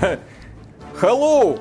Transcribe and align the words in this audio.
Hello, 0.96 1.58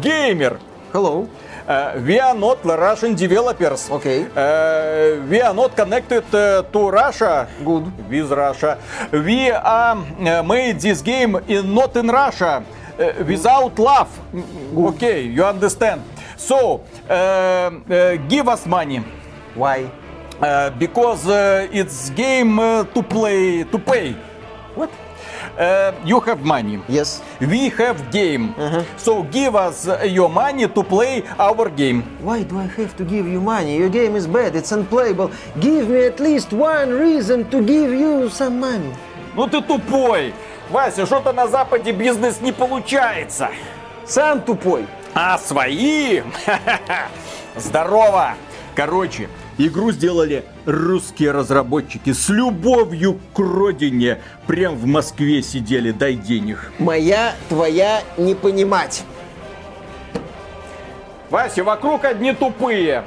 gamer. 0.00 0.58
Hello. 0.92 1.28
Uh, 1.66 2.00
we 2.06 2.18
are 2.18 2.34
not 2.34 2.64
Russian 2.64 3.14
developers. 3.14 3.90
Okay. 3.90 4.24
Uh, 4.24 5.26
we 5.26 5.40
are 5.40 5.52
not 5.52 5.76
connected 5.76 6.24
uh, 6.34 6.62
to 6.62 6.88
Russia. 6.88 7.48
Good. 7.64 7.90
With 8.08 8.30
Russia. 8.30 8.78
We 9.12 9.50
are 9.50 9.98
uh, 9.98 10.42
made 10.42 10.80
this 10.80 11.02
game 11.02 11.36
in 11.48 11.74
not 11.74 11.96
in 11.96 12.06
Russia. 12.06 12.62
Uh, 12.98 13.24
without 13.26 13.78
love. 13.78 14.10
Okay, 14.94 15.22
you 15.22 15.44
understand. 15.44 16.02
So, 16.36 16.82
uh, 17.10 17.70
give 18.28 18.48
us 18.48 18.66
money. 18.66 19.02
Why? 19.54 19.90
Because 20.78 21.26
it's 21.74 22.10
game 22.10 22.56
to 22.94 23.02
play 23.02 23.64
to 23.64 23.78
pay. 23.78 24.14
What? 24.74 24.90
Uh, 25.58 25.92
you 26.04 26.20
have 26.20 26.44
money. 26.44 26.78
Yes. 26.88 27.20
We 27.40 27.68
have 27.70 28.12
game. 28.12 28.54
So 28.96 29.24
give 29.24 29.56
us 29.56 29.88
uh, 29.88 30.04
your 30.06 30.28
money 30.30 30.68
to 30.68 30.82
play 30.84 31.24
our 31.36 31.68
game. 31.68 32.02
Why 32.22 32.44
do 32.44 32.58
I 32.58 32.66
have 32.66 32.96
to 32.96 33.04
give 33.04 33.26
you 33.26 33.40
money? 33.40 33.76
Your 33.76 33.88
game 33.88 34.14
is 34.14 34.28
bad, 34.28 34.54
it's 34.54 34.70
unplayable. 34.70 35.32
Give 35.58 35.88
me 35.88 36.04
at 36.06 36.20
least 36.20 36.52
one 36.52 36.90
reason 36.90 37.50
to 37.50 37.60
give 37.60 37.90
you 37.90 38.28
some 38.30 38.60
money. 38.60 38.94
Ну 39.34 39.48
ты 39.48 39.60
тупой. 39.60 40.32
Вася, 40.70 41.06
что-то 41.06 41.32
на 41.32 41.48
Западе 41.48 41.90
бизнес 41.90 42.40
не 42.40 42.52
получается. 42.52 43.48
Сам 44.06 44.42
тупой. 44.42 44.86
А 45.12 45.38
свои? 45.38 46.22
Здорово. 47.56 48.34
Короче, 48.76 49.28
игру 49.58 49.92
сделали 49.92 50.44
русские 50.64 51.32
разработчики 51.32 52.12
с 52.12 52.28
любовью 52.28 53.18
к 53.34 53.38
родине. 53.38 54.18
Прям 54.46 54.76
в 54.76 54.86
Москве 54.86 55.42
сидели, 55.42 55.90
дай 55.90 56.14
денег. 56.14 56.72
Моя, 56.78 57.34
твоя 57.48 58.02
не 58.16 58.34
понимать. 58.34 59.04
Вася, 61.30 61.62
вокруг 61.64 62.04
одни 62.04 62.32
тупые. 62.32 63.04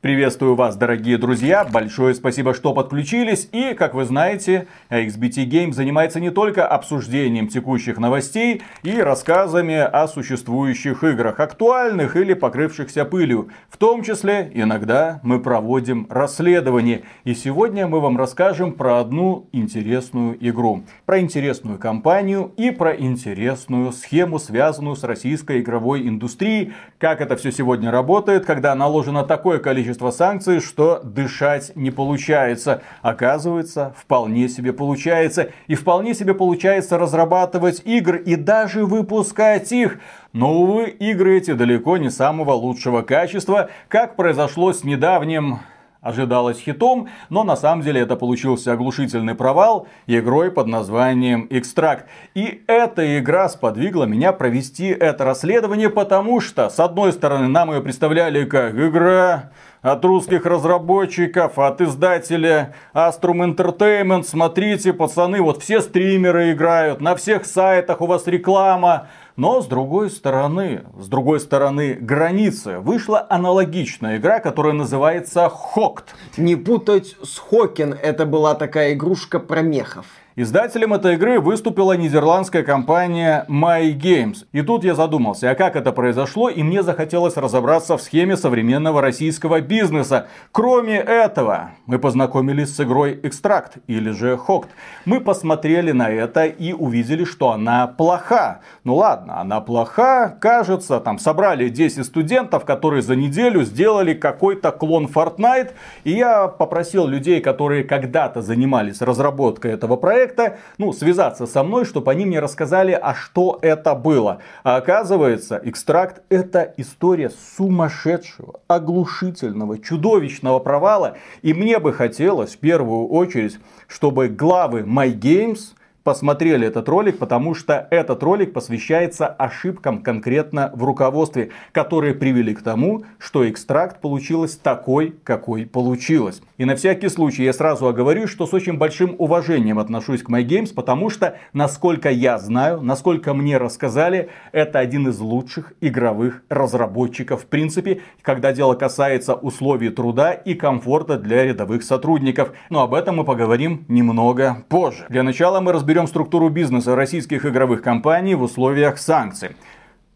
Приветствую 0.00 0.54
вас, 0.54 0.76
дорогие 0.76 1.18
друзья. 1.18 1.62
Большое 1.62 2.14
спасибо, 2.14 2.54
что 2.54 2.72
подключились. 2.72 3.50
И, 3.52 3.74
как 3.74 3.92
вы 3.92 4.06
знаете, 4.06 4.66
XBT 4.88 5.44
Game 5.44 5.72
занимается 5.72 6.20
не 6.20 6.30
только 6.30 6.66
обсуждением 6.66 7.48
текущих 7.48 7.98
новостей 7.98 8.62
и 8.82 8.96
рассказами 8.98 9.74
о 9.74 10.08
существующих 10.08 11.04
играх, 11.04 11.38
актуальных 11.38 12.16
или 12.16 12.32
покрывшихся 12.32 13.04
пылью. 13.04 13.50
В 13.68 13.76
том 13.76 14.02
числе, 14.02 14.50
иногда 14.54 15.20
мы 15.22 15.38
проводим 15.38 16.06
расследование. 16.08 17.02
И 17.24 17.34
сегодня 17.34 17.86
мы 17.86 18.00
вам 18.00 18.16
расскажем 18.16 18.72
про 18.72 19.00
одну 19.00 19.48
интересную 19.52 20.34
игру. 20.48 20.82
Про 21.04 21.20
интересную 21.20 21.78
компанию 21.78 22.54
и 22.56 22.70
про 22.70 22.96
интересную 22.96 23.92
схему, 23.92 24.38
связанную 24.38 24.96
с 24.96 25.04
российской 25.04 25.60
игровой 25.60 26.08
индустрией. 26.08 26.72
Как 26.96 27.20
это 27.20 27.36
все 27.36 27.52
сегодня 27.52 27.90
работает, 27.90 28.46
когда 28.46 28.74
наложено 28.74 29.24
такое 29.24 29.58
количество 29.58 29.89
санкций, 30.10 30.60
что 30.60 31.00
дышать 31.02 31.72
не 31.74 31.90
получается. 31.90 32.82
Оказывается, 33.02 33.94
вполне 33.96 34.48
себе 34.48 34.72
получается. 34.72 35.50
И 35.66 35.74
вполне 35.74 36.14
себе 36.14 36.34
получается 36.34 36.98
разрабатывать 36.98 37.82
игры 37.84 38.18
и 38.18 38.36
даже 38.36 38.86
выпускать 38.86 39.72
их. 39.72 40.00
Но, 40.32 40.54
увы, 40.54 40.88
игры 40.88 41.38
эти 41.38 41.52
далеко 41.52 41.96
не 41.96 42.10
самого 42.10 42.52
лучшего 42.52 43.02
качества, 43.02 43.70
как 43.88 44.16
произошло 44.16 44.72
с 44.72 44.84
недавним 44.84 45.60
ожидалось 46.00 46.58
хитом, 46.58 47.08
но 47.28 47.44
на 47.44 47.56
самом 47.56 47.82
деле 47.82 48.00
это 48.00 48.16
получился 48.16 48.72
оглушительный 48.72 49.34
провал 49.34 49.86
игрой 50.06 50.50
под 50.50 50.66
названием 50.66 51.46
Экстракт. 51.50 52.06
И 52.34 52.62
эта 52.66 53.18
игра 53.18 53.48
сподвигла 53.48 54.04
меня 54.04 54.32
провести 54.32 54.86
это 54.86 55.24
расследование, 55.24 55.90
потому 55.90 56.40
что, 56.40 56.70
с 56.70 56.80
одной 56.80 57.12
стороны, 57.12 57.48
нам 57.48 57.72
ее 57.72 57.82
представляли 57.82 58.44
как 58.44 58.74
игра 58.74 59.50
от 59.82 60.04
русских 60.04 60.44
разработчиков, 60.44 61.58
от 61.58 61.80
издателя 61.80 62.74
Astrum 62.94 63.54
Entertainment. 63.54 64.24
Смотрите, 64.24 64.92
пацаны, 64.92 65.40
вот 65.40 65.62
все 65.62 65.80
стримеры 65.80 66.52
играют, 66.52 67.00
на 67.00 67.16
всех 67.16 67.46
сайтах 67.46 68.00
у 68.00 68.06
вас 68.06 68.26
реклама. 68.26 69.08
Но 69.40 69.62
с 69.62 69.66
другой 69.66 70.10
стороны, 70.10 70.82
с 70.98 71.08
другой 71.08 71.40
стороны 71.40 71.94
границы, 71.94 72.78
вышла 72.78 73.26
аналогичная 73.30 74.18
игра, 74.18 74.38
которая 74.38 74.74
называется 74.74 75.48
Хокт. 75.48 76.14
Не 76.36 76.56
путать 76.56 77.16
с 77.22 77.38
Хокен, 77.38 77.94
это 77.94 78.26
была 78.26 78.54
такая 78.54 78.92
игрушка 78.92 79.38
про 79.40 79.62
мехов. 79.62 80.04
Издателем 80.36 80.94
этой 80.94 81.16
игры 81.16 81.38
выступила 81.38 81.96
нидерландская 81.96 82.62
компания 82.62 83.44
My 83.48 83.92
Games. 83.92 84.46
И 84.52 84.62
тут 84.62 84.84
я 84.84 84.94
задумался, 84.94 85.50
а 85.50 85.54
как 85.54 85.76
это 85.76 85.92
произошло, 85.92 86.48
и 86.48 86.62
мне 86.62 86.82
захотелось 86.82 87.36
разобраться 87.36 87.96
в 87.96 88.02
схеме 88.02 88.38
современного 88.38 89.02
российского 89.02 89.60
бизнеса. 89.60 90.28
Кроме 90.52 90.96
этого, 90.96 91.72
мы 91.84 91.98
познакомились 91.98 92.74
с 92.74 92.80
игрой 92.80 93.20
Экстракт, 93.22 93.78
или 93.88 94.12
же 94.12 94.38
Хокт. 94.38 94.70
Мы 95.04 95.20
посмотрели 95.20 95.90
на 95.90 96.08
это 96.08 96.46
и 96.46 96.72
увидели, 96.72 97.24
что 97.24 97.50
она 97.50 97.88
плоха. 97.88 98.60
Ну 98.84 98.94
ладно, 98.94 99.29
она 99.36 99.60
плоха, 99.60 100.36
кажется, 100.40 101.00
там 101.00 101.18
собрали 101.18 101.68
10 101.68 102.04
студентов, 102.04 102.64
которые 102.64 103.02
за 103.02 103.16
неделю 103.16 103.62
сделали 103.62 104.14
какой-то 104.14 104.72
клон 104.72 105.06
Fortnite. 105.06 105.72
И 106.04 106.12
я 106.12 106.48
попросил 106.48 107.06
людей, 107.06 107.40
которые 107.40 107.84
когда-то 107.84 108.42
занимались 108.42 109.00
разработкой 109.00 109.72
этого 109.72 109.96
проекта, 109.96 110.58
ну, 110.78 110.92
связаться 110.92 111.46
со 111.46 111.62
мной, 111.62 111.84
чтобы 111.84 112.10
они 112.10 112.26
мне 112.26 112.40
рассказали, 112.40 112.98
а 113.00 113.14
что 113.14 113.58
это 113.62 113.94
было. 113.94 114.38
А 114.64 114.76
оказывается, 114.76 115.60
экстракт 115.62 116.22
это 116.28 116.74
история 116.76 117.30
сумасшедшего, 117.56 118.60
оглушительного, 118.68 119.78
чудовищного 119.78 120.58
провала. 120.58 121.16
И 121.42 121.54
мне 121.54 121.78
бы 121.78 121.92
хотелось 121.92 122.56
в 122.56 122.58
первую 122.58 123.08
очередь, 123.08 123.58
чтобы 123.86 124.28
главы 124.28 124.80
My 124.80 125.12
Games 125.12 125.74
посмотрели 126.04 126.66
этот 126.66 126.88
ролик, 126.88 127.18
потому 127.18 127.54
что 127.54 127.86
этот 127.90 128.22
ролик 128.22 128.52
посвящается 128.52 129.26
ошибкам 129.26 130.02
конкретно 130.02 130.70
в 130.74 130.84
руководстве, 130.84 131.50
которые 131.72 132.14
привели 132.14 132.54
к 132.54 132.62
тому, 132.62 133.04
что 133.18 133.48
экстракт 133.48 134.00
получилось 134.00 134.56
такой, 134.56 135.14
какой 135.24 135.66
получилось. 135.66 136.42
И 136.58 136.64
на 136.64 136.76
всякий 136.76 137.08
случай 137.08 137.44
я 137.44 137.52
сразу 137.52 137.88
оговорю, 137.88 138.26
что 138.26 138.46
с 138.46 138.54
очень 138.54 138.78
большим 138.78 139.14
уважением 139.18 139.78
отношусь 139.78 140.22
к 140.22 140.30
MyGames, 140.30 140.72
потому 140.74 141.10
что, 141.10 141.36
насколько 141.52 142.10
я 142.10 142.38
знаю, 142.38 142.80
насколько 142.80 143.34
мне 143.34 143.58
рассказали, 143.58 144.30
это 144.52 144.78
один 144.78 145.08
из 145.08 145.18
лучших 145.18 145.72
игровых 145.80 146.42
разработчиков 146.48 147.42
в 147.42 147.46
принципе, 147.46 148.02
когда 148.22 148.52
дело 148.52 148.74
касается 148.74 149.34
условий 149.34 149.90
труда 149.90 150.32
и 150.32 150.54
комфорта 150.54 151.18
для 151.18 151.44
рядовых 151.44 151.82
сотрудников. 151.82 152.52
Но 152.68 152.82
об 152.82 152.94
этом 152.94 153.16
мы 153.16 153.24
поговорим 153.24 153.84
немного 153.88 154.64
позже. 154.68 155.06
Для 155.08 155.22
начала 155.22 155.60
мы 155.60 155.72
разберем 155.72 155.89
разберем 155.90 156.06
структуру 156.06 156.50
бизнеса 156.50 156.94
российских 156.94 157.44
игровых 157.44 157.82
компаний 157.82 158.36
в 158.36 158.42
условиях 158.42 158.96
санкций. 158.96 159.56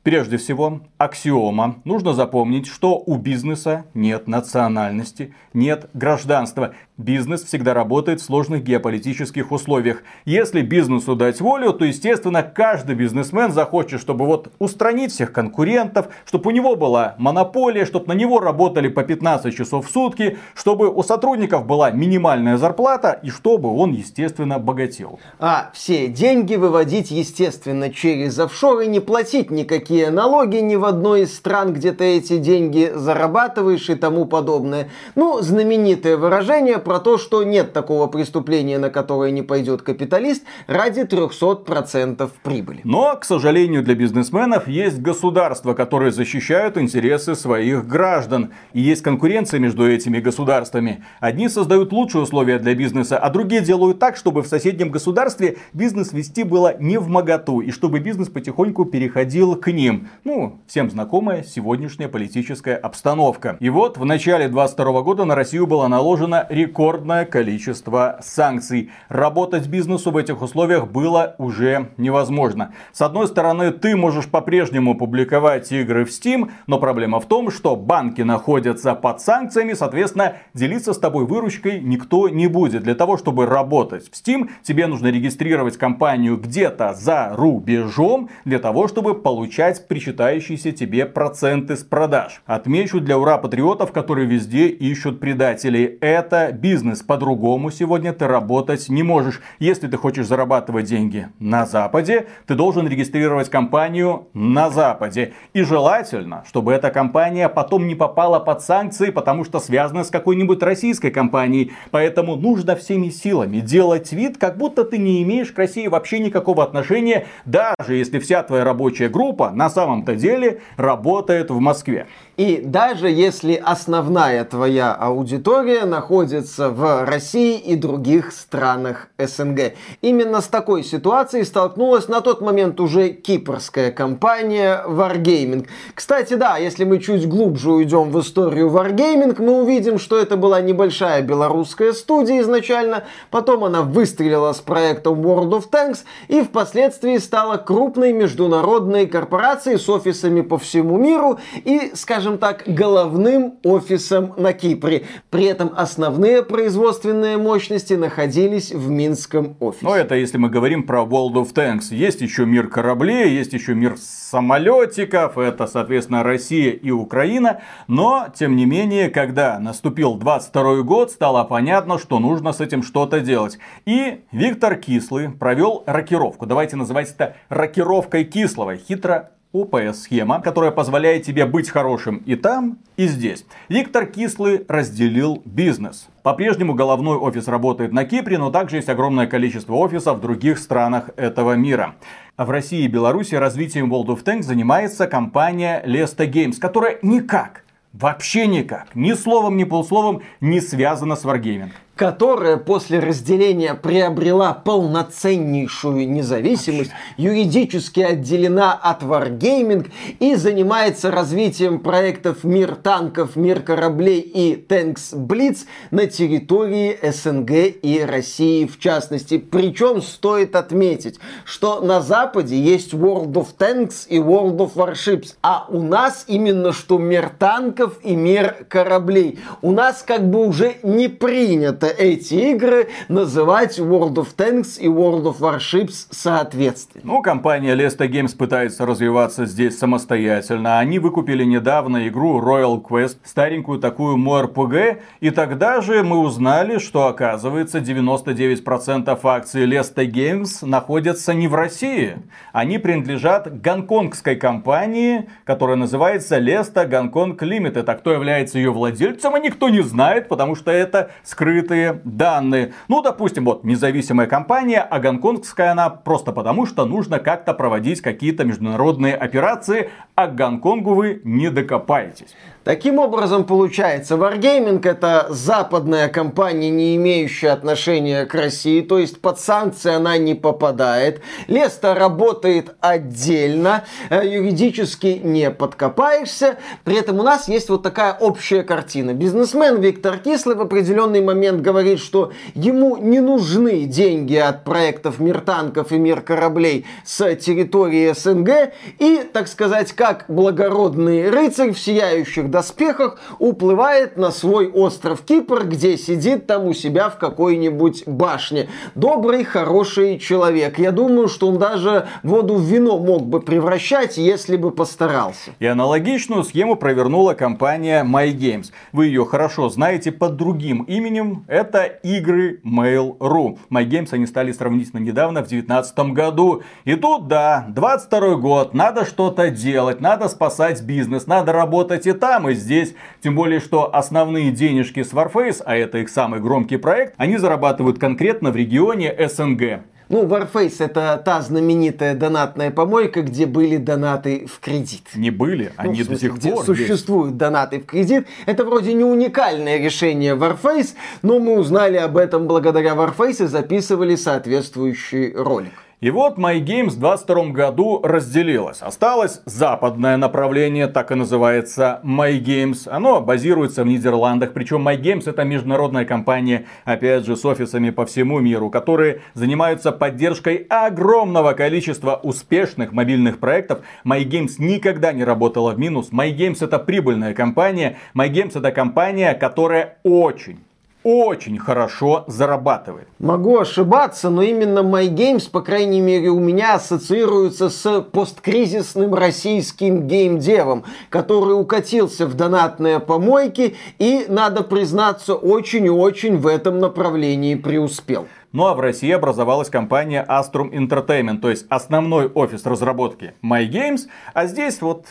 Прежде 0.05 0.37
всего, 0.37 0.83
аксиома. 0.99 1.81
Нужно 1.83 2.13
запомнить, 2.13 2.69
что 2.69 3.03
у 3.05 3.17
бизнеса 3.17 3.85
нет 3.93 4.29
национальности, 4.29 5.35
нет 5.53 5.91
гражданства. 5.93 6.77
Бизнес 6.97 7.43
всегда 7.43 7.75
работает 7.75 8.21
в 8.21 8.25
сложных 8.25 8.63
геополитических 8.63 9.51
условиях. 9.51 10.05
Если 10.25 10.63
бизнесу 10.63 11.17
дать 11.17 11.41
волю, 11.41 11.73
то, 11.73 11.85
естественно, 11.85 12.45
каждый 12.45 12.95
бизнесмен 12.95 13.51
захочет, 13.51 14.01
чтобы 14.01 14.27
вот 14.27 14.53
устранить 14.61 15.11
всех 15.11 15.33
конкурентов, 15.33 16.07
чтобы 16.25 16.51
у 16.51 16.53
него 16.53 16.77
была 16.77 17.17
монополия, 17.19 17.85
чтобы 17.85 18.07
на 18.07 18.13
него 18.13 18.39
работали 18.39 18.87
по 18.87 19.03
15 19.03 19.53
часов 19.53 19.89
в 19.89 19.91
сутки, 19.91 20.39
чтобы 20.55 20.89
у 20.89 21.03
сотрудников 21.03 21.67
была 21.67 21.91
минимальная 21.91 22.59
зарплата 22.59 23.19
и 23.25 23.29
чтобы 23.29 23.77
он, 23.77 23.91
естественно, 23.91 24.61
богател. 24.61 25.19
А 25.41 25.73
все 25.75 26.07
деньги 26.07 26.55
выводить, 26.55 27.11
естественно, 27.11 27.91
через 27.93 28.39
офшоры, 28.39 28.87
не 28.87 29.01
платить 29.01 29.51
никакие 29.51 30.11
налоги 30.11 30.59
ни 30.59 30.77
в 30.77 30.85
одной 30.85 31.23
из 31.23 31.35
стран, 31.37 31.73
где 31.73 31.91
ты 31.91 32.19
эти 32.19 32.39
деньги 32.39 32.93
зарабатываешь 32.95 33.91
и 33.91 33.97
тому 33.97 34.27
подобное. 34.27 34.91
Ну, 35.17 35.41
знаменитое 35.41 36.17
выражение 36.17 36.79
про 36.85 37.01
то, 37.01 37.19
что 37.19 37.43
нет 37.43 37.73
такого 37.73 38.07
преступления, 38.07 38.79
на 38.79 38.91
которое 38.91 39.31
не 39.31 39.43
пойдет 39.43 39.83
капиталист, 39.83 40.45
ради 40.67 41.01
300% 41.01 42.31
прибыли. 42.43 42.81
Но, 42.85 43.17
к 43.17 43.25
сожалению, 43.25 43.83
для 43.83 43.95
бизнесменов 43.95 44.69
есть 44.69 45.01
государства, 45.01 45.75
которые 45.75 46.13
защищают 46.13 46.79
интересы 46.79 47.35
своих 47.35 47.87
граждан. 47.87 48.53
И 48.73 48.81
есть 48.81 49.03
конкуренция 49.03 49.61
между 49.61 49.89
этими 49.91 50.21
государствами. 50.21 51.05
Одни 51.21 51.49
создают 51.49 51.93
лучшие 51.93 52.23
условия 52.23 52.59
для 52.59 52.75
бизнеса, 52.75 53.19
а 53.19 53.31
другие 53.31 53.63
делают 53.63 53.99
так, 53.99 54.17
чтобы 54.17 54.43
в 54.43 54.47
соседнем 54.47 54.91
государстве 54.91 55.57
бизнес 55.73 56.13
вести 56.13 56.45
было 56.45 56.77
не 56.79 56.99
в 56.99 57.09
моготу, 57.09 57.61
и 57.61 57.71
чтобы 57.71 58.01
бизнес 58.01 58.29
потихоньку 58.29 58.85
переходил 58.85 59.57
к 59.57 59.73
ним. 59.73 60.09
Ну, 60.25 60.61
всем 60.67 60.91
знакомая 60.91 61.43
сегодняшняя 61.43 62.09
политическая 62.09 62.77
обстановка. 62.77 63.57
И 63.61 63.71
вот 63.71 63.97
в 63.97 64.05
начале 64.05 64.49
22 64.49 65.03
года 65.03 65.25
на 65.25 65.35
Россию 65.35 65.67
было 65.67 65.89
наложено 65.89 66.47
рекордное 66.75 67.25
количество 67.25 68.19
санкций. 68.21 68.91
Работать 69.09 69.69
бизнесу 69.69 70.11
в 70.11 70.17
этих 70.17 70.43
условиях 70.43 70.89
было 70.89 71.37
уже 71.39 71.91
невозможно. 71.99 72.75
С 72.93 73.01
одной 73.01 73.29
стороны, 73.29 73.71
ты 73.71 73.95
можешь 73.95 74.27
по-прежнему 74.27 74.97
публиковать 74.97 75.71
игры 75.71 76.05
в 76.05 76.09
Steam, 76.09 76.51
но 76.67 76.81
проблема 76.81 77.21
в 77.21 77.27
том, 77.27 77.53
что 77.53 77.77
банки 77.77 78.23
находятся 78.23 78.97
под 78.97 79.21
санкциями, 79.21 79.75
соответственно, 79.75 80.39
делиться 80.53 80.95
с 80.95 80.99
тобой 80.99 81.27
выручкой 81.27 81.79
никто 81.79 82.29
не 82.29 82.49
будет. 82.49 82.83
Для 82.83 82.97
того, 82.97 83.19
чтобы 83.19 83.47
работать 83.47 84.11
в 84.11 84.13
Steam, 84.13 84.51
тебе 84.65 84.89
нужно 84.89 85.13
регистрировать 85.13 85.77
компанию 85.77 86.37
где-то 86.39 86.93
за 86.95 87.35
рубежом, 87.37 88.31
для 88.45 88.59
того, 88.59 88.89
чтобы 88.89 89.15
получать 89.15 89.87
причитающиеся 89.87 90.73
тебе 90.73 91.07
проценты 91.07 91.77
с 91.77 91.85
продаж. 91.85 92.43
Отмечу 92.47 92.99
для 92.99 93.17
ура 93.17 93.39
патриотов, 93.39 93.93
которые 93.93 94.27
везде 94.27 94.67
ищут 94.67 95.21
предателей. 95.21 95.99
Это 96.01 96.51
бизнес. 96.65 97.03
По-другому 97.03 97.71
сегодня 97.71 98.15
ты 98.15 98.27
работать 98.27 98.89
не 98.89 99.03
можешь. 99.03 99.43
Если 99.59 99.87
ты 99.87 99.99
хочешь 99.99 100.27
зарабатывать 100.27 100.87
деньги 100.87 101.29
на 101.39 101.67
Западе, 101.67 102.27
ты 102.47 102.55
должен 102.55 102.89
регистрировать 102.89 103.51
компанию 103.51 104.29
на 104.33 104.71
Западе. 104.71 105.35
И 105.53 105.61
желательно, 105.61 106.43
чтобы 106.49 106.73
эта 106.73 106.91
компания 106.91 107.51
потом 107.51 107.87
не 107.87 107.95
попала 107.95 108.41
под 108.41 108.63
санкции, 108.63 109.11
потому 109.11 109.45
что 109.45 109.61
связана 109.61 110.05
с 110.05 110.09
какой-нибудь 110.09 110.63
российской 110.63 111.11
компанией. 111.11 111.73
Поэтому 111.91 112.35
нужно 112.35 112.77
всеми 112.77 113.11
силами 113.11 113.61
делать 113.61 114.11
вид, 114.13 114.39
как 114.39 114.57
будто 114.57 114.85
ты 114.85 114.97
не 114.97 115.23
имеешь 115.23 115.53
к 115.53 115.59
России 115.59 115.87
вообще 115.87 116.19
никакого 116.19 116.65
отношения, 116.65 117.27
даже 117.45 117.95
если 117.95 118.19
вся 118.21 118.43
твоя 118.43 118.65
рабочая 118.65 119.11
группа 119.11 119.51
на 119.51 119.69
самом-то 119.69 120.15
деле 120.15 120.63
работает 120.79 121.51
в 121.51 121.61
Москве. 121.61 122.07
И 122.39 122.63
даже 122.65 123.11
если 123.11 123.53
основная 123.55 124.45
твоя 124.45 124.95
аудитория 124.95 125.85
находится 125.85 126.54
в 126.59 127.05
России 127.05 127.59
и 127.59 127.75
других 127.75 128.33
странах 128.33 129.09
СНГ. 129.19 129.75
Именно 130.03 130.41
с 130.41 130.47
такой 130.47 130.85
ситуацией 130.85 131.45
столкнулась 131.45 132.09
на 132.09 132.21
тот 132.21 132.41
момент 132.41 132.81
уже 132.81 133.11
кипрская 133.11 133.91
компания 133.91 134.85
Wargaming. 134.87 135.67
Кстати, 135.95 136.35
да, 136.35 136.57
если 136.57 136.85
мы 136.85 136.99
чуть 137.01 137.29
глубже 137.29 137.73
уйдем 137.73 138.11
в 138.11 138.21
историю 138.21 138.69
Wargaming, 138.71 139.43
мы 139.43 139.63
увидим, 139.63 139.99
что 139.99 140.17
это 140.19 140.37
была 140.37 140.61
небольшая 140.61 141.23
белорусская 141.23 141.93
студия 141.93 142.41
изначально, 142.41 143.05
потом 143.31 143.65
она 143.65 143.83
выстрелила 143.83 144.53
с 144.53 144.61
проектом 144.61 145.21
World 145.21 145.51
of 145.51 145.71
Tanks 145.71 146.05
и 146.29 146.43
впоследствии 146.43 147.19
стала 147.19 147.57
крупной 147.57 148.13
международной 148.13 149.07
корпорацией 149.07 149.79
с 149.79 149.89
офисами 149.89 150.41
по 150.41 150.59
всему 150.59 150.97
миру 150.97 151.39
и, 151.65 151.93
скажем 151.95 152.39
так, 152.39 152.63
головным 152.67 153.55
офисом 153.65 154.35
на 154.37 154.53
Кипре. 154.53 155.07
При 155.31 155.45
этом 155.45 155.73
основные 155.77 156.44
производственные 156.45 157.37
мощности 157.37 157.95
находились 157.95 158.73
в 158.73 158.89
Минском 158.91 159.57
офисе. 159.61 159.85
Ну, 159.85 159.95
это 159.95 160.15
если 160.15 160.39
мы 160.39 160.49
говорим 160.49 160.85
про 160.85 161.03
World 161.03 161.35
of 161.35 161.53
Tanks. 161.55 161.95
Есть 161.95 162.21
еще 162.21 162.47
мир 162.47 162.69
кораблей, 162.69 163.31
есть 163.31 163.53
еще 163.53 163.75
мир 163.75 163.97
самолетиков, 163.99 165.39
это, 165.39 165.67
соответственно, 165.67 166.23
Россия 166.23 166.71
и 166.73 166.91
Украина. 166.91 167.61
Но, 167.89 168.29
тем 168.35 168.57
не 168.57 168.67
менее, 168.67 169.11
когда 169.11 169.59
наступил 169.59 170.15
22 170.15 170.83
год, 170.83 171.11
стало 171.11 171.45
понятно, 171.45 171.99
что 171.99 172.19
нужно 172.19 172.53
с 172.53 172.61
этим 172.61 172.83
что-то 172.83 173.21
делать. 173.21 173.59
И 173.87 174.21
Виктор 174.33 174.77
Кислый 174.77 175.31
провел 175.31 175.83
рокировку. 175.87 176.47
Давайте 176.47 176.77
называть 176.77 177.11
это 177.11 177.37
рокировкой 177.49 178.25
Кислого. 178.25 178.77
Хитро 178.77 179.31
ОПС-схема, 179.55 180.43
которая 180.43 180.73
позволяет 180.73 181.23
тебе 181.23 181.47
быть 181.47 181.71
хорошим 181.71 182.17
и 182.27 182.35
там, 182.35 182.79
и 182.97 183.07
здесь. 183.07 183.47
Виктор 183.69 184.07
Кислый 184.07 184.65
разделил 184.69 185.41
бизнес. 185.45 186.09
По-прежнему 186.25 186.75
головной 186.75 187.17
офис 187.17 187.47
работает 187.47 187.93
на 187.93 188.05
Кипре, 188.05 188.37
но 188.37 188.51
также 188.51 188.77
есть 188.77 188.89
огромное 188.89 189.29
количество 189.29 189.75
офисов 189.75 190.19
в 190.19 190.21
других 190.21 190.59
странах 190.59 191.11
этого 191.17 191.53
мира. 191.53 191.95
В 192.37 192.51
России 192.51 192.85
и 192.85 192.89
Беларуси 192.89 193.37
развитием 193.37 193.95
World 193.95 194.09
of 194.09 194.25
Tanks 194.25 194.43
занимается 194.43 195.07
компания 195.07 195.83
Lesta 195.87 196.29
Games, 196.29 196.59
которая 196.59 196.99
никак, 197.03 197.65
вообще 197.93 198.49
никак, 198.49 198.95
ни 198.97 199.13
словом, 199.13 199.57
ни 199.57 199.63
полусловом 199.63 200.23
не 200.41 200.61
связана 200.61 201.15
с 201.15 201.25
Wargaming 201.25 201.71
которая 201.97 202.57
после 202.57 202.99
разделения 202.99 203.75
приобрела 203.75 204.53
полноценнейшую 204.53 206.11
независимость, 206.11 206.91
юридически 207.17 208.01
отделена 208.01 208.73
от 208.73 209.03
Wargaming 209.03 209.91
и 210.19 210.35
занимается 210.35 211.11
развитием 211.11 211.81
проектов 211.81 212.45
«Мир 212.45 212.75
танков», 212.75 213.37
«Мир 213.37 213.61
кораблей» 213.61 214.21
и 214.21 214.55
«Tanks 214.55 215.15
Blitz» 215.15 215.67
на 215.91 216.07
территории 216.07 216.99
СНГ 217.03 217.51
и 217.83 218.05
России 218.05 218.67
в 218.67 218.79
частности. 218.79 219.39
Причем 219.39 220.03
стоит 220.03 220.57
отметить, 220.57 221.21
что 221.45 221.81
на 221.81 222.01
Западе 222.01 222.59
есть 222.59 222.93
World 222.93 223.33
of 223.33 223.49
Tanks 223.57 224.07
и 224.09 224.19
World 224.19 224.57
of 224.57 224.75
Warships, 224.75 225.35
а 225.43 225.67
у 225.69 225.83
нас 225.83 226.25
именно 226.27 226.73
что 226.73 226.99
«Мир 226.99 227.31
танков» 227.39 227.99
и 228.03 228.17
«Мир 228.17 228.67
кораблей». 228.69 229.39
У 229.63 229.71
нас 229.71 230.03
как 230.03 230.29
бы 230.29 230.47
уже 230.47 230.77
не 230.83 231.09
принято 231.09 231.84
принято 231.85 232.03
эти 232.03 232.35
игры 232.53 232.89
называть 233.09 233.79
World 233.79 234.15
of 234.15 234.29
Tanks 234.37 234.79
и 234.79 234.87
World 234.87 235.25
of 235.25 235.41
Warships 235.41 236.07
соответственно. 236.11 237.03
Ну, 237.05 237.23
компания 237.23 237.75
Lesta 237.75 238.09
Games 238.09 238.37
пытается 238.37 238.87
развиваться 238.87 239.47
здесь 239.47 239.79
самостоятельно. 239.79 240.79
Они 240.79 240.99
выкупили 240.99 241.45
недавно 241.45 242.09
игру 242.09 242.41
Royal 242.41 242.83
Quest, 242.83 243.17
старенькую 243.25 243.81
такую 243.81 244.17
MORPG, 244.17 244.99
и 245.21 245.31
тогда 245.31 245.81
же 245.81 246.03
мы 246.03 246.19
узнали, 246.19 246.79
что 246.79 247.07
оказывается 247.07 247.79
99% 247.79 249.19
акций 249.25 249.67
Lesta 249.67 250.07
Games 250.07 250.67
находятся 250.67 251.35
не 251.35 251.49
в 251.49 251.55
России. 251.55 252.17
Они 252.53 252.79
принадлежат 252.79 253.61
гонконгской 253.61 254.37
компании, 254.37 255.29
которая 255.45 255.77
называется 255.77 256.39
Lesta 256.39 256.89
Gongkong 256.89 257.37
Limited. 257.39 257.85
А 257.87 257.95
кто 257.95 258.13
является 258.13 258.59
ее 258.59 258.71
владельцем, 258.71 259.35
а 259.35 259.39
никто 259.39 259.69
не 259.69 259.83
знает, 259.83 260.29
потому 260.29 260.55
что 260.55 260.71
это 260.71 261.11
скрытый 261.23 261.74
скрытые 261.75 262.01
данные. 262.05 262.73
Ну, 262.89 263.03
допустим, 263.03 263.45
вот 263.45 263.65
независимая 263.65 264.27
компания, 264.27 264.81
а 264.81 265.01
гонконгская 265.01 265.73
она 265.73 265.91
просто 265.91 266.33
потому, 266.33 266.67
что 266.67 266.85
нужно 266.85 267.19
как-то 267.19 267.55
проводить 267.55 268.01
какие-то 268.01 268.45
международные 268.45 269.15
операции, 269.15 269.91
а 270.15 270.29
к 270.29 270.37
Гонконгу 270.37 270.95
вы 270.95 271.21
не 271.25 271.51
докопаетесь. 271.51 272.35
Таким 272.65 272.99
образом, 272.99 273.45
получается, 273.45 274.15
Wargaming 274.15 274.89
это 274.89 275.27
западная 275.29 276.09
компания, 276.09 276.71
не 276.71 276.97
имеющая 276.97 277.51
отношения 277.51 278.25
к 278.25 278.35
России, 278.35 278.81
то 278.81 278.99
есть 278.99 279.21
под 279.21 279.39
санкции 279.39 279.93
она 279.93 280.17
не 280.17 280.35
попадает. 280.35 281.21
Леста 281.47 281.95
работает 281.95 282.75
отдельно, 282.81 283.85
э, 284.09 284.23
юридически 284.27 285.21
не 285.23 285.51
подкопаешься. 285.51 286.57
При 286.85 286.97
этом 286.97 287.21
у 287.21 287.23
нас 287.23 287.49
есть 287.49 287.69
вот 287.69 287.83
такая 287.83 288.15
общая 288.15 288.63
картина. 288.63 289.13
Бизнесмен 289.13 289.83
Виктор 289.83 290.17
Кислый 290.17 290.57
в 290.57 290.63
определенный 290.63 291.21
момент 291.21 291.61
говорит, 291.61 292.01
что 292.01 292.33
ему 292.55 292.97
не 292.97 293.21
нужны 293.21 293.85
деньги 293.85 294.37
от 294.37 294.65
проектов 294.65 295.21
Мир 295.21 295.43
танков 295.43 295.93
и 295.93 295.99
Мир 295.99 296.23
кораблей 296.23 296.87
с 297.05 297.35
территории 297.35 298.15
СНГ. 298.15 298.73
И, 299.01 299.21
так 299.31 299.49
сказать, 299.49 299.93
как 299.93 300.25
благородный 300.29 301.29
рыцарь 301.29 301.73
в 301.73 301.79
сияющих 301.79 302.54
доспехах 302.55 303.19
уплывает 303.41 304.17
на 304.17 304.31
свой 304.31 304.71
остров 304.71 305.23
Кипр, 305.23 305.65
где 305.65 305.99
сидит 305.99 306.47
там 306.47 306.67
у 306.67 306.73
себя 306.73 307.11
в 307.11 307.19
какой-нибудь 307.19 308.05
башне. 308.07 308.69
Добрый, 308.95 309.43
хороший 309.43 310.21
человек. 310.21 310.79
Я 310.79 310.93
думаю, 310.93 311.27
что 311.27 311.49
он 311.49 311.59
даже 311.59 312.07
воду 312.23 312.55
в 312.55 312.63
вино 312.63 312.99
мог 312.99 313.23
бы 313.27 313.41
превращать, 313.41 314.19
если 314.19 314.57
бы 314.57 314.71
постарался. 314.71 315.51
И 315.59 315.67
аналогичную 315.67 316.45
схему 316.45 316.77
провернула 316.77 317.35
компания 317.35 318.05
MyGames. 318.05 318.71
Вы 318.93 319.07
ее 319.07 319.25
хорошо 319.25 319.69
знаете 319.69 320.13
под 320.13 320.37
другим 320.37 320.85
именем. 320.85 321.45
Это 321.49 321.83
игры 321.83 322.61
Mail.ru. 322.65 323.59
MyGames 323.69 324.11
они 324.13 324.27
стали 324.27 324.53
сравнительно 324.53 325.01
недавно, 325.01 325.41
в 325.41 325.49
2019 325.49 325.99
году. 326.15 326.63
И 326.85 326.95
тут, 326.95 327.27
да, 327.27 327.67
22 327.71 328.37
год, 328.37 328.75
надо 328.75 329.05
что-то 329.05 329.51
делать, 329.51 330.01
надо 330.01 330.29
спасать 330.29 330.83
бизнес, 330.83 331.27
надо 331.27 331.53
работать 331.53 332.07
и 332.07 332.13
там, 332.13 332.44
там 332.45 332.51
и 332.51 332.55
здесь. 332.55 332.95
Тем 333.23 333.35
более, 333.35 333.61
что 333.61 333.95
основные 333.95 334.51
денежки 334.51 335.03
с 335.03 335.13
Warface, 335.13 335.63
а 335.65 335.77
это 335.77 335.99
их 335.99 336.09
самый 336.09 336.41
громкий 336.41 336.77
проект, 336.77 337.15
они 337.17 337.39
зарабатывают 337.39 337.99
конкретно 337.99 338.51
в 338.51 338.57
регионе 338.57 339.15
СНГ. 339.29 339.85
Ну, 340.11 340.27
Warface 340.27 340.85
это 340.85 341.21
та 341.25 341.41
знаменитая 341.41 342.15
донатная 342.15 342.71
помойка, 342.71 343.23
где 343.23 343.47
были 343.47 343.79
донаты 343.79 344.47
в 344.47 344.61
кредит. 344.61 345.09
Не 345.15 345.31
были, 345.31 345.73
ну, 345.79 345.91
они 345.91 346.05
смысле, 346.05 346.31
до 346.31 346.41
сих 346.41 346.55
пор 346.55 346.65
существуют 346.65 347.29
есть. 347.29 347.39
донаты 347.39 347.81
в 347.81 347.87
кредит. 347.87 348.27
Это 348.45 348.65
вроде 348.65 348.93
не 348.93 349.05
уникальное 349.05 349.79
решение 349.79 350.37
Warface, 350.37 350.95
но 351.23 351.39
мы 351.39 351.59
узнали 351.59 351.97
об 351.97 352.19
этом 352.19 352.47
благодаря 352.47 352.93
Warface 352.93 353.45
и 353.45 353.47
записывали 353.47 354.15
соответствующий 354.15 355.33
ролик. 355.33 355.73
И 356.01 356.11
вот 356.11 356.39
MyGames 356.39 356.91
в 356.91 356.99
22 356.99 357.47
году 357.47 358.01
разделилась. 358.03 358.83
Осталось 358.83 359.41
западное 359.47 360.17
направление, 360.17 360.87
так 360.87 361.13
и 361.13 361.15
называется 361.15 362.01
MyGames. 362.05 362.89
Оно 362.89 363.21
базируется 363.21 363.85
в 363.85 363.87
Нидерландах. 363.87 364.53
Причем 364.53 364.87
MyGames 364.87 365.29
это 365.29 365.45
международная 365.45 366.05
компания, 366.05 366.67
опять 366.85 367.25
же, 367.25 367.37
с 367.37 367.45
офисами 367.45 367.91
по 367.91 368.07
всему 368.07 368.41
миру, 368.41 368.71
которые 368.71 369.21
занимаются 369.35 369.93
поддержкой 369.93 370.67
огромного 370.69 371.53
количества 371.53 372.21
успешных 372.23 372.93
мобильных 372.93 373.39
проектов. 373.39 373.81
MyGames 374.05 374.57
никогда 374.59 375.13
не 375.13 375.25
работала 375.25 375.73
в 375.73 375.79
минус. 375.79 376.11
MyGames 376.11 376.65
это 376.65 376.79
прибыльная 376.79 377.35
компания. 377.35 377.97
MyGames 378.15 378.59
это 378.59 378.73
компания, 378.73 379.35
которая 379.35 379.99
очень 380.03 380.59
очень 381.05 381.59
хорошо 381.59 382.25
зарабатывает. 382.27 383.07
Могу 383.19 383.59
ошибаться, 383.59 384.31
но 384.31 384.43
именно 384.43 384.81
MyGames, 384.81 385.51
по 385.51 385.61
крайней 385.61 386.01
мере, 386.01 386.31
у 386.31 386.41
меня 386.41 386.75
ассоциируется 386.75 387.69
с 387.69 388.01
посткризисным 388.01 389.15
российским 389.15 390.09
геймдевом, 390.09 390.85
который 391.11 391.53
укатился 391.53 392.27
в 392.27 392.35
донатные 392.35 393.01
помойки 393.01 393.77
и, 393.99 394.25
надо 394.29 394.65
признаться, 394.65 395.35
очень 395.35 395.85
и 395.85 395.91
очень 395.91 396.39
в 396.39 396.47
этом 396.47 396.79
направлении 396.79 397.55
преуспел. 397.55 398.27
Ну 398.53 398.67
а 398.67 398.75
в 398.75 398.81
России 398.81 399.11
образовалась 399.11 399.69
компания 399.69 400.25
Astrum 400.29 400.71
Entertainment, 400.71 401.41
то 401.41 401.51
есть 401.51 401.67
основной 401.71 402.29
офис 402.29 402.65
разработки 402.65 403.35
MyGames, 403.43 404.03
а 404.33 404.47
здесь 404.47 404.81
вот 404.81 405.07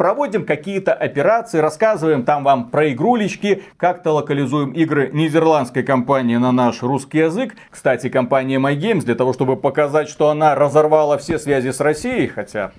проводим 0.00 0.46
какие-то 0.46 0.94
операции, 0.94 1.58
рассказываем 1.58 2.24
там 2.24 2.42
вам 2.42 2.70
про 2.70 2.90
игрулечки, 2.90 3.64
как-то 3.76 4.12
локализуем 4.12 4.70
игры 4.70 5.10
нидерландской 5.12 5.82
компании 5.82 6.36
на 6.36 6.52
наш 6.52 6.82
русский 6.82 7.18
язык. 7.18 7.54
Кстати, 7.70 8.08
компания 8.08 8.56
MyGames 8.56 9.04
для 9.04 9.14
того, 9.14 9.34
чтобы 9.34 9.56
показать, 9.56 10.08
что 10.08 10.30
она 10.30 10.54
разорвала 10.54 11.18
все 11.18 11.38
связи 11.38 11.68
с 11.68 11.80
Россией, 11.80 12.28
хотя 12.28 12.72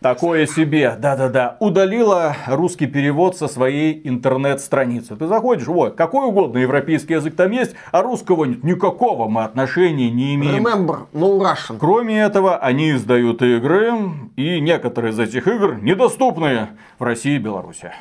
Такое 0.00 0.46
себе, 0.46 0.96
да-да-да. 0.98 1.56
Удалила 1.60 2.36
русский 2.46 2.86
перевод 2.86 3.36
со 3.36 3.48
своей 3.48 4.00
интернет-страницы. 4.08 5.16
Ты 5.16 5.26
заходишь, 5.26 5.66
вот, 5.66 5.94
какой 5.94 6.26
угодно 6.26 6.58
европейский 6.58 7.14
язык 7.14 7.36
там 7.36 7.50
есть, 7.50 7.74
а 7.92 8.02
русского 8.02 8.44
нет. 8.44 8.64
Никакого 8.64 9.28
мы 9.28 9.44
отношения 9.44 10.10
не 10.10 10.34
имеем. 10.34 10.66
Remember, 10.66 11.06
no 11.12 11.38
Russian. 11.38 11.78
Кроме 11.78 12.20
этого, 12.20 12.56
они 12.58 12.92
издают 12.92 13.42
игры, 13.42 13.92
и 14.36 14.60
некоторые 14.60 15.12
из 15.12 15.18
этих 15.18 15.46
игр 15.46 15.76
недоступны 15.80 16.68
в 16.98 17.02
России 17.02 17.36
и 17.36 17.38
Беларуси. 17.38 17.92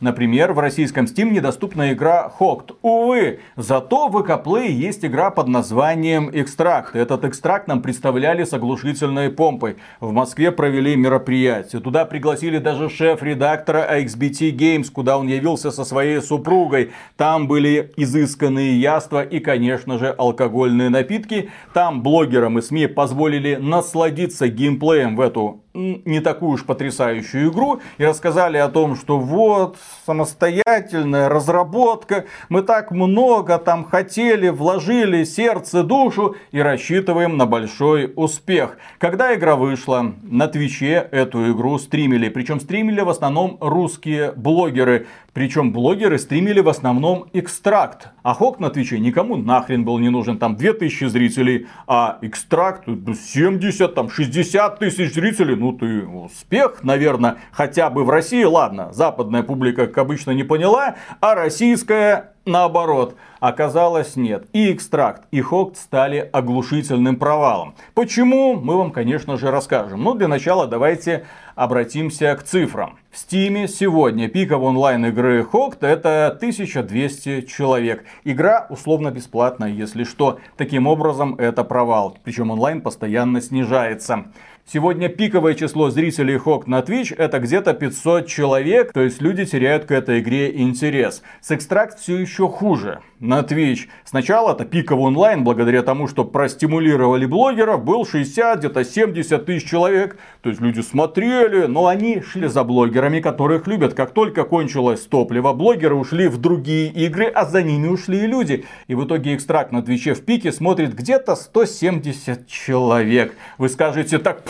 Например, 0.00 0.52
в 0.52 0.60
российском 0.60 1.06
Steam 1.06 1.30
недоступна 1.30 1.92
игра 1.92 2.30
Hooked. 2.38 2.76
Увы, 2.82 3.40
зато 3.56 4.08
в 4.08 4.16
Ecoplay 4.16 4.68
есть 4.68 5.04
игра 5.04 5.30
под 5.30 5.48
названием 5.48 6.30
Экстракт. 6.32 6.94
Этот 6.94 7.24
экстракт 7.24 7.66
нам 7.66 7.82
представляли 7.82 8.44
с 8.44 8.52
оглушительной 8.52 9.30
помпой. 9.30 9.76
В 9.98 10.12
Москве 10.12 10.52
провели 10.52 10.94
мероприятие. 10.94 11.82
Туда 11.82 12.04
пригласили 12.04 12.58
даже 12.58 12.88
шеф-редактора 12.88 13.88
XBT 14.00 14.52
Games, 14.52 14.88
куда 14.92 15.18
он 15.18 15.26
явился 15.26 15.72
со 15.72 15.84
своей 15.84 16.20
супругой. 16.20 16.92
Там 17.16 17.48
были 17.48 17.92
изысканные 17.96 18.80
яства 18.80 19.24
и, 19.24 19.40
конечно 19.40 19.98
же, 19.98 20.14
алкогольные 20.16 20.90
напитки. 20.90 21.50
Там 21.74 22.04
блогерам 22.04 22.58
и 22.58 22.62
СМИ 22.62 22.86
позволили 22.86 23.56
насладиться 23.56 24.46
геймплеем 24.46 25.16
в 25.16 25.20
эту 25.20 25.64
не 25.78 26.20
такую 26.20 26.52
уж 26.52 26.64
потрясающую 26.64 27.50
игру 27.50 27.80
и 27.98 28.04
рассказали 28.04 28.58
о 28.58 28.68
том, 28.68 28.96
что 28.96 29.18
вот 29.18 29.76
самостоятельная 30.06 31.28
разработка, 31.28 32.24
мы 32.48 32.62
так 32.62 32.90
много 32.90 33.58
там 33.58 33.84
хотели, 33.84 34.48
вложили 34.48 35.24
сердце, 35.24 35.84
душу 35.84 36.36
и 36.50 36.60
рассчитываем 36.60 37.36
на 37.36 37.46
большой 37.46 38.12
успех. 38.16 38.76
Когда 38.98 39.34
игра 39.34 39.56
вышла, 39.56 40.14
на 40.22 40.48
Твиче 40.48 41.08
эту 41.10 41.52
игру 41.52 41.78
стримили, 41.78 42.28
причем 42.28 42.60
стримили 42.60 43.00
в 43.00 43.08
основном 43.08 43.58
русские 43.60 44.32
блогеры. 44.32 45.06
Причем 45.32 45.72
блогеры 45.72 46.18
стримили 46.18 46.58
в 46.60 46.68
основном 46.68 47.26
экстракт. 47.32 48.08
А 48.24 48.34
Хок 48.34 48.58
на 48.58 48.70
Твиче 48.70 48.98
никому 48.98 49.36
нахрен 49.36 49.84
был 49.84 49.98
не 49.98 50.08
нужен. 50.08 50.38
Там 50.38 50.56
2000 50.56 51.04
зрителей, 51.04 51.68
а 51.86 52.18
экстракт 52.22 52.86
70, 52.86 53.94
там 53.94 54.10
60 54.10 54.78
тысяч 54.80 55.14
зрителей. 55.14 55.54
Ну 55.54 55.67
ты 55.72 56.06
успех, 56.06 56.82
наверное, 56.82 57.38
хотя 57.52 57.90
бы 57.90 58.04
в 58.04 58.10
России. 58.10 58.44
Ладно, 58.44 58.92
западная 58.92 59.42
публика, 59.42 59.86
как 59.86 59.98
обычно, 59.98 60.32
не 60.32 60.44
поняла, 60.44 60.96
а 61.20 61.34
российская 61.34 62.32
наоборот. 62.48 63.14
Оказалось 63.40 64.16
нет. 64.16 64.48
И 64.52 64.72
экстракт, 64.72 65.22
и 65.30 65.40
хокт 65.40 65.76
стали 65.76 66.28
оглушительным 66.32 67.16
провалом. 67.16 67.74
Почему, 67.94 68.56
мы 68.56 68.76
вам, 68.76 68.90
конечно 68.90 69.36
же, 69.36 69.50
расскажем. 69.50 70.02
Но 70.02 70.12
ну, 70.12 70.18
для 70.18 70.26
начала 70.26 70.66
давайте 70.66 71.24
обратимся 71.54 72.34
к 72.34 72.42
цифрам. 72.42 72.98
В 73.10 73.18
Стиме 73.18 73.68
сегодня 73.68 74.28
пиков 74.28 74.62
онлайн 74.62 75.06
игры 75.06 75.44
Хокт 75.44 75.82
это 75.82 76.28
1200 76.28 77.42
человек. 77.42 78.04
Игра 78.24 78.66
условно 78.70 79.10
бесплатная, 79.10 79.70
если 79.70 80.04
что. 80.04 80.38
Таким 80.56 80.86
образом, 80.86 81.34
это 81.36 81.64
провал. 81.64 82.16
Причем 82.24 82.50
онлайн 82.50 82.80
постоянно 82.80 83.40
снижается. 83.40 84.26
Сегодня 84.70 85.08
пиковое 85.08 85.54
число 85.54 85.88
зрителей 85.88 86.36
Хок 86.36 86.66
на 86.66 86.80
Twitch 86.80 87.14
это 87.16 87.38
где-то 87.38 87.72
500 87.72 88.26
человек, 88.26 88.92
то 88.92 89.00
есть 89.00 89.22
люди 89.22 89.46
теряют 89.46 89.86
к 89.86 89.90
этой 89.90 90.20
игре 90.20 90.60
интерес. 90.60 91.22
С 91.40 91.52
Extract 91.52 91.96
все 91.98 92.18
еще 92.18 92.48
хуже 92.48 93.00
на 93.18 93.40
Twitch. 93.40 93.88
Сначала 94.04 94.52
это 94.52 94.66
пиковый 94.66 95.06
онлайн, 95.06 95.42
благодаря 95.42 95.82
тому, 95.82 96.06
что 96.06 96.26
простимулировали 96.26 97.24
блогеров, 97.24 97.82
был 97.82 98.04
60, 98.04 98.58
где-то 98.58 98.84
70 98.84 99.46
тысяч 99.46 99.66
человек. 99.66 100.18
То 100.42 100.50
есть 100.50 100.60
люди 100.60 100.80
смотрели, 100.80 101.64
но 101.64 101.86
они 101.86 102.20
шли 102.20 102.46
за 102.46 102.62
блогерами, 102.62 103.20
которых 103.20 103.66
любят. 103.66 103.94
Как 103.94 104.10
только 104.12 104.44
кончилось 104.44 105.00
топливо, 105.00 105.54
блогеры 105.54 105.94
ушли 105.94 106.28
в 106.28 106.36
другие 106.36 106.88
игры, 106.88 107.24
а 107.24 107.46
за 107.46 107.62
ними 107.62 107.88
ушли 107.88 108.24
и 108.24 108.26
люди. 108.26 108.66
И 108.86 108.94
в 108.94 109.06
итоге 109.06 109.34
экстракт 109.34 109.72
на 109.72 109.82
Твиче 109.82 110.12
в 110.12 110.22
пике 110.26 110.52
смотрит 110.52 110.94
где-то 110.94 111.36
170 111.36 112.46
человек. 112.46 113.34
Вы 113.56 113.70
скажете, 113.70 114.18
так 114.18 114.42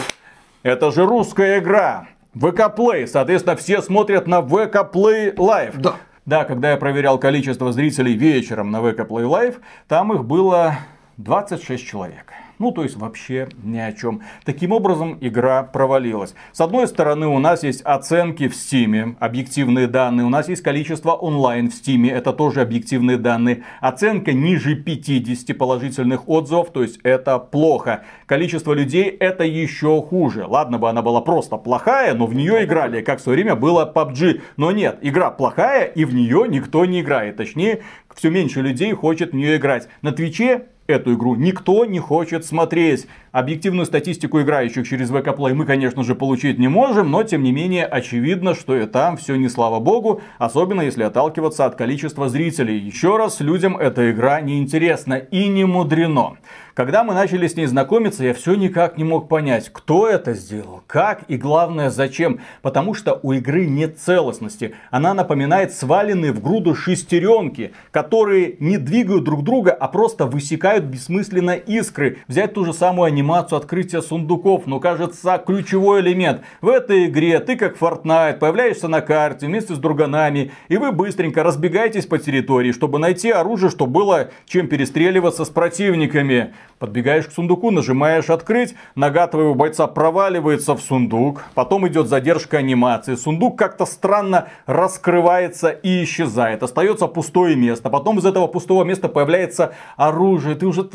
это 0.62 0.90
же 0.90 1.06
русская 1.06 1.58
игра. 1.58 2.08
ВК 2.34 2.74
Play. 2.76 3.06
Соответственно, 3.06 3.56
все 3.56 3.82
смотрят 3.82 4.26
на 4.26 4.42
ВК 4.42 4.86
Play 4.92 5.34
Live. 5.34 5.78
Да. 5.78 5.96
Да, 6.26 6.44
когда 6.44 6.72
я 6.72 6.76
проверял 6.76 7.18
количество 7.18 7.72
зрителей 7.72 8.14
вечером 8.14 8.70
на 8.70 8.80
ВК 8.80 9.00
Play 9.00 9.24
Live, 9.24 9.56
там 9.88 10.12
их 10.12 10.24
было 10.24 10.76
26 11.16 11.86
человек. 11.86 12.32
Ну, 12.58 12.72
то 12.72 12.82
есть 12.82 12.96
вообще 12.96 13.48
ни 13.62 13.78
о 13.78 13.92
чем. 13.92 14.22
Таким 14.44 14.72
образом, 14.72 15.16
игра 15.20 15.62
провалилась. 15.62 16.34
С 16.52 16.60
одной 16.60 16.88
стороны, 16.88 17.26
у 17.28 17.38
нас 17.38 17.62
есть 17.62 17.82
оценки 17.82 18.48
в 18.48 18.52
Steam, 18.52 19.16
объективные 19.20 19.86
данные. 19.86 20.26
У 20.26 20.28
нас 20.28 20.48
есть 20.48 20.62
количество 20.62 21.12
онлайн 21.12 21.70
в 21.70 21.74
Steam, 21.74 22.10
это 22.10 22.32
тоже 22.32 22.60
объективные 22.60 23.16
данные. 23.16 23.62
Оценка 23.80 24.32
ниже 24.32 24.74
50 24.74 25.56
положительных 25.56 26.28
отзывов, 26.28 26.70
то 26.70 26.82
есть 26.82 26.98
это 27.04 27.38
плохо. 27.38 28.04
Количество 28.26 28.72
людей 28.72 29.04
это 29.04 29.44
еще 29.44 30.02
хуже. 30.02 30.44
Ладно 30.46 30.78
бы 30.78 30.88
она 30.88 31.02
была 31.02 31.20
просто 31.20 31.56
плохая, 31.56 32.14
но 32.14 32.26
в 32.26 32.34
нее 32.34 32.64
играли, 32.64 33.02
как 33.02 33.20
в 33.20 33.22
свое 33.22 33.36
время 33.36 33.54
было 33.54 33.90
PUBG. 33.94 34.40
Но 34.56 34.72
нет, 34.72 34.98
игра 35.02 35.30
плохая 35.30 35.84
и 35.84 36.04
в 36.04 36.14
нее 36.14 36.46
никто 36.48 36.84
не 36.84 37.02
играет. 37.02 37.36
Точнее, 37.36 37.82
все 38.14 38.30
меньше 38.30 38.62
людей 38.62 38.92
хочет 38.92 39.30
в 39.30 39.36
нее 39.36 39.56
играть. 39.56 39.88
На 40.02 40.12
Твиче 40.12 40.66
эту 40.88 41.14
игру 41.14 41.36
никто 41.36 41.84
не 41.84 42.00
хочет 42.00 42.44
смотреть. 42.44 43.06
Объективную 43.32 43.84
статистику 43.84 44.40
играющих 44.40 44.88
через 44.88 45.10
ВК 45.10 45.28
Play 45.28 45.54
мы, 45.54 45.66
конечно 45.66 46.02
же, 46.02 46.14
получить 46.14 46.58
не 46.58 46.68
можем, 46.68 47.10
но 47.10 47.22
тем 47.22 47.42
не 47.42 47.52
менее 47.52 47.84
очевидно, 47.84 48.54
что 48.54 48.76
и 48.76 48.86
там 48.86 49.16
все 49.16 49.36
не 49.36 49.48
слава 49.48 49.80
богу, 49.80 50.22
особенно 50.38 50.80
если 50.80 51.02
отталкиваться 51.02 51.66
от 51.66 51.74
количества 51.74 52.28
зрителей. 52.28 52.78
Еще 52.78 53.16
раз, 53.16 53.40
людям 53.40 53.76
эта 53.76 54.10
игра 54.10 54.40
не 54.40 54.58
интересна 54.58 55.14
и 55.14 55.48
не 55.48 55.64
мудрено. 55.64 56.38
Когда 56.78 57.02
мы 57.02 57.12
начали 57.12 57.48
с 57.48 57.56
ней 57.56 57.66
знакомиться, 57.66 58.22
я 58.22 58.32
все 58.32 58.54
никак 58.54 58.98
не 58.98 59.02
мог 59.02 59.28
понять, 59.28 59.68
кто 59.72 60.08
это 60.08 60.34
сделал, 60.34 60.84
как 60.86 61.24
и 61.26 61.36
главное 61.36 61.90
зачем. 61.90 62.38
Потому 62.62 62.94
что 62.94 63.18
у 63.24 63.32
игры 63.32 63.66
нет 63.66 63.98
целостности. 63.98 64.76
Она 64.92 65.12
напоминает 65.12 65.74
сваленные 65.74 66.30
в 66.30 66.40
груду 66.40 66.76
шестеренки, 66.76 67.72
которые 67.90 68.54
не 68.60 68.78
двигают 68.78 69.24
друг 69.24 69.42
друга, 69.42 69.72
а 69.72 69.88
просто 69.88 70.26
высекают 70.26 70.84
бессмысленно 70.84 71.56
искры. 71.56 72.18
Взять 72.28 72.54
ту 72.54 72.64
же 72.64 72.72
самую 72.72 73.06
анимацию 73.06 73.27
открытия 73.34 74.02
сундуков, 74.02 74.66
но 74.66 74.80
кажется 74.80 75.42
ключевой 75.44 76.00
элемент. 76.00 76.42
В 76.60 76.68
этой 76.68 77.06
игре 77.06 77.38
ты 77.40 77.56
как 77.56 77.76
Fortnite 77.76 78.38
появляешься 78.38 78.88
на 78.88 79.00
карте 79.00 79.46
вместе 79.46 79.74
с 79.74 79.78
друганами, 79.78 80.52
и 80.68 80.76
вы 80.76 80.92
быстренько 80.92 81.42
разбегаетесь 81.42 82.06
по 82.06 82.18
территории, 82.18 82.72
чтобы 82.72 82.98
найти 82.98 83.30
оружие, 83.30 83.70
чтобы 83.70 83.92
было 83.92 84.30
чем 84.46 84.68
перестреливаться 84.68 85.44
с 85.44 85.50
противниками. 85.50 86.54
Подбегаешь 86.78 87.26
к 87.26 87.32
сундуку, 87.32 87.70
нажимаешь 87.70 88.30
открыть, 88.30 88.74
нога 88.94 89.26
твоего 89.26 89.54
бойца 89.54 89.86
проваливается 89.86 90.74
в 90.74 90.80
сундук, 90.80 91.44
потом 91.54 91.86
идет 91.88 92.08
задержка 92.08 92.58
анимации, 92.58 93.14
сундук 93.16 93.58
как-то 93.58 93.84
странно 93.84 94.48
раскрывается 94.66 95.70
и 95.70 96.04
исчезает, 96.04 96.62
остается 96.62 97.06
пустое 97.08 97.56
место, 97.56 97.90
потом 97.90 98.18
из 98.18 98.26
этого 98.26 98.46
пустого 98.46 98.84
места 98.84 99.08
появляется 99.08 99.74
оружие, 99.96 100.54
ты 100.54 100.66
уже 100.66 100.88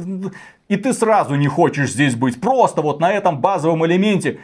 и 0.74 0.75
ты 0.75 0.92
сразу 0.92 1.36
не 1.36 1.48
хочешь 1.48 1.92
здесь 1.92 2.15
быть. 2.15 2.42
Просто 2.42 2.82
вот 2.82 3.00
на 3.00 3.13
этом 3.13 3.39
базовом 3.39 3.86
элементе 3.86 4.39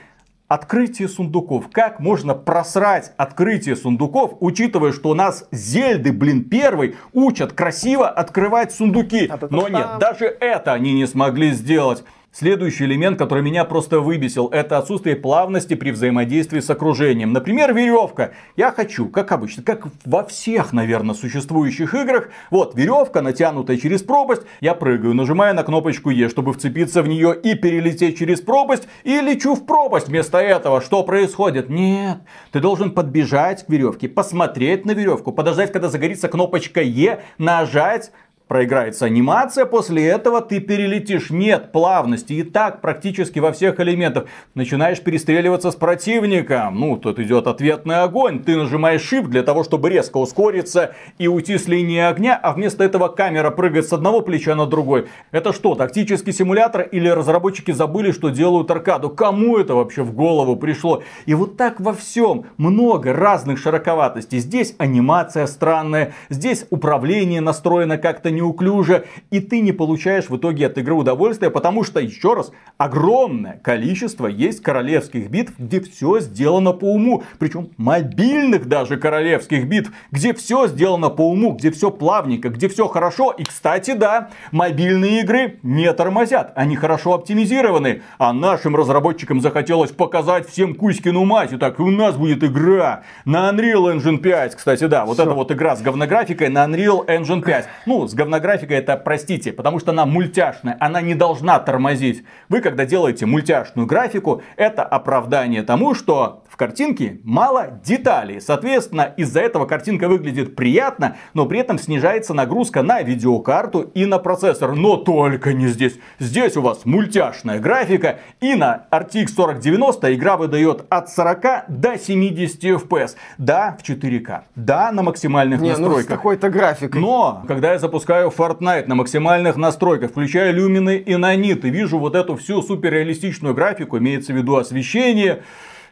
Открытие 0.48 1.08
сундуков. 1.08 1.66
Как 1.72 2.00
можно 2.00 2.34
просрать 2.34 3.12
открытие 3.18 3.76
сундуков, 3.76 4.34
учитывая, 4.40 4.92
что 4.92 5.10
у 5.10 5.14
нас 5.14 5.48
Зельды, 5.52 6.12
блин, 6.12 6.44
первый 6.44 6.96
учат 7.14 7.54
красиво 7.54 8.10
открывать 8.10 8.74
сундуки. 8.74 9.32
Но 9.52 9.68
нет, 9.68 10.00
даже 10.00 10.26
это 10.26 10.74
они 10.74 10.94
не 10.94 11.06
смогли 11.06 11.52
сделать. 11.52 12.04
Следующий 12.32 12.86
элемент, 12.86 13.18
который 13.18 13.42
меня 13.42 13.66
просто 13.66 14.02
выбесил, 14.02 14.50
это 14.50 14.78
отсутствие 14.78 15.16
плавности 15.16 15.74
при 15.74 15.90
взаимодействии 15.90 16.60
с 16.60 16.70
окружением. 16.70 17.34
Например, 17.34 17.74
веревка. 17.74 18.34
Я 18.56 18.72
хочу, 18.72 19.10
как 19.10 19.32
обычно, 19.32 19.64
как 19.64 19.88
во 20.06 20.24
всех, 20.24 20.72
наверное, 20.72 21.16
существующих 21.16 21.96
играх. 21.96 22.30
Вот, 22.52 22.76
веревка, 22.76 23.24
натянутая 23.24 23.78
через 23.78 24.04
пропасть. 24.04 24.44
Я 24.62 24.76
прыгаю, 24.76 25.16
нажимаю 25.16 25.56
на 25.56 25.64
кнопочку 25.64 26.12
Е, 26.12 26.30
чтобы 26.30 26.54
вцепиться 26.54 27.02
в 27.02 27.08
нее 27.08 27.36
и 27.36 27.56
перелететь 27.56 28.20
через 28.20 28.42
пропасть. 28.42 28.88
И 29.04 29.20
лечу 29.22 29.56
в 29.56 29.66
пропасть. 29.66 30.08
Вместо 30.08 30.38
этого 30.38 30.82
что 30.82 31.04
происходит? 31.04 31.68
Нет, 31.68 32.20
ты 32.52 32.60
должен 32.60 32.92
подбежать 32.92 33.66
к 33.66 33.70
веревке, 33.70 34.08
посмотреть 34.08 34.86
на 34.86 34.92
веревку, 34.92 35.32
подождать, 35.32 35.72
когда 35.72 35.90
загорится 35.90 36.28
кнопочка 36.28 36.82
Е, 36.82 37.24
нажать 37.40 38.12
проиграется 38.50 39.06
анимация, 39.06 39.66
после 39.66 40.08
этого 40.08 40.42
ты 40.42 40.60
перелетишь. 40.60 41.30
Нет 41.30 41.72
плавности. 41.72 42.34
И 42.34 42.44
так 42.44 42.82
практически 42.82 43.38
во 43.38 43.52
всех 43.52 43.80
элементах. 43.80 44.26
Начинаешь 44.56 45.00
перестреливаться 45.02 45.70
с 45.70 45.76
противником. 45.76 46.80
Ну, 46.80 46.98
тут 46.98 47.20
идет 47.20 47.46
ответный 47.46 48.02
огонь. 48.02 48.44
Ты 48.44 48.58
нажимаешь 48.58 49.14
Shift 49.14 49.28
для 49.28 49.44
того, 49.44 49.64
чтобы 49.64 49.90
резко 49.92 50.18
ускориться 50.18 50.96
и 51.20 51.28
уйти 51.28 51.60
с 51.60 51.68
линии 51.68 52.00
огня, 52.00 52.38
а 52.42 52.54
вместо 52.54 52.84
этого 52.84 53.08
камера 53.08 53.52
прыгает 53.52 53.88
с 53.88 53.94
одного 53.94 54.22
плеча 54.22 54.56
на 54.56 54.66
другой. 54.66 55.08
Это 55.32 55.54
что, 55.54 55.76
тактический 55.76 56.34
симулятор 56.34 56.82
или 56.82 57.08
разработчики 57.08 57.70
забыли, 57.70 58.12
что 58.12 58.30
делают 58.30 58.72
аркаду? 58.72 59.12
Кому 59.12 59.60
это 59.60 59.76
вообще 59.76 60.02
в 60.02 60.12
голову 60.14 60.56
пришло? 60.56 61.04
И 61.28 61.36
вот 61.36 61.56
так 61.56 61.80
во 61.80 61.94
всем 61.94 62.46
много 62.58 63.14
разных 63.14 63.60
широковатостей. 63.60 64.40
Здесь 64.40 64.74
анимация 64.80 65.46
странная, 65.46 66.14
здесь 66.30 66.66
управление 66.72 67.42
настроено 67.42 68.00
как-то 68.00 68.32
неуклюже, 68.40 69.06
и 69.30 69.40
ты 69.40 69.60
не 69.60 69.72
получаешь 69.72 70.30
в 70.30 70.38
итоге 70.38 70.68
от 70.68 70.78
игры 70.78 70.94
удовольствия, 70.94 71.50
потому 71.50 71.84
что, 71.84 72.00
еще 72.00 72.34
раз, 72.34 72.52
огромное 72.78 73.60
количество 73.62 74.28
есть 74.28 74.62
королевских 74.62 75.30
битв, 75.30 75.54
где 75.58 75.82
все 75.82 76.20
сделано 76.20 76.72
по 76.72 76.86
уму, 76.86 77.24
причем 77.38 77.70
мобильных 77.78 78.68
даже 78.68 78.98
королевских 78.98 79.68
битв, 79.68 79.92
где 80.12 80.34
все 80.34 80.68
сделано 80.68 81.10
по 81.10 81.30
уму, 81.30 81.52
где 81.52 81.72
все 81.72 81.92
плавненько, 81.92 82.50
где 82.50 82.70
все 82.70 82.88
хорошо, 82.88 83.32
и, 83.32 83.44
кстати, 83.44 83.94
да, 83.94 84.30
мобильные 84.52 85.22
игры 85.22 85.60
не 85.64 85.92
тормозят, 85.94 86.54
они 86.56 86.76
хорошо 86.76 87.14
оптимизированы, 87.14 88.02
а 88.18 88.32
нашим 88.34 88.76
разработчикам 88.76 89.42
захотелось 89.42 89.92
показать 89.92 90.48
всем 90.48 90.76
Кузькину 90.76 91.26
мать, 91.26 91.52
и 91.54 91.58
так, 91.58 91.80
у 91.80 91.90
нас 91.90 92.16
будет 92.16 92.44
игра 92.44 93.04
на 93.26 93.50
Unreal 93.50 93.96
Engine 93.96 94.18
5, 94.18 94.56
кстати, 94.56 94.86
да, 94.86 95.06
вот 95.06 95.16
Все. 95.16 95.24
эта 95.24 95.34
вот 95.34 95.52
игра 95.52 95.76
с 95.76 95.82
говнографикой 95.82 96.50
на 96.50 96.66
Unreal 96.66 97.06
Engine 97.06 97.42
5, 97.42 97.68
ну, 97.86 98.08
с 98.08 98.14
говнографикой 98.14 98.29
порнографика 98.30 98.76
это, 98.76 98.96
простите, 98.96 99.52
потому 99.52 99.80
что 99.80 99.90
она 99.90 100.06
мультяшная, 100.06 100.78
она 100.80 101.02
не 101.02 101.16
должна 101.16 101.60
тормозить. 101.60 102.24
Вы, 102.48 102.62
когда 102.62 102.86
делаете 102.86 103.26
мультяшную 103.26 103.88
графику, 103.88 104.44
это 104.56 104.84
оправдание 104.84 105.64
тому, 105.64 105.96
что 105.96 106.44
картинке 106.60 107.22
мало 107.24 107.80
деталей. 107.86 108.42
Соответственно, 108.42 109.14
из-за 109.16 109.40
этого 109.40 109.66
картинка 109.66 110.10
выглядит 110.10 110.58
приятно, 110.58 111.16
но 111.34 111.46
при 111.46 111.60
этом 111.60 111.80
снижается 111.80 112.34
нагрузка 112.34 112.84
на 112.84 113.02
видеокарту 113.02 113.82
и 113.94 114.06
на 114.06 114.20
процессор. 114.20 114.76
Но 114.76 114.98
только 114.98 115.54
не 115.54 115.68
здесь. 115.68 115.98
Здесь 116.20 116.58
у 116.58 116.62
вас 116.62 116.86
мультяшная 116.86 117.60
графика, 117.60 118.20
и 118.42 118.56
на 118.56 118.88
RTX 118.92 119.28
4090 119.28 120.14
игра 120.16 120.36
выдает 120.36 120.86
от 120.90 121.10
40 121.10 121.70
до 121.70 121.98
70 121.98 122.64
FPS. 122.64 123.16
Да, 123.38 123.78
в 123.82 123.90
4К. 123.90 124.42
Да, 124.56 124.92
на 124.92 125.02
максимальных 125.02 125.62
не, 125.62 125.70
настройках. 125.70 125.98
Ну, 125.98 126.04
с 126.04 126.08
какой-то 126.08 126.50
графикой. 126.50 127.00
Но, 127.00 127.42
когда 127.48 127.72
я 127.72 127.80
запускаю 127.80 128.34
Fortnite 128.38 128.88
на 128.88 128.96
максимальных 128.96 129.56
настройках, 129.56 130.12
включаю 130.12 130.54
люмины 130.54 130.98
и 130.98 131.16
наниты, 131.16 131.70
вижу 131.70 131.98
вот 131.98 132.16
эту 132.16 132.36
всю 132.36 132.62
суперреалистичную 132.62 133.56
графику, 133.56 133.98
имеется 133.98 134.34
в 134.34 134.36
виду 134.36 134.58
освещение, 134.58 135.44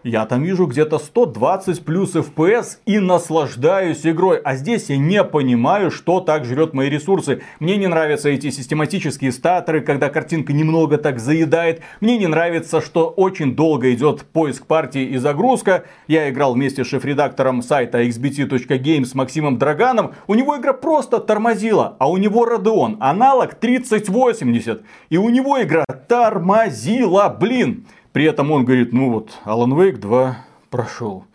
я 0.08 0.26
там 0.26 0.42
вижу 0.42 0.68
где-то 0.68 1.00
120 1.00 1.84
плюс 1.84 2.16
FPS 2.16 2.78
и 2.86 3.00
наслаждаюсь 3.00 4.06
игрой. 4.06 4.38
А 4.38 4.56
здесь 4.56 4.90
я 4.90 4.98
не 4.98 5.22
понимаю, 5.24 5.92
что 5.92 6.22
так 6.22 6.46
жрет 6.46 6.74
мои 6.74 6.90
ресурсы. 6.90 7.42
Мне 7.60 7.76
не 7.76 7.88
нравятся 7.88 8.30
эти 8.30 8.50
систематические 8.50 9.34
статоры, 9.34 9.82
когда 9.82 10.10
картинка 10.10 10.54
немного 10.54 10.98
так 10.98 11.20
заедает. 11.20 11.82
Мне 12.00 12.18
не 12.18 12.28
нравится, 12.28 12.80
что 12.80 13.10
очень 13.10 13.54
долго 13.54 13.94
идет 13.94 14.24
поиск 14.24 14.66
партии 14.66 15.04
и 15.04 15.18
загрузка. 15.18 15.84
Я 16.08 16.30
играл 16.30 16.54
вместе 16.54 16.86
с 16.86 16.88
шеф-редактором 16.88 17.62
сайта 17.62 18.02
xbt.games 18.04 19.12
Максимом 19.14 19.58
Драганом. 19.58 20.14
У 20.28 20.36
него 20.36 20.58
игра 20.58 20.72
просто 20.72 21.20
тормозила, 21.20 21.98
а 22.00 22.10
у 22.10 22.16
него 22.16 22.48
Radeon 22.48 22.96
аналог 23.02 23.56
3080. 23.56 24.84
И 25.10 25.18
у 25.18 25.28
него 25.28 25.62
игра 25.62 25.84
тормозила, 26.08 27.28
блин. 27.28 27.86
При 28.18 28.26
этом 28.26 28.50
он 28.50 28.66
говорит, 28.66 28.94
ну 28.94 29.12
вот, 29.12 29.38
Alan 29.46 29.74
Wake 29.76 30.00
2 30.00 30.38
прошел. 30.72 31.26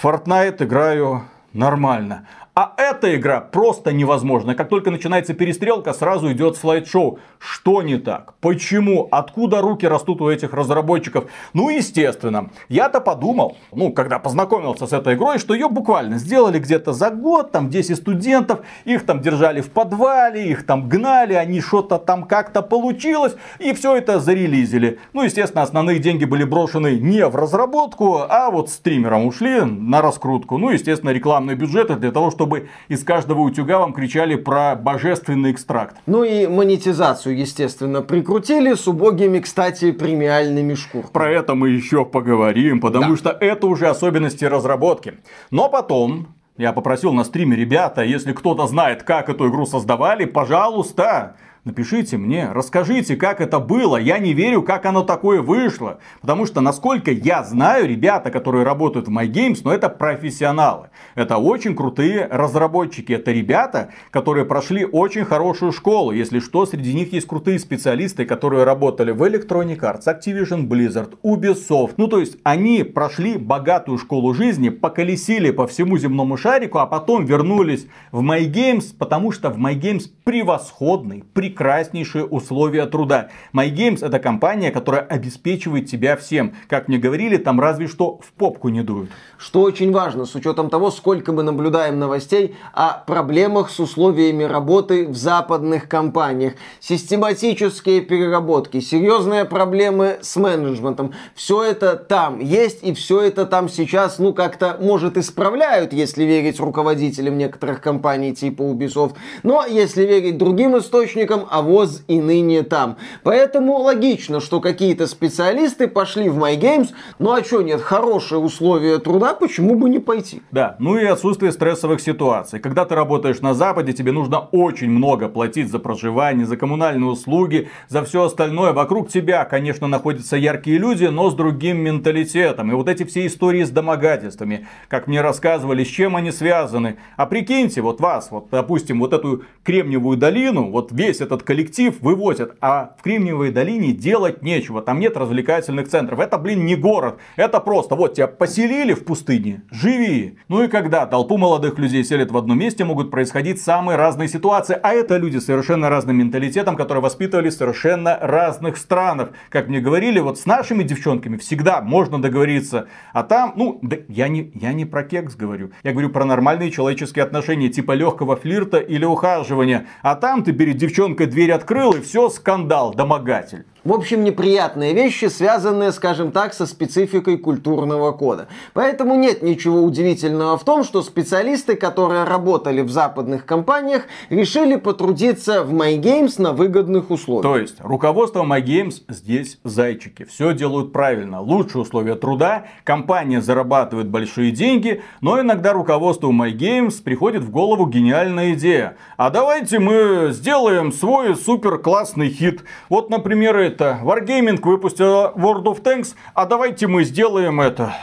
Fortnite 0.00 0.62
играю 0.64 1.24
нормально. 1.52 2.28
А 2.60 2.74
эта 2.76 3.16
игра 3.16 3.40
просто 3.40 3.90
невозможна. 3.90 4.54
Как 4.54 4.68
только 4.68 4.90
начинается 4.90 5.32
перестрелка, 5.32 5.94
сразу 5.94 6.30
идет 6.30 6.58
слайд-шоу. 6.58 7.18
Что 7.38 7.80
не 7.80 7.96
так? 7.96 8.34
Почему? 8.42 9.08
Откуда 9.10 9.62
руки 9.62 9.86
растут 9.86 10.20
у 10.20 10.28
этих 10.28 10.52
разработчиков? 10.52 11.24
Ну, 11.54 11.70
естественно. 11.70 12.50
Я-то 12.68 13.00
подумал, 13.00 13.56
ну, 13.72 13.94
когда 13.94 14.18
познакомился 14.18 14.86
с 14.86 14.92
этой 14.92 15.14
игрой, 15.14 15.38
что 15.38 15.54
ее 15.54 15.70
буквально 15.70 16.18
сделали 16.18 16.58
где-то 16.58 16.92
за 16.92 17.08
год, 17.08 17.50
там 17.50 17.70
10 17.70 17.96
студентов, 17.96 18.60
их 18.84 19.06
там 19.06 19.22
держали 19.22 19.62
в 19.62 19.70
подвале, 19.70 20.50
их 20.50 20.66
там 20.66 20.86
гнали, 20.86 21.32
они 21.32 21.62
что-то 21.62 21.96
там 21.96 22.24
как-то 22.24 22.60
получилось, 22.60 23.36
и 23.58 23.72
все 23.72 23.96
это 23.96 24.20
зарелизили. 24.20 24.98
Ну, 25.14 25.22
естественно, 25.22 25.62
основные 25.62 25.98
деньги 25.98 26.26
были 26.26 26.44
брошены 26.44 26.98
не 26.98 27.26
в 27.26 27.36
разработку, 27.36 28.18
а 28.28 28.50
вот 28.50 28.68
стримерам 28.68 29.24
ушли 29.24 29.62
на 29.62 30.02
раскрутку. 30.02 30.58
Ну, 30.58 30.68
естественно, 30.68 31.08
рекламные 31.08 31.56
бюджеты 31.56 31.96
для 31.96 32.12
того, 32.12 32.30
чтобы 32.30 32.49
чтобы 32.50 32.68
из 32.88 33.04
каждого 33.04 33.42
утюга 33.42 33.78
вам 33.78 33.92
кричали 33.92 34.34
про 34.34 34.74
божественный 34.74 35.52
экстракт. 35.52 35.96
Ну 36.06 36.24
и 36.24 36.48
монетизацию, 36.48 37.38
естественно, 37.38 38.02
прикрутили 38.02 38.74
с 38.74 38.88
убогими, 38.88 39.38
кстати, 39.38 39.92
премиальными 39.92 40.74
шкурками. 40.74 41.12
Про 41.12 41.30
это 41.30 41.54
мы 41.54 41.70
еще 41.70 42.04
поговорим, 42.04 42.80
потому 42.80 43.12
да. 43.12 43.16
что 43.16 43.30
это 43.30 43.68
уже 43.68 43.86
особенности 43.86 44.44
разработки. 44.44 45.14
Но 45.52 45.68
потом 45.68 46.34
я 46.56 46.72
попросил 46.72 47.12
на 47.12 47.22
стриме, 47.22 47.56
ребята, 47.56 48.02
если 48.02 48.32
кто-то 48.32 48.66
знает, 48.66 49.04
как 49.04 49.28
эту 49.28 49.48
игру 49.48 49.64
создавали, 49.64 50.24
пожалуйста, 50.24 51.36
Напишите 51.64 52.16
мне, 52.16 52.48
расскажите, 52.52 53.16
как 53.16 53.42
это 53.42 53.58
было. 53.58 53.98
Я 53.98 54.18
не 54.18 54.32
верю, 54.32 54.62
как 54.62 54.86
оно 54.86 55.02
такое 55.02 55.42
вышло. 55.42 55.98
Потому 56.22 56.46
что, 56.46 56.62
насколько 56.62 57.10
я 57.10 57.44
знаю, 57.44 57.86
ребята, 57.86 58.30
которые 58.30 58.64
работают 58.64 59.08
в 59.08 59.10
MyGames, 59.10 59.60
но 59.62 59.70
ну, 59.70 59.76
это 59.76 59.90
профессионалы. 59.90 60.88
Это 61.14 61.36
очень 61.36 61.76
крутые 61.76 62.26
разработчики. 62.30 63.12
Это 63.12 63.30
ребята, 63.32 63.90
которые 64.10 64.46
прошли 64.46 64.86
очень 64.86 65.26
хорошую 65.26 65.72
школу. 65.72 66.12
Если 66.12 66.38
что, 66.40 66.64
среди 66.64 66.94
них 66.94 67.12
есть 67.12 67.26
крутые 67.26 67.58
специалисты, 67.58 68.24
которые 68.24 68.64
работали 68.64 69.10
в 69.10 69.22
Electronic 69.22 69.80
Arts, 69.80 70.06
Activision 70.06 70.66
Blizzard, 70.66 71.18
Ubisoft. 71.22 71.92
Ну, 71.98 72.08
то 72.08 72.20
есть, 72.20 72.38
они 72.42 72.84
прошли 72.84 73.36
богатую 73.36 73.98
школу 73.98 74.32
жизни, 74.32 74.70
поколесили 74.70 75.50
по 75.50 75.66
всему 75.66 75.98
земному 75.98 76.38
шарику, 76.38 76.78
а 76.78 76.86
потом 76.86 77.26
вернулись 77.26 77.86
в 78.12 78.22
MyGames, 78.22 78.94
потому 78.98 79.30
что 79.30 79.50
в 79.50 79.58
MyGames 79.58 80.04
превосходный, 80.24 81.22
прекрасный 81.34 81.49
прекраснейшие 81.50 82.24
условия 82.24 82.86
труда. 82.86 83.28
MyGames 83.52 84.06
это 84.06 84.18
компания, 84.18 84.70
которая 84.70 85.02
обеспечивает 85.02 85.90
тебя 85.90 86.16
всем. 86.16 86.54
Как 86.68 86.88
мне 86.88 86.98
говорили, 86.98 87.36
там 87.36 87.60
разве 87.60 87.86
что 87.86 88.18
в 88.22 88.32
попку 88.32 88.68
не 88.68 88.82
дуют. 88.82 89.10
Что 89.36 89.62
очень 89.62 89.92
важно, 89.92 90.26
с 90.26 90.34
учетом 90.34 90.70
того, 90.70 90.90
сколько 90.90 91.32
мы 91.32 91.42
наблюдаем 91.42 91.98
новостей 91.98 92.56
о 92.72 93.02
проблемах 93.06 93.70
с 93.70 93.80
условиями 93.80 94.44
работы 94.44 95.06
в 95.08 95.16
западных 95.16 95.88
компаниях. 95.88 96.54
Систематические 96.80 98.00
переработки, 98.00 98.80
серьезные 98.80 99.44
проблемы 99.44 100.18
с 100.20 100.36
менеджментом. 100.36 101.12
Все 101.34 101.64
это 101.64 101.96
там 101.96 102.38
есть 102.38 102.82
и 102.82 102.94
все 102.94 103.22
это 103.22 103.46
там 103.46 103.68
сейчас, 103.68 104.18
ну, 104.18 104.32
как-то, 104.32 104.76
может, 104.80 105.16
исправляют, 105.16 105.92
если 105.92 106.24
верить 106.24 106.60
руководителям 106.60 107.38
некоторых 107.38 107.80
компаний 107.80 108.34
типа 108.34 108.62
Ubisoft. 108.62 109.14
Но 109.42 109.64
если 109.66 110.04
верить 110.04 110.38
другим 110.38 110.78
источникам, 110.78 111.39
там, 111.40 111.48
а 111.50 111.62
воз 111.62 112.02
и 112.08 112.20
ныне 112.20 112.62
там. 112.62 112.96
Поэтому 113.22 113.78
логично, 113.78 114.40
что 114.40 114.60
какие-то 114.60 115.06
специалисты 115.06 115.88
пошли 115.88 116.28
в 116.28 116.38
MyGames, 116.38 116.90
ну 117.18 117.32
а 117.32 117.44
что 117.44 117.62
нет, 117.62 117.80
хорошие 117.80 118.38
условия 118.38 118.98
труда, 118.98 119.34
почему 119.34 119.74
бы 119.74 119.88
не 119.88 119.98
пойти? 119.98 120.42
Да, 120.50 120.76
ну 120.78 120.96
и 120.96 121.04
отсутствие 121.04 121.52
стрессовых 121.52 122.00
ситуаций. 122.00 122.60
Когда 122.60 122.84
ты 122.84 122.94
работаешь 122.94 123.40
на 123.40 123.54
Западе, 123.54 123.92
тебе 123.92 124.12
нужно 124.12 124.40
очень 124.40 124.90
много 124.90 125.28
платить 125.28 125.70
за 125.70 125.78
проживание, 125.78 126.46
за 126.46 126.56
коммунальные 126.56 127.10
услуги, 127.10 127.68
за 127.88 128.04
все 128.04 128.24
остальное. 128.24 128.72
Вокруг 128.72 129.08
тебя, 129.08 129.44
конечно, 129.44 129.86
находятся 129.86 130.36
яркие 130.36 130.78
люди, 130.78 131.04
но 131.06 131.30
с 131.30 131.34
другим 131.34 131.78
менталитетом. 131.78 132.70
И 132.70 132.74
вот 132.74 132.88
эти 132.88 133.04
все 133.04 133.26
истории 133.26 133.64
с 133.64 133.70
домогательствами, 133.70 134.66
как 134.88 135.06
мне 135.06 135.20
рассказывали, 135.20 135.84
с 135.84 135.88
чем 135.88 136.16
они 136.16 136.32
связаны. 136.32 136.96
А 137.16 137.26
прикиньте, 137.26 137.80
вот 137.80 138.00
вас, 138.00 138.30
вот, 138.30 138.48
допустим, 138.50 139.00
вот 139.00 139.12
эту 139.12 139.42
Кремниевую 139.64 140.16
долину, 140.16 140.70
вот 140.70 140.92
весь 140.92 141.20
этот 141.20 141.29
коллектив 141.38 141.94
вывозят, 142.00 142.56
а 142.60 142.94
в 142.98 143.02
Кремниевой 143.02 143.50
долине 143.50 143.92
делать 143.92 144.42
нечего, 144.42 144.82
там 144.82 144.98
нет 144.98 145.16
развлекательных 145.16 145.88
центров. 145.88 146.18
Это, 146.18 146.38
блин, 146.38 146.64
не 146.66 146.76
город, 146.76 147.18
это 147.36 147.60
просто 147.60 147.94
вот 147.94 148.14
тебя 148.14 148.26
поселили 148.26 148.94
в 148.94 149.04
пустыне, 149.04 149.62
живи. 149.70 150.38
Ну 150.48 150.64
и 150.64 150.68
когда 150.68 151.06
толпу 151.06 151.36
молодых 151.36 151.78
людей 151.78 152.02
селят 152.04 152.30
в 152.30 152.36
одном 152.36 152.58
месте, 152.58 152.84
могут 152.84 153.10
происходить 153.10 153.60
самые 153.60 153.96
разные 153.96 154.28
ситуации, 154.28 154.78
а 154.82 154.92
это 154.92 155.16
люди 155.16 155.38
с 155.38 155.46
совершенно 155.46 155.88
разным 155.88 156.16
менталитетом, 156.16 156.76
которые 156.76 157.02
воспитывались 157.02 157.54
в 157.54 157.58
совершенно 157.58 158.18
разных 158.20 158.76
странах. 158.76 159.30
Как 159.48 159.68
мне 159.68 159.80
говорили, 159.80 160.20
вот 160.20 160.38
с 160.38 160.46
нашими 160.46 160.82
девчонками 160.82 161.36
всегда 161.36 161.80
можно 161.80 162.20
договориться, 162.20 162.86
а 163.12 163.22
там, 163.22 163.52
ну, 163.56 163.78
да, 163.82 163.96
я 164.08 164.28
не, 164.28 164.50
я 164.54 164.72
не 164.72 164.84
про 164.84 165.02
кекс 165.02 165.34
говорю, 165.34 165.70
я 165.82 165.92
говорю 165.92 166.10
про 166.10 166.24
нормальные 166.24 166.70
человеческие 166.70 167.24
отношения, 167.24 167.68
типа 167.68 167.92
легкого 167.92 168.36
флирта 168.36 168.78
или 168.78 169.04
ухаживания, 169.04 169.86
а 170.02 170.14
там 170.14 170.42
ты 170.42 170.52
перед 170.52 170.76
девчонкой 170.76 171.19
дверь 171.26 171.52
открыл 171.52 171.92
и 171.92 172.00
все, 172.00 172.28
скандал, 172.28 172.94
домогатель. 172.94 173.66
В 173.82 173.94
общем, 173.94 174.24
неприятные 174.24 174.92
вещи, 174.92 175.26
связанные, 175.26 175.92
скажем 175.92 176.32
так, 176.32 176.52
со 176.52 176.66
спецификой 176.66 177.38
культурного 177.38 178.12
кода. 178.12 178.48
Поэтому 178.74 179.14
нет 179.14 179.42
ничего 179.42 179.82
удивительного 179.82 180.58
в 180.58 180.64
том, 180.64 180.84
что 180.84 181.00
специалисты, 181.02 181.76
которые 181.76 182.24
работали 182.24 182.82
в 182.82 182.90
западных 182.90 183.46
компаниях, 183.46 184.02
решили 184.28 184.76
потрудиться 184.76 185.64
в 185.64 185.72
MyGames 185.72 186.34
на 186.42 186.52
выгодных 186.52 187.10
условиях. 187.10 187.42
То 187.42 187.58
есть, 187.58 187.76
руководство 187.80 188.42
MyGames 188.44 189.02
здесь 189.08 189.58
зайчики. 189.64 190.24
Все 190.24 190.52
делают 190.52 190.92
правильно. 190.92 191.40
Лучшие 191.40 191.80
условия 191.80 192.16
труда, 192.16 192.64
компания 192.84 193.40
зарабатывает 193.40 194.08
большие 194.08 194.50
деньги, 194.50 195.02
но 195.22 195.40
иногда 195.40 195.72
руководству 195.72 196.30
MyGames 196.30 197.02
приходит 197.02 197.42
в 197.44 197.50
голову 197.50 197.86
гениальная 197.86 198.52
идея. 198.52 198.96
А 199.16 199.30
давайте 199.30 199.78
мы 199.78 200.28
сделаем 200.32 200.92
свой 200.92 201.34
супер 201.34 201.78
классный 201.78 202.28
хит. 202.28 202.62
Вот, 202.90 203.08
например, 203.08 203.69
это, 203.70 204.00
Wargaming 204.02 204.60
выпустила 204.62 205.32
World 205.36 205.64
of 205.64 205.82
Tanks, 205.82 206.14
а 206.34 206.46
давайте 206.46 206.86
мы 206.86 207.04
сделаем 207.04 207.60
это, 207.60 207.94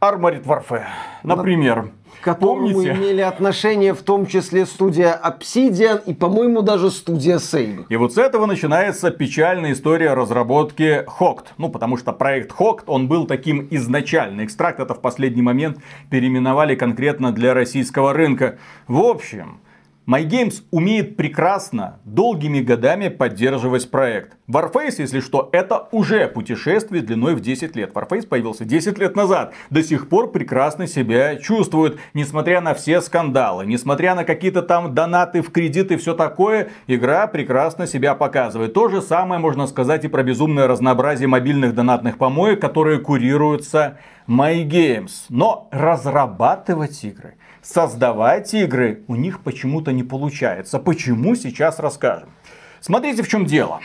Armored 0.00 0.44
Warfare, 0.44 0.84
например. 1.22 1.90
К 2.20 2.24
которому 2.24 2.72
Помните? 2.72 2.94
имели 2.94 3.20
отношение 3.20 3.94
в 3.94 4.02
том 4.02 4.26
числе 4.26 4.66
студия 4.66 5.18
Obsidian 5.24 6.02
и, 6.04 6.14
по-моему, 6.14 6.62
даже 6.62 6.90
студия 6.90 7.36
Sega. 7.36 7.84
И 7.88 7.96
вот 7.96 8.12
с 8.12 8.18
этого 8.18 8.46
начинается 8.46 9.12
печальная 9.12 9.72
история 9.72 10.14
разработки 10.14 11.06
Hoct. 11.20 11.46
Ну, 11.58 11.68
потому 11.68 11.96
что 11.96 12.12
проект 12.12 12.50
Hoct, 12.58 12.82
он 12.86 13.06
был 13.06 13.26
таким 13.26 13.68
изначально. 13.70 14.44
Экстракт 14.44 14.80
это 14.80 14.94
в 14.94 15.00
последний 15.00 15.42
момент 15.42 15.78
переименовали 16.10 16.74
конкретно 16.74 17.30
для 17.30 17.54
российского 17.54 18.12
рынка. 18.12 18.58
В 18.88 18.98
общем, 18.98 19.60
MyGames 20.08 20.62
умеет 20.70 21.16
прекрасно 21.16 22.00
долгими 22.06 22.60
годами 22.60 23.08
поддерживать 23.08 23.90
проект. 23.90 24.38
Warface, 24.50 24.94
если 25.00 25.20
что, 25.20 25.50
это 25.52 25.86
уже 25.92 26.28
путешествие 26.28 27.02
длиной 27.02 27.34
в 27.34 27.40
10 27.40 27.76
лет. 27.76 27.92
Warface 27.92 28.26
появился 28.26 28.64
10 28.64 28.98
лет 28.98 29.16
назад. 29.16 29.52
До 29.68 29.82
сих 29.82 30.08
пор 30.08 30.32
прекрасно 30.32 30.86
себя 30.86 31.36
чувствует. 31.36 31.98
Несмотря 32.14 32.62
на 32.62 32.72
все 32.72 33.02
скандалы, 33.02 33.66
несмотря 33.66 34.14
на 34.14 34.24
какие-то 34.24 34.62
там 34.62 34.94
донаты 34.94 35.42
в 35.42 35.52
кредит 35.52 35.92
и 35.92 35.98
все 35.98 36.14
такое, 36.14 36.70
игра 36.86 37.26
прекрасно 37.26 37.86
себя 37.86 38.14
показывает. 38.14 38.72
То 38.72 38.88
же 38.88 39.02
самое 39.02 39.42
можно 39.42 39.66
сказать 39.66 40.06
и 40.06 40.08
про 40.08 40.22
безумное 40.22 40.66
разнообразие 40.66 41.28
мобильных 41.28 41.74
донатных 41.74 42.16
помоек, 42.16 42.62
которые 42.62 42.98
курируются 43.00 43.98
MyGames. 44.28 45.26
Но 45.28 45.68
разрабатывать 45.72 47.02
игры 47.04 47.34
создавать 47.62 48.54
игры 48.54 49.02
у 49.08 49.14
них 49.14 49.42
почему-то 49.42 49.92
не 49.92 50.02
получается. 50.02 50.78
Почему 50.78 51.34
сейчас 51.34 51.78
расскажем. 51.78 52.30
Смотрите, 52.80 53.22
в 53.22 53.28
чем 53.28 53.44
дело. 53.44 53.80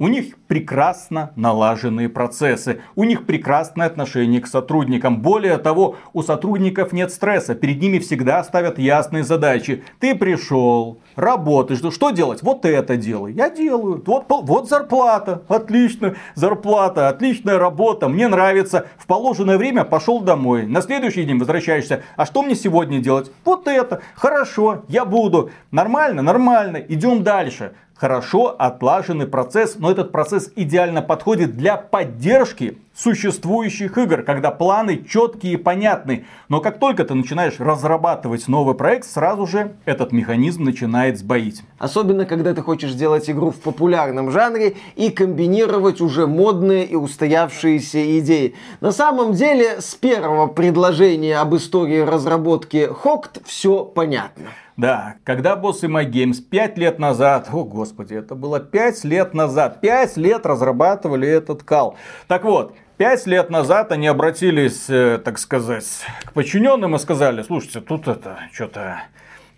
У 0.00 0.06
них 0.06 0.36
прекрасно 0.46 1.32
налаженные 1.34 2.08
процессы, 2.08 2.80
у 2.94 3.02
них 3.02 3.26
прекрасное 3.26 3.88
отношение 3.88 4.40
к 4.40 4.46
сотрудникам. 4.46 5.20
Более 5.22 5.58
того, 5.58 5.96
у 6.12 6.22
сотрудников 6.22 6.92
нет 6.92 7.10
стресса, 7.10 7.56
перед 7.56 7.82
ними 7.82 7.98
всегда 7.98 8.44
ставят 8.44 8.78
ясные 8.78 9.24
задачи. 9.24 9.82
Ты 9.98 10.14
пришел, 10.14 11.00
работаешь, 11.16 11.82
ну 11.82 11.90
что 11.90 12.10
делать? 12.10 12.44
Вот 12.44 12.64
это 12.64 12.96
делай. 12.96 13.32
Я 13.32 13.50
делаю. 13.50 14.00
Вот, 14.06 14.26
вот 14.28 14.68
зарплата, 14.68 15.42
отлично, 15.48 16.14
зарплата, 16.36 17.08
отличная 17.08 17.58
работа, 17.58 18.08
мне 18.08 18.28
нравится. 18.28 18.86
В 18.98 19.06
положенное 19.06 19.58
время 19.58 19.84
пошел 19.84 20.20
домой. 20.20 20.64
На 20.66 20.80
следующий 20.80 21.24
день 21.24 21.38
возвращаешься. 21.38 22.02
А 22.16 22.24
что 22.24 22.42
мне 22.42 22.54
сегодня 22.54 23.00
делать? 23.00 23.32
Вот 23.44 23.66
это. 23.66 24.00
Хорошо, 24.14 24.84
я 24.86 25.04
буду. 25.04 25.50
Нормально, 25.72 26.22
нормально. 26.22 26.76
Идем 26.76 27.24
дальше 27.24 27.72
хорошо 27.98 28.54
отлаженный 28.58 29.26
процесс, 29.26 29.76
но 29.76 29.90
этот 29.90 30.12
процесс 30.12 30.50
идеально 30.54 31.02
подходит 31.02 31.56
для 31.56 31.76
поддержки 31.76 32.78
существующих 32.98 33.96
игр, 33.96 34.22
когда 34.22 34.50
планы 34.50 35.04
четкие 35.08 35.54
и 35.54 35.56
понятны. 35.56 36.26
Но 36.48 36.60
как 36.60 36.78
только 36.78 37.04
ты 37.04 37.14
начинаешь 37.14 37.60
разрабатывать 37.60 38.48
новый 38.48 38.74
проект, 38.74 39.06
сразу 39.06 39.46
же 39.46 39.76
этот 39.84 40.12
механизм 40.12 40.64
начинает 40.64 41.18
сбоить. 41.18 41.62
Особенно, 41.78 42.24
когда 42.24 42.54
ты 42.54 42.62
хочешь 42.62 42.90
сделать 42.90 43.30
игру 43.30 43.52
в 43.52 43.60
популярном 43.60 44.30
жанре 44.30 44.74
и 44.96 45.10
комбинировать 45.10 46.00
уже 46.00 46.26
модные 46.26 46.84
и 46.84 46.96
устоявшиеся 46.96 48.18
идеи. 48.18 48.54
На 48.80 48.90
самом 48.90 49.32
деле, 49.32 49.80
с 49.80 49.94
первого 49.94 50.48
предложения 50.48 51.38
об 51.38 51.54
истории 51.54 52.00
разработки 52.00 52.88
Хокт 52.92 53.38
все 53.46 53.84
понятно. 53.84 54.46
Да, 54.76 55.16
когда 55.24 55.56
боссы 55.56 55.86
My 55.86 56.08
Games 56.08 56.40
5 56.40 56.78
лет 56.78 56.98
назад, 57.00 57.48
о 57.52 57.64
господи, 57.64 58.14
это 58.14 58.36
было 58.36 58.60
5 58.60 59.04
лет 59.04 59.34
назад, 59.34 59.80
5 59.80 60.16
лет 60.18 60.46
разрабатывали 60.46 61.28
этот 61.28 61.64
кал. 61.64 61.96
Так 62.28 62.44
вот, 62.44 62.74
Пять 62.98 63.28
лет 63.28 63.48
назад 63.48 63.92
они 63.92 64.08
обратились, 64.08 64.90
э, 64.90 65.20
так 65.24 65.38
сказать, 65.38 66.04
к 66.24 66.32
подчиненным 66.32 66.96
и 66.96 66.98
сказали, 66.98 67.42
слушайте, 67.42 67.80
тут 67.80 68.08
это, 68.08 68.40
что-то 68.52 69.02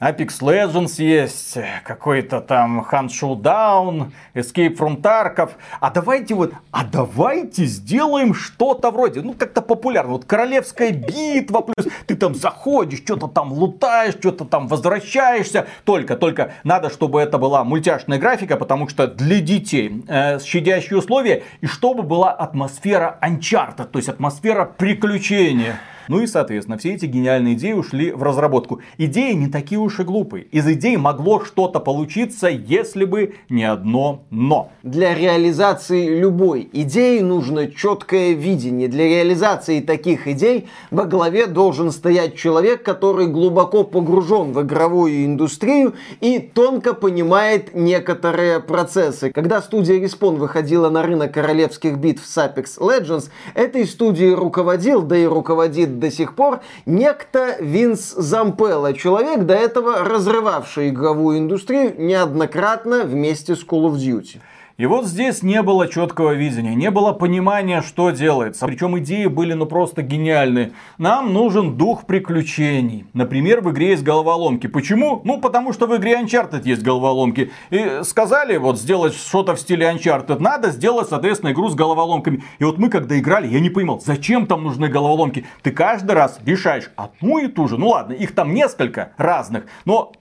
Apex 0.00 0.40
Legends 0.40 0.94
есть, 0.96 1.58
какой-то 1.84 2.40
там 2.40 2.86
Hunt 2.90 3.08
Showdown, 3.08 4.12
Escape 4.34 4.74
from 4.74 5.02
Tarkov. 5.02 5.50
А 5.78 5.90
давайте 5.90 6.34
вот, 6.34 6.54
а 6.70 6.84
давайте 6.84 7.66
сделаем 7.66 8.32
что-то 8.32 8.90
вроде, 8.92 9.20
ну 9.20 9.34
как-то 9.34 9.60
популярно. 9.60 10.12
Вот 10.12 10.24
королевская 10.24 10.92
битва, 10.92 11.60
плюс 11.60 11.92
ты 12.06 12.16
там 12.16 12.34
заходишь, 12.34 13.00
что-то 13.00 13.28
там 13.28 13.52
лутаешь, 13.52 14.14
что-то 14.14 14.46
там 14.46 14.68
возвращаешься. 14.68 15.66
Только, 15.84 16.16
только 16.16 16.54
надо, 16.64 16.88
чтобы 16.88 17.20
это 17.20 17.36
была 17.36 17.62
мультяшная 17.62 18.18
графика, 18.18 18.56
потому 18.56 18.88
что 18.88 19.06
для 19.06 19.40
детей 19.40 20.02
э, 20.08 20.38
щадящие 20.40 20.98
условия, 20.98 21.42
и 21.60 21.66
чтобы 21.66 22.04
была 22.04 22.32
атмосфера 22.32 23.18
Uncharted, 23.20 23.84
то 23.84 23.98
есть 23.98 24.08
атмосфера 24.08 24.64
приключения. 24.64 25.78
Ну 26.10 26.18
и, 26.18 26.26
соответственно, 26.26 26.76
все 26.76 26.94
эти 26.94 27.06
гениальные 27.06 27.54
идеи 27.54 27.70
ушли 27.70 28.10
в 28.10 28.24
разработку. 28.24 28.80
Идеи 28.98 29.32
не 29.34 29.46
такие 29.46 29.78
уж 29.78 30.00
и 30.00 30.02
глупые. 30.02 30.42
Из 30.46 30.66
идей 30.66 30.96
могло 30.96 31.44
что-то 31.44 31.78
получиться, 31.78 32.48
если 32.48 33.04
бы 33.04 33.34
не 33.48 33.62
одно 33.62 34.24
но. 34.30 34.72
Для 34.82 35.14
реализации 35.14 36.18
любой 36.18 36.68
идеи 36.72 37.20
нужно 37.20 37.70
четкое 37.70 38.32
видение. 38.32 38.88
Для 38.88 39.04
реализации 39.04 39.78
таких 39.78 40.26
идей 40.26 40.66
во 40.90 41.04
главе 41.04 41.46
должен 41.46 41.92
стоять 41.92 42.34
человек, 42.34 42.82
который 42.82 43.28
глубоко 43.28 43.84
погружен 43.84 44.52
в 44.52 44.62
игровую 44.62 45.24
индустрию 45.24 45.94
и 46.20 46.40
тонко 46.40 46.92
понимает 46.92 47.72
некоторые 47.72 48.58
процессы. 48.58 49.30
Когда 49.30 49.62
студия 49.62 50.04
Respawn 50.04 50.38
выходила 50.38 50.90
на 50.90 51.04
рынок 51.04 51.34
королевских 51.34 51.98
битв 51.98 52.26
с 52.26 52.36
Apex 52.36 52.80
Legends, 52.80 53.30
этой 53.54 53.86
студией 53.86 54.34
руководил, 54.34 55.02
да 55.02 55.16
и 55.16 55.24
руководит 55.24 55.99
до 56.00 56.10
сих 56.10 56.34
пор 56.34 56.60
некто 56.86 57.56
Винс 57.60 58.14
Зампелло, 58.16 58.92
человек, 58.94 59.44
до 59.44 59.54
этого 59.54 60.02
разрывавший 60.02 60.88
игровую 60.88 61.38
индустрию 61.38 61.94
неоднократно 61.96 63.04
вместе 63.04 63.54
с 63.54 63.64
Call 63.64 63.92
of 63.92 63.94
Duty. 63.94 64.40
И 64.80 64.86
вот 64.86 65.04
здесь 65.04 65.42
не 65.42 65.60
было 65.60 65.88
четкого 65.88 66.32
видения, 66.32 66.74
не 66.74 66.90
было 66.90 67.12
понимания, 67.12 67.82
что 67.82 68.12
делается. 68.12 68.64
Причем 68.64 68.98
идеи 68.98 69.26
были 69.26 69.52
ну 69.52 69.66
просто 69.66 70.00
гениальные. 70.00 70.72
Нам 70.96 71.34
нужен 71.34 71.76
дух 71.76 72.06
приключений. 72.06 73.04
Например, 73.12 73.60
в 73.60 73.70
игре 73.72 73.90
есть 73.90 74.02
головоломки. 74.02 74.68
Почему? 74.68 75.20
Ну, 75.22 75.38
потому 75.38 75.74
что 75.74 75.86
в 75.86 75.94
игре 75.98 76.18
Uncharted 76.18 76.62
есть 76.64 76.82
головоломки. 76.82 77.50
И 77.68 78.00
сказали 78.04 78.56
вот 78.56 78.78
сделать 78.78 79.14
что-то 79.14 79.54
в 79.54 79.60
стиле 79.60 79.84
Uncharted. 79.86 80.38
Надо 80.38 80.70
сделать, 80.70 81.10
соответственно, 81.10 81.52
игру 81.52 81.68
с 81.68 81.74
головоломками. 81.74 82.42
И 82.58 82.64
вот 82.64 82.78
мы 82.78 82.88
когда 82.88 83.18
играли, 83.18 83.48
я 83.48 83.60
не 83.60 83.68
понимал, 83.68 84.00
зачем 84.00 84.46
там 84.46 84.64
нужны 84.64 84.88
головоломки. 84.88 85.44
Ты 85.60 85.72
каждый 85.72 86.12
раз 86.12 86.40
решаешь 86.46 86.90
одну 86.96 87.36
и 87.36 87.48
ту 87.48 87.68
же. 87.68 87.76
Ну 87.76 87.88
ладно, 87.88 88.14
их 88.14 88.34
там 88.34 88.54
несколько 88.54 89.12
разных. 89.18 89.66
Но 89.84 90.12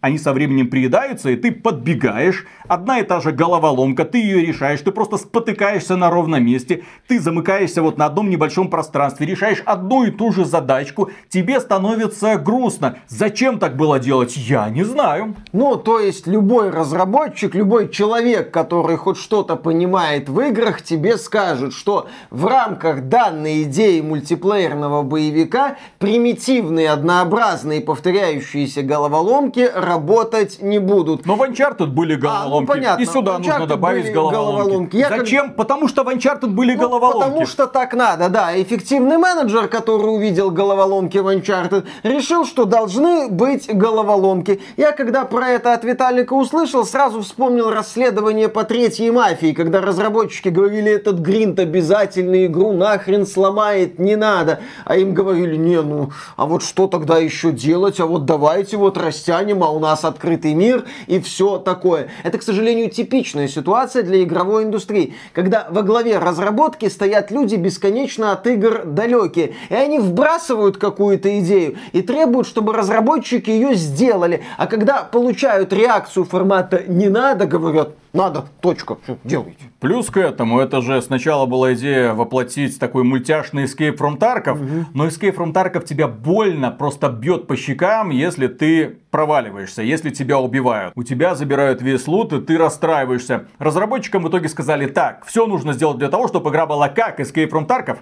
они 0.00 0.18
со 0.18 0.32
временем 0.32 0.68
приедаются, 0.68 1.30
и 1.30 1.36
ты 1.36 1.50
подбегаешь, 1.50 2.46
одна 2.68 3.00
и 3.00 3.02
та 3.02 3.20
же 3.20 3.32
головоломка, 3.32 4.04
ты 4.04 4.18
ее 4.18 4.46
решаешь, 4.46 4.80
ты 4.80 4.92
просто 4.92 5.16
спотыкаешься 5.16 5.96
на 5.96 6.10
ровном 6.10 6.44
месте, 6.44 6.84
ты 7.08 7.18
замыкаешься 7.18 7.82
вот 7.82 7.98
на 7.98 8.06
одном 8.06 8.30
небольшом 8.30 8.68
пространстве, 8.68 9.26
решаешь 9.26 9.62
одну 9.64 10.04
и 10.04 10.10
ту 10.10 10.32
же 10.32 10.44
задачку, 10.44 11.10
тебе 11.28 11.60
становится 11.60 12.36
грустно. 12.36 12.98
Зачем 13.08 13.58
так 13.58 13.76
было 13.76 13.98
делать, 13.98 14.36
я 14.36 14.68
не 14.68 14.84
знаю. 14.84 15.34
Ну, 15.52 15.76
то 15.76 15.98
есть 15.98 16.26
любой 16.26 16.70
разработчик, 16.70 17.54
любой 17.54 17.88
человек, 17.88 18.50
который 18.50 18.96
хоть 18.96 19.16
что-то 19.16 19.56
понимает 19.56 20.28
в 20.28 20.40
играх, 20.40 20.82
тебе 20.82 21.16
скажет, 21.16 21.72
что 21.72 22.08
в 22.30 22.46
рамках 22.46 23.08
данной 23.08 23.64
идеи 23.64 24.00
мультиплеерного 24.00 25.02
боевика 25.02 25.76
примитивные, 25.98 26.90
однообразные, 26.90 27.80
повторяющиеся 27.80 28.82
головоломки 28.82 29.68
работать 29.86 30.60
не 30.60 30.78
будут. 30.78 31.24
Но 31.26 31.36
в 31.36 31.42
Uncharted 31.42 31.86
были 31.86 32.16
головоломки. 32.16 32.56
А, 32.56 32.60
ну, 32.60 32.66
понятно. 32.66 33.02
И 33.02 33.06
сюда 33.06 33.38
нужно 33.38 33.66
добавить 33.66 34.12
головоломки. 34.12 34.36
головоломки. 34.36 34.96
Я 34.96 35.08
Зачем? 35.08 35.46
Как... 35.46 35.56
Потому 35.56 35.88
что 35.88 36.02
в 36.02 36.08
Uncharted 36.08 36.48
были 36.48 36.74
ну, 36.74 36.80
головоломки. 36.80 37.24
Потому 37.24 37.46
что 37.46 37.66
так 37.66 37.94
надо, 37.94 38.28
да. 38.28 38.60
Эффективный 38.60 39.16
менеджер, 39.16 39.68
который 39.68 40.14
увидел 40.14 40.50
головоломки 40.50 41.18
в 41.18 41.28
Uncharted, 41.28 41.86
решил, 42.02 42.44
что 42.44 42.64
должны 42.64 43.28
быть 43.28 43.72
головоломки. 43.72 44.60
Я 44.76 44.92
когда 44.92 45.24
про 45.24 45.50
это 45.50 45.72
от 45.72 45.84
Виталика 45.84 46.32
услышал, 46.34 46.84
сразу 46.84 47.20
вспомнил 47.22 47.70
расследование 47.70 48.48
по 48.48 48.64
третьей 48.64 49.10
мафии, 49.10 49.52
когда 49.52 49.80
разработчики 49.80 50.48
говорили, 50.48 50.90
этот 50.90 51.20
гринт 51.20 51.60
обязательно 51.60 52.46
игру 52.46 52.72
нахрен 52.72 53.26
сломает, 53.26 53.98
не 53.98 54.16
надо. 54.16 54.60
А 54.84 54.96
им 54.96 55.14
говорили, 55.14 55.56
не, 55.56 55.80
ну, 55.80 56.10
а 56.36 56.46
вот 56.46 56.62
что 56.62 56.88
тогда 56.88 57.18
еще 57.18 57.52
делать? 57.52 58.00
А 58.00 58.06
вот 58.06 58.24
давайте 58.24 58.76
вот 58.76 58.98
растянем, 58.98 59.62
а 59.62 59.75
у 59.76 59.78
нас 59.78 60.04
открытый 60.04 60.54
мир 60.54 60.84
и 61.06 61.20
все 61.20 61.58
такое. 61.58 62.08
Это, 62.24 62.38
к 62.38 62.42
сожалению, 62.42 62.90
типичная 62.90 63.46
ситуация 63.46 64.02
для 64.02 64.22
игровой 64.22 64.64
индустрии, 64.64 65.14
когда 65.32 65.68
во 65.70 65.82
главе 65.82 66.18
разработки 66.18 66.88
стоят 66.88 67.30
люди 67.30 67.56
бесконечно 67.56 68.32
от 68.32 68.46
игр 68.46 68.84
далекие, 68.84 69.54
и 69.68 69.74
они 69.74 69.98
вбрасывают 69.98 70.78
какую-то 70.78 71.38
идею 71.40 71.76
и 71.92 72.02
требуют, 72.02 72.46
чтобы 72.46 72.72
разработчики 72.72 73.50
ее 73.50 73.74
сделали, 73.74 74.42
а 74.56 74.66
когда 74.66 75.02
получают 75.02 75.72
реакцию 75.72 76.24
формата 76.24 76.82
«не 76.86 77.08
надо», 77.08 77.46
говорят 77.46 77.90
надо, 78.16 78.46
точка, 78.60 78.96
все, 79.02 79.18
делайте. 79.24 79.64
Плюс 79.80 80.10
к 80.10 80.16
этому, 80.16 80.58
это 80.58 80.80
же 80.80 81.00
сначала 81.02 81.46
была 81.46 81.74
идея 81.74 82.14
воплотить 82.14 82.78
такой 82.78 83.04
мультяшный 83.04 83.64
Escape 83.64 83.96
from 83.96 84.18
Tarkov, 84.18 84.54
угу. 84.54 84.86
но 84.94 85.06
Escape 85.06 85.36
from 85.36 85.52
Tarkov 85.52 85.84
тебя 85.84 86.08
больно 86.08 86.70
просто 86.70 87.08
бьет 87.08 87.46
по 87.46 87.56
щекам, 87.56 88.10
если 88.10 88.46
ты 88.46 88.98
проваливаешься, 89.10 89.82
если 89.82 90.10
тебя 90.10 90.38
убивают. 90.38 90.92
У 90.96 91.02
тебя 91.02 91.34
забирают 91.34 91.82
весь 91.82 92.06
лут, 92.08 92.32
и 92.32 92.40
ты 92.40 92.58
расстраиваешься. 92.58 93.46
Разработчикам 93.58 94.22
в 94.22 94.28
итоге 94.28 94.48
сказали, 94.48 94.86
так, 94.86 95.24
все 95.26 95.46
нужно 95.46 95.72
сделать 95.72 95.98
для 95.98 96.08
того, 96.08 96.28
чтобы 96.28 96.50
игра 96.50 96.66
была 96.66 96.88
как 96.88 97.20
Escape 97.20 97.50
from 97.50 97.66
Tarkov, 97.66 97.98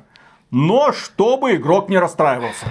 но 0.50 0.92
чтобы 0.92 1.56
игрок 1.56 1.88
не 1.88 1.98
расстраивался. 1.98 2.66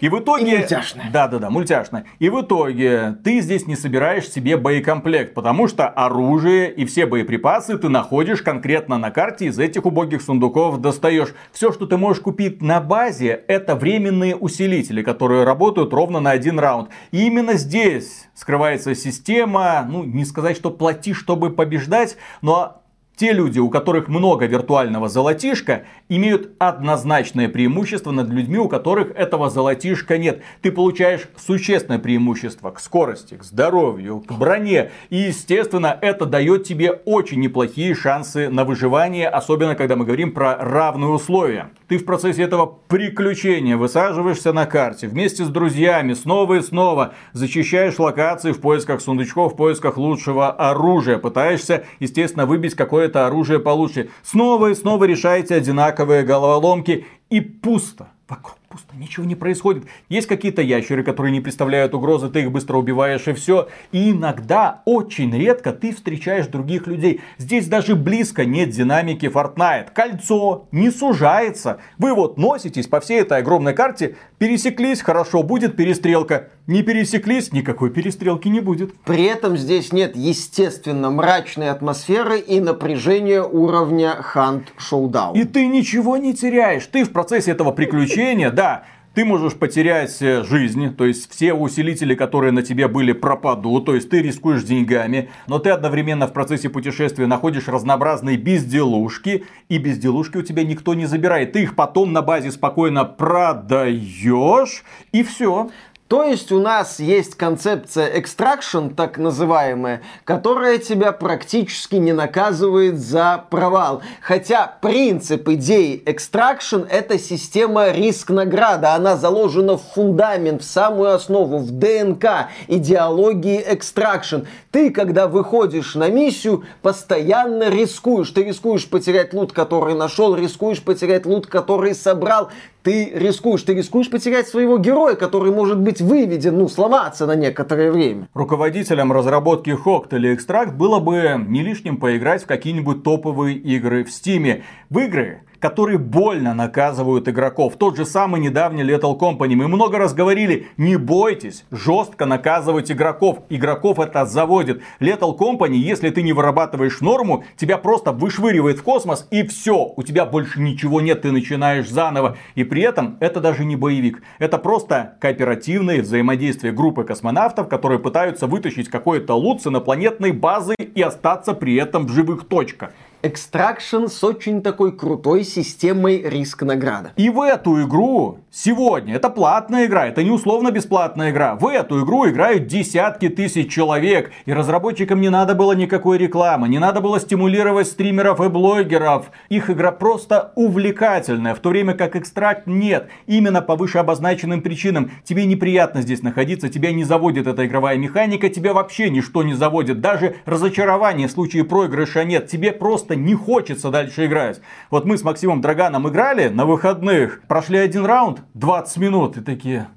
И 0.00 0.08
в 0.08 0.18
итоге... 0.18 0.54
И 0.54 0.58
мультяшная. 0.58 1.10
Да, 1.12 1.28
да, 1.28 1.38
да, 1.38 1.50
мультяшная. 1.50 2.04
И 2.18 2.28
в 2.28 2.40
итоге 2.40 3.16
ты 3.24 3.40
здесь 3.40 3.66
не 3.66 3.76
собираешь 3.76 4.28
себе 4.28 4.56
боекомплект, 4.56 5.34
потому 5.34 5.68
что 5.68 5.88
оружие 5.88 6.72
и 6.72 6.84
все 6.84 7.06
боеприпасы 7.06 7.78
ты 7.78 7.88
находишь 7.88 8.42
конкретно 8.42 8.98
на 8.98 9.10
карте 9.10 9.46
из 9.46 9.58
этих 9.58 9.86
убогих 9.86 10.22
сундуков 10.22 10.80
достаешь. 10.80 11.34
Все, 11.52 11.72
что 11.72 11.86
ты 11.86 11.96
можешь 11.96 12.22
купить 12.22 12.62
на 12.62 12.80
базе, 12.80 13.44
это 13.48 13.74
временные 13.74 14.36
усилители, 14.36 15.02
которые 15.02 15.44
работают 15.44 15.92
ровно 15.92 16.20
на 16.20 16.30
один 16.30 16.58
раунд. 16.58 16.90
И 17.10 17.26
именно 17.26 17.54
здесь 17.54 18.28
скрывается 18.34 18.94
система, 18.94 19.86
ну, 19.88 20.04
не 20.04 20.24
сказать, 20.24 20.56
что 20.56 20.70
плати, 20.70 21.12
чтобы 21.12 21.50
побеждать, 21.50 22.16
но 22.42 22.82
те 23.18 23.32
люди, 23.32 23.58
у 23.58 23.68
которых 23.68 24.06
много 24.06 24.46
виртуального 24.46 25.08
золотишка, 25.08 25.82
имеют 26.08 26.52
однозначное 26.58 27.48
преимущество 27.48 28.12
над 28.12 28.28
людьми, 28.28 28.58
у 28.58 28.68
которых 28.68 29.10
этого 29.10 29.50
золотишка 29.50 30.18
нет. 30.18 30.40
Ты 30.62 30.70
получаешь 30.70 31.28
существенное 31.36 31.98
преимущество 31.98 32.70
к 32.70 32.78
скорости, 32.78 33.34
к 33.34 33.42
здоровью, 33.42 34.20
к 34.20 34.32
броне. 34.32 34.92
И, 35.10 35.16
естественно, 35.16 35.98
это 36.00 36.26
дает 36.26 36.62
тебе 36.62 36.92
очень 36.92 37.40
неплохие 37.40 37.94
шансы 37.96 38.48
на 38.48 38.64
выживание, 38.64 39.28
особенно 39.28 39.74
когда 39.74 39.96
мы 39.96 40.04
говорим 40.04 40.32
про 40.32 40.56
равные 40.56 41.10
условия. 41.10 41.70
Ты 41.88 41.98
в 41.98 42.04
процессе 42.04 42.42
этого 42.42 42.66
приключения 42.66 43.76
высаживаешься 43.76 44.52
на 44.52 44.66
карте 44.66 45.08
вместе 45.08 45.44
с 45.44 45.48
друзьями 45.48 46.12
снова 46.12 46.54
и 46.54 46.60
снова, 46.60 47.14
зачищаешь 47.32 47.98
локации 47.98 48.52
в 48.52 48.60
поисках 48.60 49.00
сундучков, 49.00 49.54
в 49.54 49.56
поисках 49.56 49.96
лучшего 49.96 50.52
оружия, 50.52 51.18
пытаешься, 51.18 51.84
естественно, 51.98 52.46
выбить 52.46 52.76
какое 52.76 53.07
это 53.08 53.26
оружие 53.26 53.58
получше. 53.58 54.10
Снова 54.22 54.70
и 54.70 54.74
снова 54.74 55.04
решаете 55.04 55.54
одинаковые 55.56 56.22
головоломки 56.22 57.06
и 57.30 57.40
пусто. 57.40 58.08
Вокруг 58.28 58.58
пусто, 58.68 58.94
ничего 58.94 59.24
не 59.24 59.34
происходит. 59.34 59.84
Есть 60.10 60.26
какие-то 60.26 60.60
ящеры, 60.60 61.02
которые 61.02 61.32
не 61.32 61.40
представляют 61.40 61.94
угрозы, 61.94 62.28
ты 62.28 62.42
их 62.42 62.52
быстро 62.52 62.76
убиваешь 62.76 63.26
и 63.26 63.32
все. 63.32 63.68
И 63.90 64.10
иногда, 64.10 64.82
очень 64.84 65.34
редко, 65.34 65.72
ты 65.72 65.94
встречаешь 65.94 66.46
других 66.46 66.86
людей. 66.86 67.22
Здесь 67.38 67.66
даже 67.68 67.96
близко 67.96 68.44
нет 68.44 68.68
динамики 68.68 69.26
Fortnite. 69.26 69.92
Кольцо 69.94 70.68
не 70.72 70.90
сужается. 70.90 71.78
Вы 71.96 72.14
вот 72.14 72.36
носитесь 72.36 72.86
по 72.86 73.00
всей 73.00 73.22
этой 73.22 73.38
огромной 73.38 73.72
карте, 73.72 74.16
пересеклись, 74.38 75.02
хорошо, 75.02 75.42
будет 75.42 75.76
перестрелка. 75.76 76.48
Не 76.66 76.82
пересеклись, 76.82 77.52
никакой 77.52 77.90
перестрелки 77.90 78.48
не 78.48 78.60
будет. 78.60 78.94
При 79.00 79.24
этом 79.24 79.56
здесь 79.56 79.92
нет, 79.92 80.16
естественно, 80.16 81.10
мрачной 81.10 81.70
атмосферы 81.70 82.38
и 82.38 82.60
напряжения 82.60 83.42
уровня 83.42 84.16
Hunt 84.34 84.64
Showdown. 84.78 85.34
И 85.34 85.44
ты 85.44 85.66
ничего 85.66 86.16
не 86.16 86.34
теряешь. 86.34 86.86
Ты 86.86 87.04
в 87.04 87.12
процессе 87.12 87.50
этого 87.50 87.72
приключения 87.72 88.50
да, 88.50 88.84
ты 89.18 89.24
можешь 89.24 89.54
потерять 89.54 90.16
э, 90.22 90.44
жизнь, 90.44 90.94
то 90.94 91.04
есть 91.04 91.28
все 91.28 91.52
усилители, 91.52 92.14
которые 92.14 92.52
на 92.52 92.62
тебе 92.62 92.86
были, 92.86 93.10
пропадут, 93.10 93.86
то 93.86 93.96
есть 93.96 94.08
ты 94.10 94.22
рискуешь 94.22 94.62
деньгами, 94.62 95.28
но 95.48 95.58
ты 95.58 95.70
одновременно 95.70 96.28
в 96.28 96.32
процессе 96.32 96.68
путешествия 96.68 97.26
находишь 97.26 97.66
разнообразные 97.66 98.36
безделушки, 98.36 99.44
и 99.68 99.78
безделушки 99.78 100.36
у 100.36 100.42
тебя 100.42 100.62
никто 100.62 100.94
не 100.94 101.06
забирает. 101.06 101.50
Ты 101.50 101.64
их 101.64 101.74
потом 101.74 102.12
на 102.12 102.22
базе 102.22 102.52
спокойно 102.52 103.04
продаешь, 103.04 104.84
и 105.10 105.24
все. 105.24 105.68
То 106.08 106.24
есть 106.24 106.50
у 106.52 106.58
нас 106.58 107.00
есть 107.00 107.34
концепция 107.34 108.18
extraction, 108.18 108.94
так 108.94 109.18
называемая, 109.18 110.00
которая 110.24 110.78
тебя 110.78 111.12
практически 111.12 111.96
не 111.96 112.14
наказывает 112.14 112.98
за 112.98 113.44
провал. 113.50 114.00
Хотя 114.22 114.78
принцип 114.80 115.46
идеи 115.50 116.02
extraction 116.06 116.86
это 116.88 117.18
система 117.18 117.90
риск-награда. 117.90 118.94
Она 118.94 119.18
заложена 119.18 119.76
в 119.76 119.82
фундамент, 119.82 120.62
в 120.62 120.64
самую 120.64 121.12
основу, 121.12 121.58
в 121.58 121.72
ДНК 121.72 122.48
идеологии 122.68 123.62
extraction. 123.62 124.46
Ты, 124.70 124.88
когда 124.88 125.28
выходишь 125.28 125.94
на 125.94 126.08
миссию, 126.08 126.64
постоянно 126.80 127.68
рискуешь. 127.68 128.30
Ты 128.30 128.44
рискуешь 128.44 128.88
потерять 128.88 129.34
лут, 129.34 129.52
который 129.52 129.94
нашел, 129.94 130.34
рискуешь 130.34 130.82
потерять 130.82 131.26
лут, 131.26 131.46
который 131.46 131.94
собрал 131.94 132.48
ты 132.82 133.10
рискуешь, 133.14 133.62
ты 133.62 133.74
рискуешь 133.74 134.10
потерять 134.10 134.48
своего 134.48 134.78
героя, 134.78 135.14
который 135.14 135.52
может 135.52 135.78
быть 135.78 136.00
выведен, 136.00 136.58
ну, 136.58 136.68
сломаться 136.68 137.26
на 137.26 137.34
некоторое 137.34 137.90
время. 137.90 138.28
Руководителям 138.34 139.12
разработки 139.12 139.70
Хокт 139.70 140.12
или 140.14 140.34
Экстракт 140.34 140.74
было 140.74 140.98
бы 141.00 141.44
не 141.46 141.62
лишним 141.62 141.96
поиграть 141.98 142.44
в 142.44 142.46
какие-нибудь 142.46 143.02
топовые 143.02 143.56
игры 143.56 144.04
в 144.04 144.10
Стиме. 144.10 144.64
В 144.90 144.98
игры, 145.00 145.42
которые 145.60 145.98
больно 145.98 146.54
наказывают 146.54 147.28
игроков. 147.28 147.74
Тот 147.76 147.96
же 147.96 148.04
самый 148.04 148.40
недавний 148.40 148.82
Lethal 148.82 149.18
Company. 149.18 149.54
Мы 149.54 149.68
много 149.68 149.98
раз 149.98 150.14
говорили, 150.14 150.68
не 150.76 150.96
бойтесь 150.96 151.64
жестко 151.70 152.26
наказывать 152.26 152.90
игроков. 152.90 153.40
Игроков 153.48 153.98
это 153.98 154.24
заводит. 154.26 154.82
Lethal 155.00 155.36
Company, 155.36 155.74
если 155.74 156.10
ты 156.10 156.22
не 156.22 156.32
вырабатываешь 156.32 157.00
норму, 157.00 157.44
тебя 157.56 157.78
просто 157.78 158.12
вышвыривает 158.12 158.78
в 158.78 158.82
космос 158.82 159.26
и 159.30 159.42
все. 159.46 159.92
У 159.96 160.02
тебя 160.02 160.24
больше 160.24 160.60
ничего 160.60 161.00
нет, 161.00 161.22
ты 161.22 161.32
начинаешь 161.32 161.88
заново. 161.88 162.36
И 162.54 162.64
при 162.64 162.82
этом 162.82 163.16
это 163.20 163.40
даже 163.40 163.64
не 163.64 163.76
боевик. 163.76 164.22
Это 164.38 164.58
просто 164.58 165.16
кооперативное 165.20 166.02
взаимодействие 166.02 166.72
группы 166.72 167.04
космонавтов, 167.04 167.68
которые 167.68 167.98
пытаются 167.98 168.46
вытащить 168.46 168.88
какой-то 168.88 169.34
лут 169.34 169.62
с 169.62 169.66
инопланетной 169.66 170.32
базы 170.32 170.74
и 170.78 171.02
остаться 171.02 171.54
при 171.54 171.74
этом 171.76 172.06
в 172.06 172.10
живых 172.10 172.46
точках. 172.46 172.90
Extraction 173.22 174.06
с 174.08 174.22
очень 174.22 174.62
такой 174.62 174.96
крутой 174.96 175.42
системой 175.42 176.22
риск-награда. 176.22 177.12
И 177.16 177.30
в 177.30 177.40
эту 177.40 177.82
игру 177.82 178.38
сегодня, 178.52 179.16
это 179.16 179.28
платная 179.28 179.86
игра, 179.86 180.06
это 180.06 180.22
не 180.22 180.30
условно 180.30 180.70
бесплатная 180.70 181.30
игра, 181.30 181.56
в 181.56 181.66
эту 181.66 182.04
игру 182.04 182.28
играют 182.28 182.68
десятки 182.68 183.28
тысяч 183.28 183.72
человек. 183.72 184.30
И 184.46 184.52
разработчикам 184.52 185.20
не 185.20 185.30
надо 185.30 185.56
было 185.56 185.72
никакой 185.72 186.16
рекламы, 186.16 186.68
не 186.68 186.78
надо 186.78 187.00
было 187.00 187.18
стимулировать 187.18 187.88
стримеров 187.88 188.40
и 188.40 188.48
блогеров. 188.48 189.32
Их 189.48 189.68
игра 189.68 189.90
просто 189.90 190.52
увлекательная, 190.54 191.56
в 191.56 191.58
то 191.58 191.70
время 191.70 191.94
как 191.94 192.14
Extract 192.14 192.62
нет. 192.66 193.08
Именно 193.26 193.62
по 193.62 193.74
вышеобозначенным 193.74 194.62
причинам. 194.62 195.10
Тебе 195.24 195.44
неприятно 195.44 196.02
здесь 196.02 196.22
находиться, 196.22 196.68
тебя 196.68 196.92
не 196.92 197.02
заводит 197.02 197.48
эта 197.48 197.66
игровая 197.66 197.96
механика, 197.96 198.48
тебя 198.48 198.74
вообще 198.74 199.10
ничто 199.10 199.42
не 199.42 199.54
заводит. 199.54 200.00
Даже 200.00 200.36
разочарование 200.44 201.26
в 201.26 201.32
случае 201.32 201.64
проигрыша 201.64 202.24
нет. 202.24 202.46
Тебе 202.46 202.70
просто 202.70 203.07
просто 203.08 203.16
не 203.16 203.34
хочется 203.34 203.90
дальше 203.90 204.26
играть. 204.26 204.60
Вот 204.90 205.06
мы 205.06 205.16
с 205.16 205.24
Максимом 205.24 205.60
Драганом 205.60 206.08
играли 206.08 206.48
на 206.48 206.66
выходных, 206.66 207.40
прошли 207.48 207.78
один 207.78 208.04
раунд, 208.04 208.42
20 208.54 208.96
минут, 208.98 209.36
и 209.38 209.40
такие, 209.40 209.88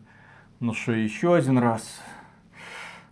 ну 0.62 0.74
что, 0.74 0.94
еще 0.94 1.36
один 1.36 1.58
раз. 1.58 2.02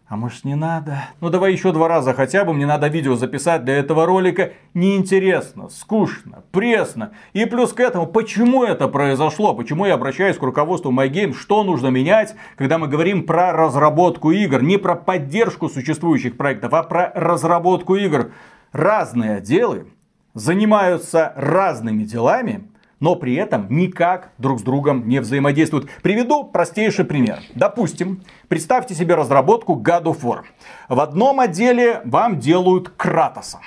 А 0.07 0.15
может 0.15 0.45
не 0.45 0.55
надо? 0.55 1.03
Ну 1.21 1.29
давай 1.29 1.51
еще 1.51 1.71
два 1.71 1.88
раза 1.88 2.13
хотя 2.13 2.45
бы, 2.45 2.53
мне 2.53 2.65
надо 2.65 2.88
видео 2.88 3.15
записать 3.15 3.63
для 3.65 3.75
этого 3.75 4.05
ролика. 4.05 4.53
Неинтересно, 4.73 5.69
скучно, 5.69 6.43
пресно. 6.51 7.12
И 7.33 7.45
плюс 7.45 7.73
к 7.73 7.79
этому, 7.79 8.07
почему 8.07 8.63
это 8.63 8.88
произошло? 8.88 9.53
Почему 9.53 9.85
я 9.85 9.95
обращаюсь 9.95 10.38
к 10.38 10.41
руководству 10.41 10.91
MyGame? 10.91 11.33
Что 11.33 11.63
нужно 11.63 11.89
менять, 11.89 12.35
когда 12.55 12.77
мы 12.77 12.88
говорим 12.88 13.23
про 13.23 13.51
разработку 13.51 14.31
игр? 14.31 14.63
Не 14.63 14.77
про 14.77 14.95
поддержку 14.95 15.69
существующих 15.69 16.38
проектов, 16.38 16.73
а 16.73 16.83
про 16.83 17.12
разработку 17.13 17.95
игр 17.95 18.31
разные 18.71 19.38
отделы 19.38 19.88
занимаются 20.34 21.34
разными 21.36 22.03
делами, 22.03 22.67
но 22.99 23.15
при 23.15 23.36
этом 23.36 23.67
никак 23.69 24.32
друг 24.38 24.60
с 24.60 24.63
другом 24.63 25.08
не 25.08 25.19
взаимодействуют. 25.19 25.89
Приведу 26.01 26.43
простейший 26.43 27.05
пример. 27.05 27.39
Допустим, 27.55 28.23
представьте 28.47 28.93
себе 28.93 29.15
разработку 29.15 29.73
God 29.73 30.03
of 30.03 30.21
War. 30.21 30.41
В 30.89 30.99
одном 30.99 31.39
отделе 31.39 32.01
вам 32.05 32.39
делают 32.39 32.89
Кратоса. 32.89 33.60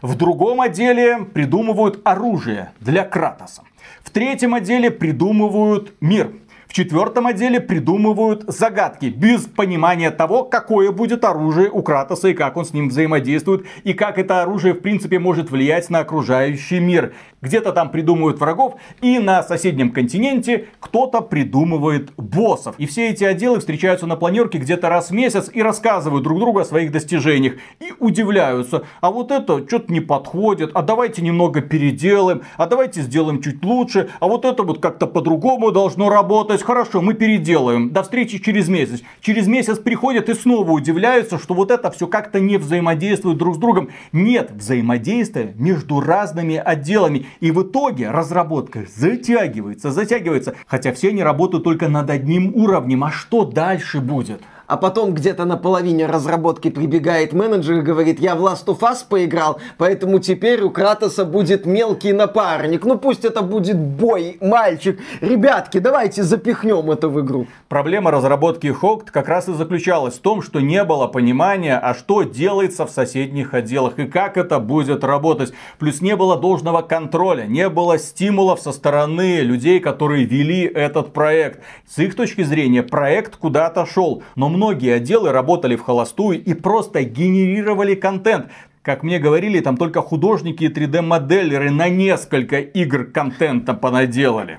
В 0.00 0.16
другом 0.16 0.60
отделе 0.60 1.24
придумывают 1.24 2.00
оружие 2.04 2.72
для 2.80 3.04
Кратоса. 3.04 3.62
В 4.02 4.10
третьем 4.10 4.54
отделе 4.54 4.90
придумывают 4.90 5.92
мир 6.00 6.32
в 6.68 6.74
четвертом 6.74 7.26
отделе 7.26 7.60
придумывают 7.60 8.44
загадки, 8.46 9.06
без 9.06 9.46
понимания 9.46 10.10
того, 10.10 10.44
какое 10.44 10.92
будет 10.92 11.24
оружие 11.24 11.70
у 11.70 11.82
Кратоса 11.82 12.28
и 12.28 12.34
как 12.34 12.58
он 12.58 12.66
с 12.66 12.74
ним 12.74 12.90
взаимодействует, 12.90 13.64
и 13.84 13.94
как 13.94 14.18
это 14.18 14.42
оружие 14.42 14.74
в 14.74 14.80
принципе 14.80 15.18
может 15.18 15.50
влиять 15.50 15.88
на 15.88 16.00
окружающий 16.00 16.78
мир. 16.78 17.14
Где-то 17.40 17.72
там 17.72 17.90
придумывают 17.90 18.38
врагов, 18.38 18.74
и 19.00 19.18
на 19.18 19.42
соседнем 19.42 19.92
континенте 19.92 20.66
кто-то 20.78 21.22
придумывает 21.22 22.10
боссов. 22.18 22.74
И 22.76 22.86
все 22.86 23.08
эти 23.08 23.24
отделы 23.24 23.60
встречаются 23.60 24.06
на 24.06 24.16
планерке 24.16 24.58
где-то 24.58 24.90
раз 24.90 25.08
в 25.08 25.14
месяц 25.14 25.50
и 25.52 25.62
рассказывают 25.62 26.24
друг 26.24 26.38
другу 26.38 26.58
о 26.58 26.64
своих 26.66 26.92
достижениях. 26.92 27.54
И 27.80 27.94
удивляются, 27.98 28.82
а 29.00 29.10
вот 29.10 29.30
это 29.30 29.66
что-то 29.66 29.90
не 29.90 30.00
подходит, 30.00 30.72
а 30.74 30.82
давайте 30.82 31.22
немного 31.22 31.62
переделаем, 31.62 32.42
а 32.58 32.66
давайте 32.66 33.00
сделаем 33.00 33.40
чуть 33.40 33.64
лучше, 33.64 34.10
а 34.20 34.26
вот 34.26 34.44
это 34.44 34.64
вот 34.64 34.82
как-то 34.82 35.06
по-другому 35.06 35.70
должно 35.70 36.10
работать. 36.10 36.57
Хорошо, 36.62 37.00
мы 37.00 37.14
переделаем. 37.14 37.90
До 37.90 38.02
встречи 38.02 38.38
через 38.38 38.68
месяц. 38.68 39.02
Через 39.20 39.46
месяц 39.46 39.78
приходят 39.78 40.28
и 40.28 40.34
снова 40.34 40.70
удивляются, 40.72 41.38
что 41.38 41.54
вот 41.54 41.70
это 41.70 41.90
все 41.90 42.06
как-то 42.06 42.40
не 42.40 42.56
взаимодействует 42.56 43.38
друг 43.38 43.56
с 43.56 43.58
другом. 43.58 43.90
Нет 44.12 44.50
взаимодействия 44.52 45.54
между 45.56 46.00
разными 46.00 46.56
отделами. 46.56 47.26
И 47.40 47.50
в 47.50 47.62
итоге 47.62 48.10
разработка 48.10 48.84
затягивается, 48.94 49.90
затягивается. 49.90 50.54
Хотя 50.66 50.92
все 50.92 51.08
они 51.08 51.22
работают 51.22 51.64
только 51.64 51.88
над 51.88 52.10
одним 52.10 52.54
уровнем. 52.54 53.04
А 53.04 53.10
что 53.10 53.44
дальше 53.44 54.00
будет? 54.00 54.42
А 54.68 54.76
потом 54.76 55.14
где-то 55.14 55.46
на 55.46 55.56
половине 55.56 56.06
разработки 56.06 56.70
прибегает 56.70 57.32
менеджер 57.32 57.78
и 57.78 57.82
говорит, 57.82 58.20
я 58.20 58.36
в 58.36 58.44
Last 58.44 58.66
of 58.66 58.80
Us 58.80 58.98
поиграл, 59.08 59.58
поэтому 59.78 60.20
теперь 60.20 60.62
у 60.62 60.70
Кратоса 60.70 61.24
будет 61.24 61.66
мелкий 61.66 62.12
напарник. 62.12 62.84
Ну 62.84 62.98
пусть 62.98 63.24
это 63.24 63.42
будет 63.42 63.78
бой, 63.78 64.36
мальчик. 64.40 65.00
Ребятки, 65.20 65.78
давайте 65.78 66.22
запихнем 66.22 66.90
это 66.90 67.08
в 67.08 67.18
игру. 67.20 67.46
Проблема 67.68 68.10
разработки 68.10 68.66
Хокт 68.68 69.10
как 69.10 69.28
раз 69.28 69.48
и 69.48 69.54
заключалась 69.54 70.18
в 70.18 70.20
том, 70.20 70.42
что 70.42 70.60
не 70.60 70.84
было 70.84 71.06
понимания, 71.06 71.78
а 71.78 71.94
что 71.94 72.22
делается 72.22 72.86
в 72.86 72.90
соседних 72.90 73.54
отделах 73.54 73.98
и 73.98 74.06
как 74.06 74.36
это 74.36 74.58
будет 74.58 75.02
работать. 75.02 75.52
Плюс 75.78 76.02
не 76.02 76.14
было 76.14 76.36
должного 76.36 76.82
контроля, 76.82 77.44
не 77.44 77.70
было 77.70 77.98
стимулов 77.98 78.60
со 78.60 78.72
стороны 78.72 79.40
людей, 79.40 79.80
которые 79.80 80.26
вели 80.26 80.64
этот 80.64 81.14
проект. 81.14 81.60
С 81.88 81.98
их 81.98 82.14
точки 82.14 82.42
зрения 82.42 82.82
проект 82.82 83.36
куда-то 83.36 83.86
шел, 83.86 84.22
но 84.36 84.48
многие 84.58 84.94
отделы 84.94 85.30
работали 85.30 85.76
в 85.76 85.82
холостую 85.82 86.42
и 86.42 86.52
просто 86.52 87.04
генерировали 87.04 87.94
контент. 87.94 88.48
Как 88.82 89.04
мне 89.04 89.20
говорили, 89.20 89.60
там 89.60 89.76
только 89.76 90.02
художники 90.02 90.64
и 90.64 90.68
3D-моделеры 90.68 91.70
на 91.70 91.88
несколько 91.88 92.58
игр 92.58 93.04
контента 93.04 93.74
понаделали. 93.74 94.58